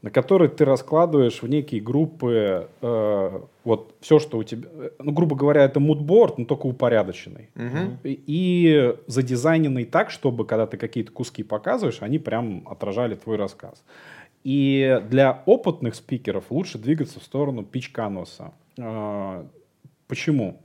на 0.06 0.12
которой 0.12 0.50
ты 0.50 0.66
раскладываешь 0.66 1.42
в 1.42 1.48
некие 1.48 1.82
группы 1.82 2.70
э, 2.80 3.40
вот 3.64 3.96
все, 4.02 4.20
что 4.20 4.38
у 4.38 4.44
тебя, 4.44 4.70
ну, 5.00 5.12
грубо 5.12 5.36
говоря, 5.36 5.64
это 5.64 5.80
мудборд, 5.80 6.38
но 6.38 6.46
только 6.46 6.68
упорядоченный. 6.68 7.50
Угу. 7.56 7.98
И, 8.04 8.24
и 8.28 8.96
задизайненный 9.08 9.84
так, 9.86 10.12
чтобы, 10.12 10.46
когда 10.46 10.68
ты 10.68 10.78
какие-то 10.78 11.12
куски 11.12 11.42
показываешь, 11.42 12.04
они 12.04 12.20
прям 12.20 12.68
отражали 12.68 13.16
твой 13.16 13.38
рассказ. 13.38 13.84
И 14.44 15.02
для 15.10 15.42
опытных 15.48 15.96
спикеров 15.96 16.52
лучше 16.52 16.78
двигаться 16.78 17.20
в 17.20 17.24
сторону 17.24 17.68
canvas. 17.74 18.52
Э, 18.78 19.44
почему? 20.08 20.62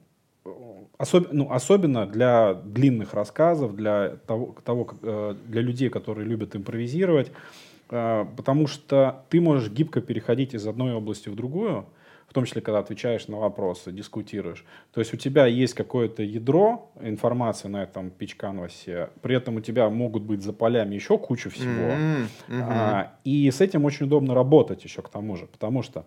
Особ, 0.99 1.29
ну, 1.33 1.51
особенно 1.51 2.05
для 2.05 2.53
длинных 2.53 3.15
рассказов, 3.15 3.75
для, 3.75 4.19
того, 4.27 4.55
того, 4.63 4.87
э, 5.01 5.35
для 5.47 5.63
людей, 5.63 5.89
которые 5.89 6.29
любят 6.29 6.55
импровизировать, 6.55 7.29
э, 7.29 7.70
потому 7.91 8.67
что 8.67 9.25
ты 9.29 9.41
можешь 9.41 9.71
гибко 9.71 10.01
переходить 10.01 10.55
из 10.55 10.67
одной 10.67 10.93
области 10.95 11.29
в 11.29 11.35
другую, 11.35 11.87
в 12.31 12.33
том 12.33 12.45
числе, 12.45 12.63
когда 12.63 12.79
отвечаешь 12.79 13.27
на 13.27 13.39
вопросы, 13.39 13.91
дискутируешь. 13.91 14.65
То 14.93 15.01
есть 15.01 15.13
у 15.13 15.17
тебя 15.17 15.47
есть 15.47 15.75
какое-то 15.75 16.23
ядро 16.23 16.93
информации 17.01 17.67
на 17.67 17.83
этом 17.83 18.11
pitch 18.11 18.49
canvas 18.49 18.95
е, 18.95 19.11
при 19.21 19.35
этом 19.35 19.57
у 19.57 19.61
тебя 19.61 19.91
могут 19.91 20.23
быть 20.23 20.41
за 20.43 20.53
полями 20.53 20.95
еще 20.95 21.19
куча 21.19 21.51
всего. 21.51 21.67
Mm-hmm. 21.67 22.27
Mm-hmm. 22.49 22.65
А, 22.69 23.13
и 23.25 23.51
с 23.51 23.61
этим 23.61 23.85
очень 23.85 24.07
удобно 24.07 24.33
работать 24.33 24.85
еще 24.85 25.03
к 25.03 25.09
тому 25.09 25.37
же, 25.37 25.47
потому 25.47 25.83
что 25.83 26.07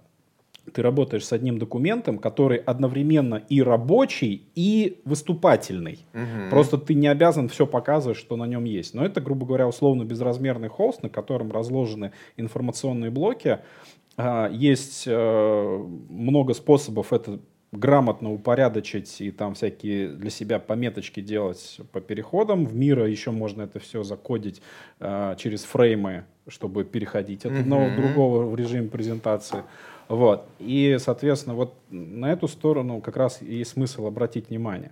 ты 0.71 0.81
работаешь 0.81 1.25
с 1.25 1.33
одним 1.33 1.59
документом, 1.59 2.17
который 2.17 2.57
одновременно 2.57 3.35
и 3.49 3.61
рабочий, 3.61 4.47
и 4.55 5.01
выступательный. 5.05 6.05
Угу. 6.13 6.49
Просто 6.49 6.77
ты 6.77 6.93
не 6.93 7.07
обязан 7.07 7.49
все 7.49 7.67
показывать, 7.67 8.17
что 8.17 8.37
на 8.37 8.45
нем 8.45 8.63
есть. 8.63 8.93
Но 8.93 9.05
это, 9.05 9.19
грубо 9.21 9.45
говоря, 9.45 9.67
условно 9.67 10.03
безразмерный 10.03 10.69
холст, 10.69 11.03
на 11.03 11.09
котором 11.09 11.51
разложены 11.51 12.11
информационные 12.37 13.11
блоки. 13.11 13.59
А, 14.15 14.49
есть 14.49 15.03
э, 15.05 15.85
много 16.09 16.53
способов 16.53 17.11
это 17.11 17.39
грамотно 17.73 18.31
упорядочить 18.31 19.19
и 19.19 19.31
там 19.31 19.55
всякие 19.55 20.09
для 20.09 20.29
себя 20.29 20.59
пометочки 20.59 21.21
делать 21.21 21.79
по 21.91 21.99
переходам. 21.99 22.65
В 22.65 22.75
мира 22.75 23.07
еще 23.09 23.31
можно 23.31 23.63
это 23.63 23.79
все 23.79 24.03
закодить 24.03 24.61
э, 24.99 25.35
через 25.39 25.63
фреймы, 25.63 26.25
чтобы 26.47 26.83
переходить 26.83 27.45
от 27.45 27.53
одного 27.53 27.87
к 27.87 27.95
другого 27.95 28.43
в 28.45 28.55
режиме 28.55 28.89
презентации. 28.89 29.63
Вот. 30.15 30.47
И, 30.59 30.97
соответственно, 30.99 31.55
вот 31.55 31.73
на 31.89 32.31
эту 32.31 32.47
сторону 32.47 33.01
как 33.01 33.17
раз 33.17 33.41
и 33.41 33.63
смысл 33.63 34.05
обратить 34.05 34.49
внимание. 34.49 34.91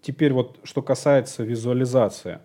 Теперь 0.00 0.32
вот, 0.32 0.58
что 0.62 0.82
касается 0.82 1.42
визуализации. 1.42 2.38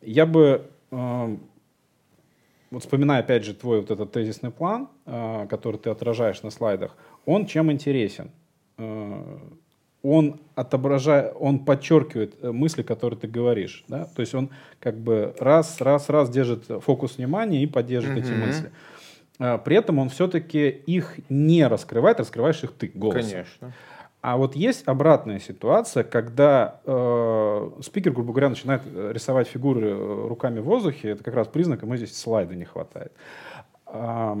Я 0.00 0.24
бы, 0.24 0.70
вот 0.90 2.82
вспоминая 2.82 3.20
опять 3.20 3.44
же 3.44 3.52
твой 3.54 3.80
вот 3.80 3.90
этот 3.90 4.12
тезисный 4.12 4.50
план, 4.50 4.88
а, 5.04 5.46
который 5.46 5.76
ты 5.76 5.90
отражаешь 5.90 6.42
на 6.42 6.50
слайдах, 6.50 6.96
он 7.26 7.44
чем 7.44 7.70
интересен? 7.70 8.30
А, 8.78 9.38
он 10.02 10.40
отображает, 10.54 11.34
он 11.38 11.60
подчеркивает 11.64 12.34
э, 12.42 12.50
мысли, 12.50 12.82
которые 12.82 13.20
ты 13.20 13.28
говоришь, 13.28 13.84
да, 13.86 14.04
то 14.04 14.20
есть 14.20 14.34
он 14.34 14.50
как 14.80 14.96
бы 14.96 15.34
раз, 15.38 15.80
раз, 15.80 16.08
раз 16.08 16.28
держит 16.28 16.64
фокус 16.82 17.18
внимания 17.18 17.62
и 17.62 17.66
поддерживает 17.66 18.24
mm-hmm. 18.24 18.32
эти 18.32 18.46
мысли. 18.46 18.72
А, 19.38 19.58
при 19.58 19.76
этом 19.76 19.98
он 19.98 20.08
все-таки 20.08 20.68
их 20.68 21.18
не 21.28 21.66
раскрывает, 21.66 22.20
раскрываешь 22.20 22.62
их 22.62 22.72
ты 22.72 22.90
голосом. 22.94 23.30
Конечно. 23.30 23.72
А 24.22 24.36
вот 24.36 24.54
есть 24.54 24.84
обратная 24.86 25.40
ситуация, 25.40 26.04
когда 26.04 26.80
э, 26.84 27.70
спикер, 27.82 28.12
грубо 28.12 28.30
говоря, 28.30 28.50
начинает 28.50 28.82
э, 28.86 29.10
рисовать 29.12 29.48
фигуры 29.48 29.88
э, 29.88 30.26
руками 30.28 30.60
в 30.60 30.64
воздухе, 30.64 31.08
это 31.08 31.24
как 31.24 31.34
раз 31.34 31.48
признак, 31.48 31.82
ему 31.82 31.96
здесь 31.96 32.16
слайда 32.16 32.54
не 32.54 32.64
хватает. 32.64 33.12
Э, 33.86 34.36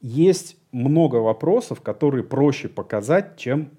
есть 0.00 0.56
много 0.72 1.16
вопросов, 1.16 1.80
которые 1.80 2.24
проще 2.24 2.68
показать, 2.68 3.36
чем 3.36 3.70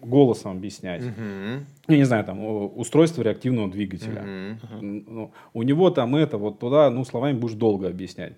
голосом 0.00 0.52
объяснять. 0.52 1.02
Uh-huh. 1.02 1.64
Я 1.88 1.96
не 1.96 2.04
знаю, 2.04 2.24
там, 2.24 2.78
устройство 2.78 3.22
реактивного 3.22 3.68
двигателя. 3.68 4.22
Uh-huh. 4.22 4.80
Ну, 4.80 5.32
у 5.52 5.62
него 5.64 5.90
там 5.90 6.14
это, 6.14 6.38
вот 6.38 6.60
туда, 6.60 6.90
ну, 6.90 7.04
словами 7.04 7.36
будешь 7.36 7.56
долго 7.56 7.88
объяснять. 7.88 8.34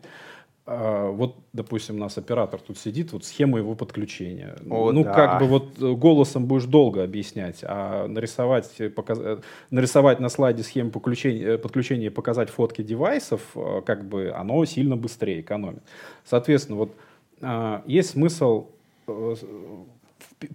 А, 0.67 1.11
вот, 1.11 1.37
допустим, 1.53 1.97
у 1.97 1.99
нас 1.99 2.19
оператор 2.19 2.61
тут 2.61 2.79
сидит, 2.79 3.13
вот 3.13 3.25
схема 3.25 3.59
его 3.59 3.75
подключения. 3.75 4.57
О, 4.69 4.93
ну, 4.93 5.05
да. 5.05 5.13
как 5.13 5.41
бы 5.41 5.47
вот 5.47 5.81
э, 5.81 5.93
голосом 5.95 6.47
будешь 6.47 6.65
долго 6.65 7.03
объяснять, 7.03 7.61
а 7.63 8.07
нарисовать, 8.07 8.71
э, 8.79 8.91
показ... 8.91 9.19
Э, 9.21 9.41
нарисовать 9.71 10.21
на 10.21 10.29
слайде 10.29 10.63
схему 10.63 10.91
подключения, 10.91 11.59
подключения 11.59 12.07
и 12.07 12.11
показать 12.11 12.51
фотки 12.51 12.83
девайсов, 12.83 13.43
как 13.87 14.05
бы 14.05 14.33
оно 14.37 14.65
сильно 14.65 14.97
быстрее 14.97 15.41
экономит. 15.41 15.83
Соответственно, 16.25 16.79
вот 16.79 16.95
а, 17.41 17.83
есть 17.87 18.11
смысл 18.11 18.69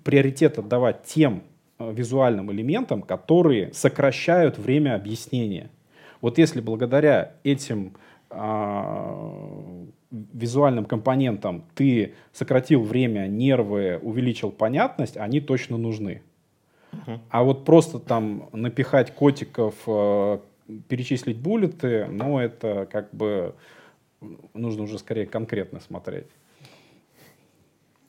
приоритет 0.03 0.60
отдавать 0.60 1.03
тем 1.03 1.43
визуальным 1.78 2.51
элементам, 2.53 3.01
которые 3.01 3.74
сокращают 3.74 4.58
время 4.58 4.95
объяснения. 4.95 5.70
Вот 6.22 6.38
если 6.38 6.62
благодаря 6.62 7.34
этим 7.43 7.93
визуальным 10.34 10.86
компонентам 10.86 11.65
ты 11.76 12.15
сократил 12.32 12.84
время, 12.84 13.28
нервы, 13.28 13.99
увеличил 14.01 14.51
понятность, 14.51 15.17
они 15.17 15.41
точно 15.41 15.78
нужны. 15.78 16.21
Uh-huh. 16.91 17.19
А 17.30 17.43
вот 17.43 17.65
просто 17.65 17.99
там 17.99 18.49
напихать 18.53 19.13
котиков, 19.13 19.76
э, 19.88 20.39
перечислить 20.88 21.38
буллеты, 21.38 22.07
ну 22.09 22.39
это 22.39 22.88
как 22.91 23.13
бы 23.13 23.55
нужно 24.53 24.84
уже 24.84 24.97
скорее 24.97 25.26
конкретно 25.26 25.80
смотреть. 25.80 26.28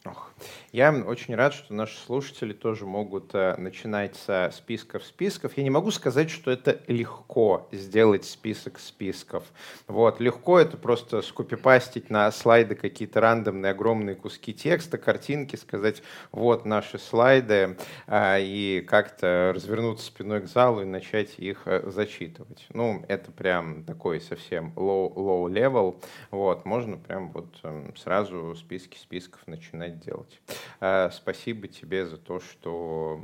Ох. 0.04 0.32
Я 0.76 0.92
очень 0.92 1.34
рад, 1.34 1.54
что 1.54 1.72
наши 1.72 1.96
слушатели 1.96 2.52
тоже 2.52 2.84
могут 2.84 3.34
э, 3.34 3.54
начинать 3.56 4.14
со 4.14 4.52
списков 4.54 5.06
списков. 5.06 5.56
Я 5.56 5.62
не 5.62 5.70
могу 5.70 5.90
сказать, 5.90 6.28
что 6.28 6.50
это 6.50 6.82
легко 6.86 7.66
сделать 7.72 8.26
список 8.26 8.78
списков. 8.78 9.44
Вот. 9.86 10.20
Легко 10.20 10.58
это 10.58 10.76
просто 10.76 11.22
скопипастить 11.22 12.10
на 12.10 12.30
слайды 12.30 12.74
какие-то 12.74 13.22
рандомные 13.22 13.70
огромные 13.70 14.16
куски 14.16 14.52
текста, 14.52 14.98
картинки, 14.98 15.56
сказать, 15.56 16.02
вот 16.30 16.66
наши 16.66 16.98
слайды, 16.98 17.78
э, 18.06 18.42
и 18.42 18.84
как-то 18.86 19.52
развернуться 19.54 20.04
спиной 20.04 20.42
к 20.42 20.46
залу 20.46 20.82
и 20.82 20.84
начать 20.84 21.38
их 21.38 21.62
э, 21.64 21.88
зачитывать. 21.90 22.66
Ну, 22.74 23.02
это 23.08 23.32
прям 23.32 23.82
такой 23.84 24.20
совсем 24.20 24.74
low, 24.76 25.10
low 25.14 25.50
level. 25.50 25.98
Вот. 26.30 26.66
Можно 26.66 26.98
прям 26.98 27.30
вот 27.30 27.46
э, 27.62 27.92
сразу 27.96 28.54
списки 28.56 28.98
списков 28.98 29.40
начинать 29.46 30.00
делать. 30.00 30.38
Э, 30.80 31.10
спасибо 31.12 31.68
тебе 31.68 32.06
за 32.06 32.16
то, 32.16 32.40
что 32.40 33.20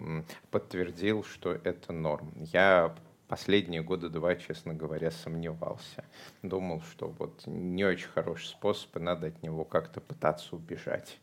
подтвердил, 0.50 1.24
что 1.24 1.52
это 1.52 1.92
норм. 1.92 2.32
Я 2.36 2.94
последние 3.28 3.82
года 3.82 4.10
два, 4.10 4.34
честно 4.36 4.74
говоря, 4.74 5.10
сомневался. 5.10 6.04
Думал, 6.42 6.82
что 6.82 7.08
вот 7.08 7.42
не 7.46 7.84
очень 7.84 8.08
хороший 8.08 8.48
способ, 8.48 8.94
и 8.96 9.00
надо 9.00 9.28
от 9.28 9.42
него 9.42 9.64
как-то 9.64 10.00
пытаться 10.02 10.54
убежать. 10.54 11.18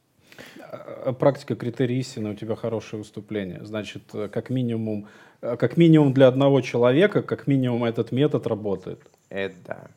А, 0.60 1.14
практика 1.14 1.56
критерий 1.56 2.00
истины, 2.00 2.32
у 2.32 2.34
тебя 2.34 2.56
хорошее 2.56 3.02
выступление. 3.04 3.64
Значит, 3.64 4.04
э, 4.14 4.28
как 4.28 4.50
минимум, 4.50 5.08
э, 5.42 5.56
как 5.58 5.78
минимум 5.78 6.14
для 6.14 6.28
одного 6.28 6.62
человека, 6.62 7.22
как 7.22 7.48
минимум 7.48 7.84
этот 7.84 8.12
метод 8.12 8.48
работает. 8.48 9.02
Это 9.30 9.56
да. 9.68 9.88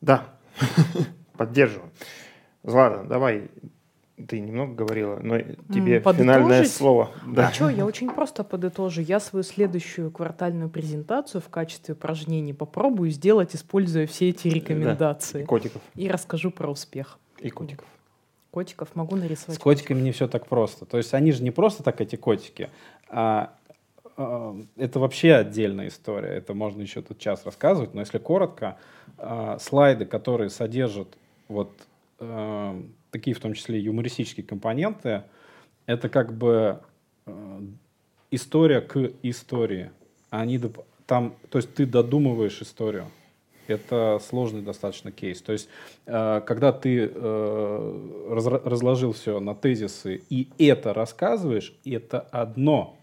Да, 0.00 0.24
поддерживаю. 1.36 1.90
Злата, 2.64 3.04
давай 3.04 3.50
ты 4.26 4.40
немного 4.40 4.74
говорила, 4.74 5.18
но 5.22 5.38
тебе 5.38 6.00
Подытожить? 6.00 6.18
финальное 6.18 6.64
слово. 6.64 7.10
Да. 7.26 7.48
А 7.48 7.52
что, 7.52 7.68
я 7.68 7.86
очень 7.86 8.10
просто 8.10 8.42
подытожу. 8.42 9.00
Я 9.00 9.20
свою 9.20 9.42
следующую 9.42 10.10
квартальную 10.10 10.68
презентацию 10.68 11.40
в 11.40 11.48
качестве 11.48 11.94
упражнений 11.94 12.52
попробую 12.52 13.10
сделать, 13.10 13.54
используя 13.54 14.06
все 14.06 14.30
эти 14.30 14.48
рекомендации. 14.48 15.38
Да. 15.38 15.44
И 15.44 15.46
котиков. 15.46 15.82
И 15.94 16.08
расскажу 16.08 16.50
про 16.50 16.68
успех. 16.70 17.18
И 17.38 17.50
котиков. 17.50 17.86
Котиков 18.50 18.88
могу 18.94 19.16
нарисовать. 19.16 19.56
С 19.56 19.62
котиками 19.62 20.00
не 20.00 20.12
все 20.12 20.26
так 20.26 20.46
просто. 20.46 20.84
То 20.84 20.96
есть 20.96 21.14
они 21.14 21.32
же 21.32 21.42
не 21.42 21.50
просто 21.50 21.82
так 21.82 22.00
эти 22.00 22.16
котики, 22.16 22.70
а, 23.08 23.52
а 24.16 24.56
это 24.76 24.98
вообще 24.98 25.34
отдельная 25.34 25.88
история. 25.88 26.30
Это 26.30 26.54
можно 26.54 26.82
еще 26.82 27.02
тут 27.02 27.18
час 27.18 27.44
рассказывать, 27.44 27.94
но 27.94 28.00
если 28.00 28.18
коротко, 28.18 28.78
а, 29.18 29.58
слайды, 29.60 30.06
которые 30.06 30.50
содержат 30.50 31.08
вот 31.46 31.70
а, 32.18 32.80
такие 33.10 33.34
в 33.34 33.40
том 33.40 33.54
числе 33.54 33.78
юмористические 33.78 34.44
компоненты, 34.44 35.24
это 35.86 36.08
как 36.08 36.36
бы 36.36 36.80
э, 37.26 37.60
история 38.30 38.80
к 38.80 39.10
истории. 39.22 39.90
Они 40.30 40.60
там, 41.06 41.34
то 41.48 41.58
есть 41.58 41.74
ты 41.74 41.86
додумываешь 41.86 42.60
историю. 42.60 43.06
Это 43.66 44.18
сложный 44.26 44.62
достаточно 44.62 45.12
кейс. 45.12 45.40
То 45.40 45.52
есть, 45.52 45.68
э, 46.06 46.42
когда 46.46 46.72
ты 46.72 47.10
э, 47.12 48.28
раз, 48.30 48.46
разложил 48.46 49.12
все 49.12 49.40
на 49.40 49.54
тезисы 49.54 50.22
и 50.28 50.48
это 50.58 50.92
рассказываешь, 50.92 51.74
это 51.84 52.20
одно. 52.20 52.98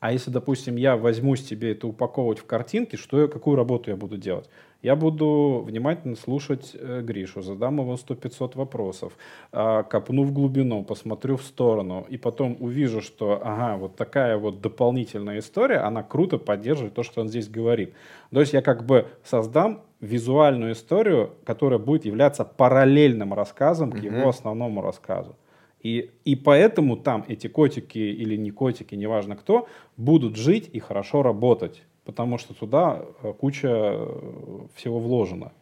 А 0.00 0.12
если, 0.12 0.30
допустим, 0.30 0.76
я 0.76 0.96
возьмусь 0.96 1.44
тебе 1.44 1.72
это 1.72 1.86
упаковывать 1.86 2.38
в 2.38 2.46
картинки, 2.46 2.96
что 2.96 3.20
я, 3.20 3.28
какую 3.28 3.56
работу 3.56 3.90
я 3.90 3.96
буду 3.96 4.16
делать? 4.16 4.48
Я 4.80 4.94
буду 4.94 5.64
внимательно 5.66 6.14
слушать 6.14 6.70
э, 6.74 7.00
Гришу, 7.02 7.42
задам 7.42 7.80
ему 7.80 7.94
100-500 7.94 8.56
вопросов, 8.56 9.12
э, 9.50 9.82
копну 9.90 10.22
в 10.22 10.32
глубину, 10.32 10.84
посмотрю 10.84 11.36
в 11.36 11.42
сторону, 11.42 12.06
и 12.08 12.16
потом 12.16 12.56
увижу, 12.60 13.00
что, 13.00 13.40
ага, 13.42 13.76
вот 13.76 13.96
такая 13.96 14.36
вот 14.36 14.60
дополнительная 14.60 15.40
история, 15.40 15.78
она 15.78 16.04
круто 16.04 16.38
поддерживает 16.38 16.94
то, 16.94 17.02
что 17.02 17.22
он 17.22 17.28
здесь 17.28 17.48
говорит. 17.48 17.92
То 18.30 18.38
есть 18.38 18.52
я 18.52 18.62
как 18.62 18.86
бы 18.86 19.08
создам 19.24 19.82
визуальную 20.00 20.74
историю, 20.74 21.32
которая 21.44 21.80
будет 21.80 22.04
являться 22.04 22.44
параллельным 22.44 23.34
рассказом 23.34 23.90
к 23.90 23.98
его 23.98 24.28
основному 24.28 24.80
рассказу. 24.80 25.34
И, 25.80 26.10
и 26.24 26.36
поэтому 26.36 26.96
там 26.96 27.24
эти 27.26 27.48
котики 27.48 27.98
или 27.98 28.36
не 28.36 28.52
котики, 28.52 28.94
неважно 28.94 29.34
кто, 29.34 29.68
будут 29.96 30.36
жить 30.36 30.70
и 30.72 30.78
хорошо 30.78 31.22
работать, 31.22 31.82
потому 32.08 32.38
что 32.38 32.54
туда 32.54 33.04
э, 33.22 33.34
куча 33.34 33.68
э, 33.68 34.60
всего 34.76 34.98
вложено. 34.98 35.52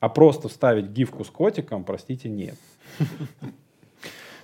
А 0.00 0.08
просто 0.08 0.48
вставить 0.48 0.86
гифку 0.86 1.24
с 1.24 1.30
котиком, 1.30 1.84
простите, 1.84 2.30
нет. 2.30 2.54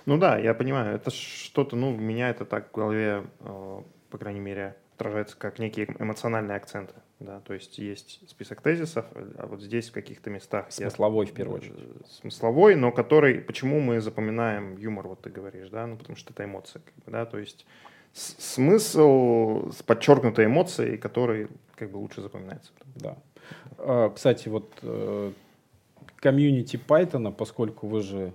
Ну 0.05 0.19
да, 0.19 0.37
я 0.37 0.53
понимаю, 0.53 0.95
это 0.95 1.09
что-то, 1.09 1.75
ну, 1.75 1.89
у 1.89 1.97
меня 1.97 2.29
это 2.29 2.45
так 2.45 2.69
в 2.69 2.75
голове, 2.75 3.23
э, 3.39 3.81
по 4.11 4.17
крайней 4.19 4.39
мере, 4.39 4.75
отражается 4.95 5.35
как 5.35 5.57
некие 5.57 5.87
эмоциональные 5.99 6.57
акценты. 6.57 6.93
Да, 7.19 7.39
то 7.39 7.55
есть 7.55 7.79
есть 7.79 8.29
список 8.29 8.61
тезисов, 8.61 9.05
а 9.39 9.47
вот 9.47 9.59
здесь 9.59 9.89
в 9.89 9.93
каких-то 9.93 10.29
местах 10.29 10.67
я- 10.77 10.91
Смысловой 10.91 11.25
в 11.25 11.33
первую 11.33 11.57
очередь. 11.57 12.07
смысловой, 12.07 12.75
но 12.75 12.91
который, 12.91 13.41
почему 13.41 13.79
мы 13.79 13.99
запоминаем 13.99 14.77
юмор, 14.77 15.07
вот 15.07 15.21
ты 15.23 15.31
говоришь, 15.31 15.69
да, 15.69 15.87
ну 15.87 15.97
потому 15.97 16.15
что 16.15 16.31
это 16.33 16.43
эмоция, 16.45 16.83
как 16.85 16.93
бы, 17.03 17.11
да, 17.11 17.25
то 17.25 17.39
есть 17.39 17.65
смысл 18.17 19.71
с 19.71 19.83
подчеркнутой 19.83 20.45
эмоцией, 20.45 20.97
который 20.97 21.47
как 21.75 21.91
бы 21.91 21.97
лучше 21.97 22.21
запоминается. 22.21 22.71
Да. 22.95 23.17
А, 23.77 24.09
Кстати, 24.09 24.49
вот 24.49 24.71
э, 24.81 25.31
комьюнити 26.17 26.77
Python, 26.77 27.31
поскольку 27.31 27.87
вы 27.87 28.01
же 28.01 28.33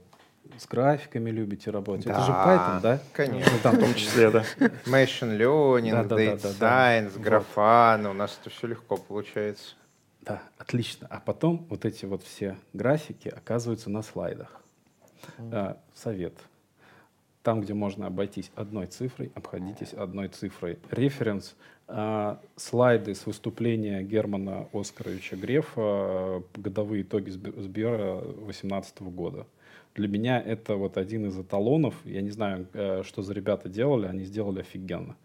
с 0.59 0.67
графиками 0.67 1.31
любите 1.31 1.71
работать, 1.71 2.07
это 2.07 2.21
же 2.21 2.33
Да, 2.33 2.47
Python, 2.47 2.81
да? 2.83 3.01
Конечно. 3.13 3.53
Ну, 3.53 3.59
там 3.63 3.77
В 3.77 3.81
том 3.81 3.95
числе, 3.95 4.31
да. 4.31 4.45
Machine 4.87 5.37
Learning, 5.39 5.91
Да, 5.91 6.05
да, 6.05 6.17
да, 6.17 6.23
Data 6.23 6.43
да, 6.43 6.53
да. 6.59 7.01
Science, 7.01 7.19
графан. 7.21 8.07
У 8.07 8.13
нас 8.13 8.39
это 8.41 8.51
все 8.51 8.67
легко 8.67 8.97
получается. 8.97 9.75
Да, 10.21 10.43
отлично. 10.59 11.09
А 11.11 11.21
потом 11.21 11.67
вот 11.69 11.85
эти 11.85 12.05
вот 12.05 12.23
все 12.23 12.57
графики 12.73 13.29
оказываются 13.29 13.91
на 13.91 14.03
слайдах. 14.03 14.61
А, 15.39 15.79
совет. 15.95 16.35
Там, 17.43 17.61
где 17.61 17.75
можно 17.75 18.07
обойтись 18.07 18.51
одной 18.55 18.87
цифрой, 18.87 19.33
обходитесь 19.35 19.93
одной 19.95 20.29
цифрой. 20.29 20.79
Референс. 20.91 21.55
а, 21.95 22.41
слайды 22.57 23.15
с 23.15 23.27
выступления 23.27 24.03
Германа 24.03 24.67
Оскаровича 24.73 25.37
Грефа, 25.37 25.73
а, 25.79 26.43
годовые 26.55 27.03
итоги 27.03 27.29
Сб- 27.31 27.61
Сбера 27.61 28.21
2018 28.23 29.11
года. 29.11 29.47
Для 29.95 30.09
меня 30.09 30.41
это 30.41 30.77
вот 30.77 30.97
один 30.97 31.27
из 31.27 31.39
эталонов. 31.39 31.95
Я 32.05 32.23
не 32.23 32.31
знаю, 32.31 32.67
э, 32.73 33.03
что 33.05 33.21
за 33.23 33.35
ребята 33.35 33.69
делали, 33.69 34.07
они 34.07 34.25
сделали 34.25 34.61
офигенно. 34.61 35.17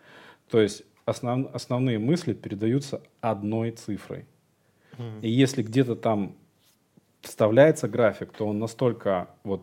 То 0.50 0.60
есть 0.60 0.84
основ- 1.06 1.50
основные 1.54 2.00
мысли 2.00 2.34
передаются 2.34 3.02
одной 3.22 3.72
цифрой. 3.72 4.26
И 5.22 5.30
если 5.30 5.64
где-то 5.64 5.96
там 5.96 6.36
вставляется 7.22 7.88
график, 7.88 8.32
то 8.34 8.46
он 8.46 8.60
настолько 8.60 9.30
вот 9.44 9.62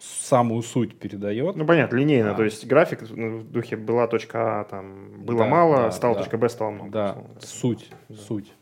самую 0.00 0.62
суть 0.62 0.98
передает. 0.98 1.56
Ну, 1.56 1.64
понятно, 1.66 1.96
линейно, 1.96 2.30
Да. 2.30 2.34
то 2.36 2.44
есть 2.44 2.66
график 2.66 3.02
в 3.02 3.50
духе 3.52 3.76
была 3.76 4.06
точка 4.06 4.60
А, 4.60 4.64
там 4.64 5.22
было 5.24 5.38
Да, 5.40 5.46
мало, 5.46 5.76
да, 5.76 5.90
стала 5.92 6.14
да. 6.14 6.20
точка 6.22 6.38
Б, 6.38 6.48
стало 6.48 6.70
много. 6.70 6.90
да, 6.90 7.10
условно 7.10 7.28
говоря. 7.28 7.46
суть, 7.46 7.90
суть. 8.26 8.52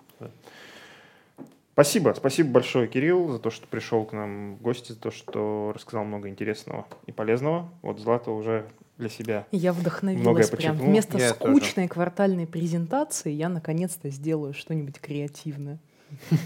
Спасибо, 1.75 2.13
спасибо 2.17 2.51
большое, 2.51 2.89
Кирилл, 2.89 3.29
за 3.29 3.39
то, 3.39 3.51
что 3.51 3.69
пришел 3.69 4.05
к 4.05 4.13
нам 4.13 4.57
в 4.57 4.63
гости, 4.63 4.91
за 4.91 4.99
то, 4.99 5.13
что 5.13 5.71
рассказал 5.73 6.05
много 6.05 6.29
интересного 6.29 6.87
и 7.07 7.13
полезного. 7.13 7.69
Вот 7.83 8.01
Злата 8.01 8.33
уже 8.33 8.67
для 8.97 9.09
себя. 9.09 9.47
Я 9.53 9.73
вдохновилась 9.73 10.51
прям. 10.51 10.77
Вместо 10.77 11.19
Я 11.19 11.33
тоже. 11.35 11.55
скучной 11.55 11.87
квартальной 11.87 12.49
презентации 12.49 13.31
я 13.31 13.49
наконец-то 13.49 14.11
сделаю 14.11 14.55
что-нибудь 14.55 14.99
креативное. 14.99 15.79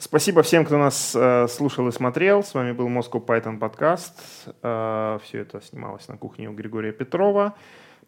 Спасибо 0.00 0.44
всем, 0.44 0.64
кто 0.64 0.78
нас 0.78 1.12
э, 1.16 1.48
слушал 1.48 1.88
и 1.88 1.90
смотрел. 1.90 2.44
С 2.44 2.54
вами 2.54 2.70
был 2.70 2.86
Moscow 2.86 3.20
Python 3.24 3.58
подкаст. 3.58 4.46
Э, 4.62 5.18
все 5.24 5.40
это 5.40 5.60
снималось 5.60 6.06
на 6.06 6.16
кухне 6.16 6.48
у 6.48 6.52
Григория 6.52 6.92
Петрова 6.92 7.56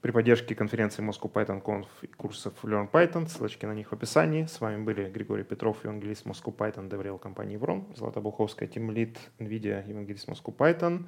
при 0.01 0.13
поддержке 0.13 0.55
конференции 0.55 1.03
Moscow 1.03 1.29
Python 1.33 1.61
Conf 1.61 1.87
и 2.03 2.07
курсов 2.07 2.53
Learn 2.63 2.89
Python. 2.89 3.27
Ссылочки 3.27 3.67
на 3.67 3.75
них 3.75 3.91
в 3.91 3.93
описании. 3.93 4.45
С 4.45 4.61
вами 4.61 4.81
были 4.81 5.11
Григорий 5.11 5.43
Петров, 5.43 5.79
евангелист 5.83 6.27
Moscow 6.27 6.55
Python, 6.57 6.89
доверил 6.89 7.19
компании 7.19 7.57
Врон, 7.57 7.85
Злата 7.97 8.21
Буховская, 8.21 8.69
Team 8.69 8.89
Lead, 8.95 9.17
NVIDIA, 9.41 9.89
евангелист 9.89 10.29
Moscow 10.29 10.57
Python, 10.57 11.07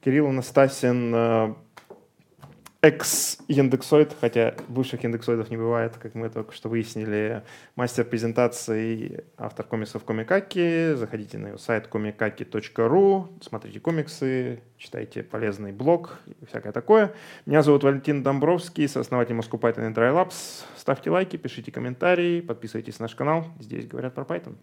Кирилл 0.00 0.26
Анастасин, 0.26 1.14
э, 1.14 1.54
экс-яндексоид, 2.80 4.14
хотя 4.20 4.54
бывших 4.68 5.02
яндексоидов 5.02 5.50
не 5.50 5.56
бывает, 5.56 5.96
как 5.96 6.14
мы 6.14 6.28
только 6.30 6.52
что 6.52 6.68
выяснили, 6.68 7.42
мастер 7.74 8.04
презентаций, 8.04 9.24
автор 9.36 9.66
комиксов 9.66 10.04
Комикаки. 10.04 10.94
Заходите 10.94 11.38
на 11.38 11.48
его 11.48 11.58
сайт 11.58 11.88
комикаки.ру, 11.88 13.28
смотрите 13.40 13.80
комиксы, 13.80 14.62
читайте 14.76 15.24
полезный 15.24 15.72
блог 15.72 16.20
и 16.40 16.46
всякое 16.46 16.72
такое. 16.72 17.12
Меня 17.46 17.62
зовут 17.62 17.82
Валентин 17.82 18.22
Домбровский, 18.22 18.86
сооснователь 18.86 19.34
Moscow 19.34 19.58
Python 19.58 19.90
и 19.90 19.92
Dry 19.92 20.14
Labs. 20.14 20.64
Ставьте 20.76 21.10
лайки, 21.10 21.36
пишите 21.36 21.72
комментарии, 21.72 22.40
подписывайтесь 22.40 23.00
на 23.00 23.04
наш 23.04 23.16
канал. 23.16 23.46
Здесь 23.58 23.88
говорят 23.88 24.14
про 24.14 24.22
Python. 24.22 24.54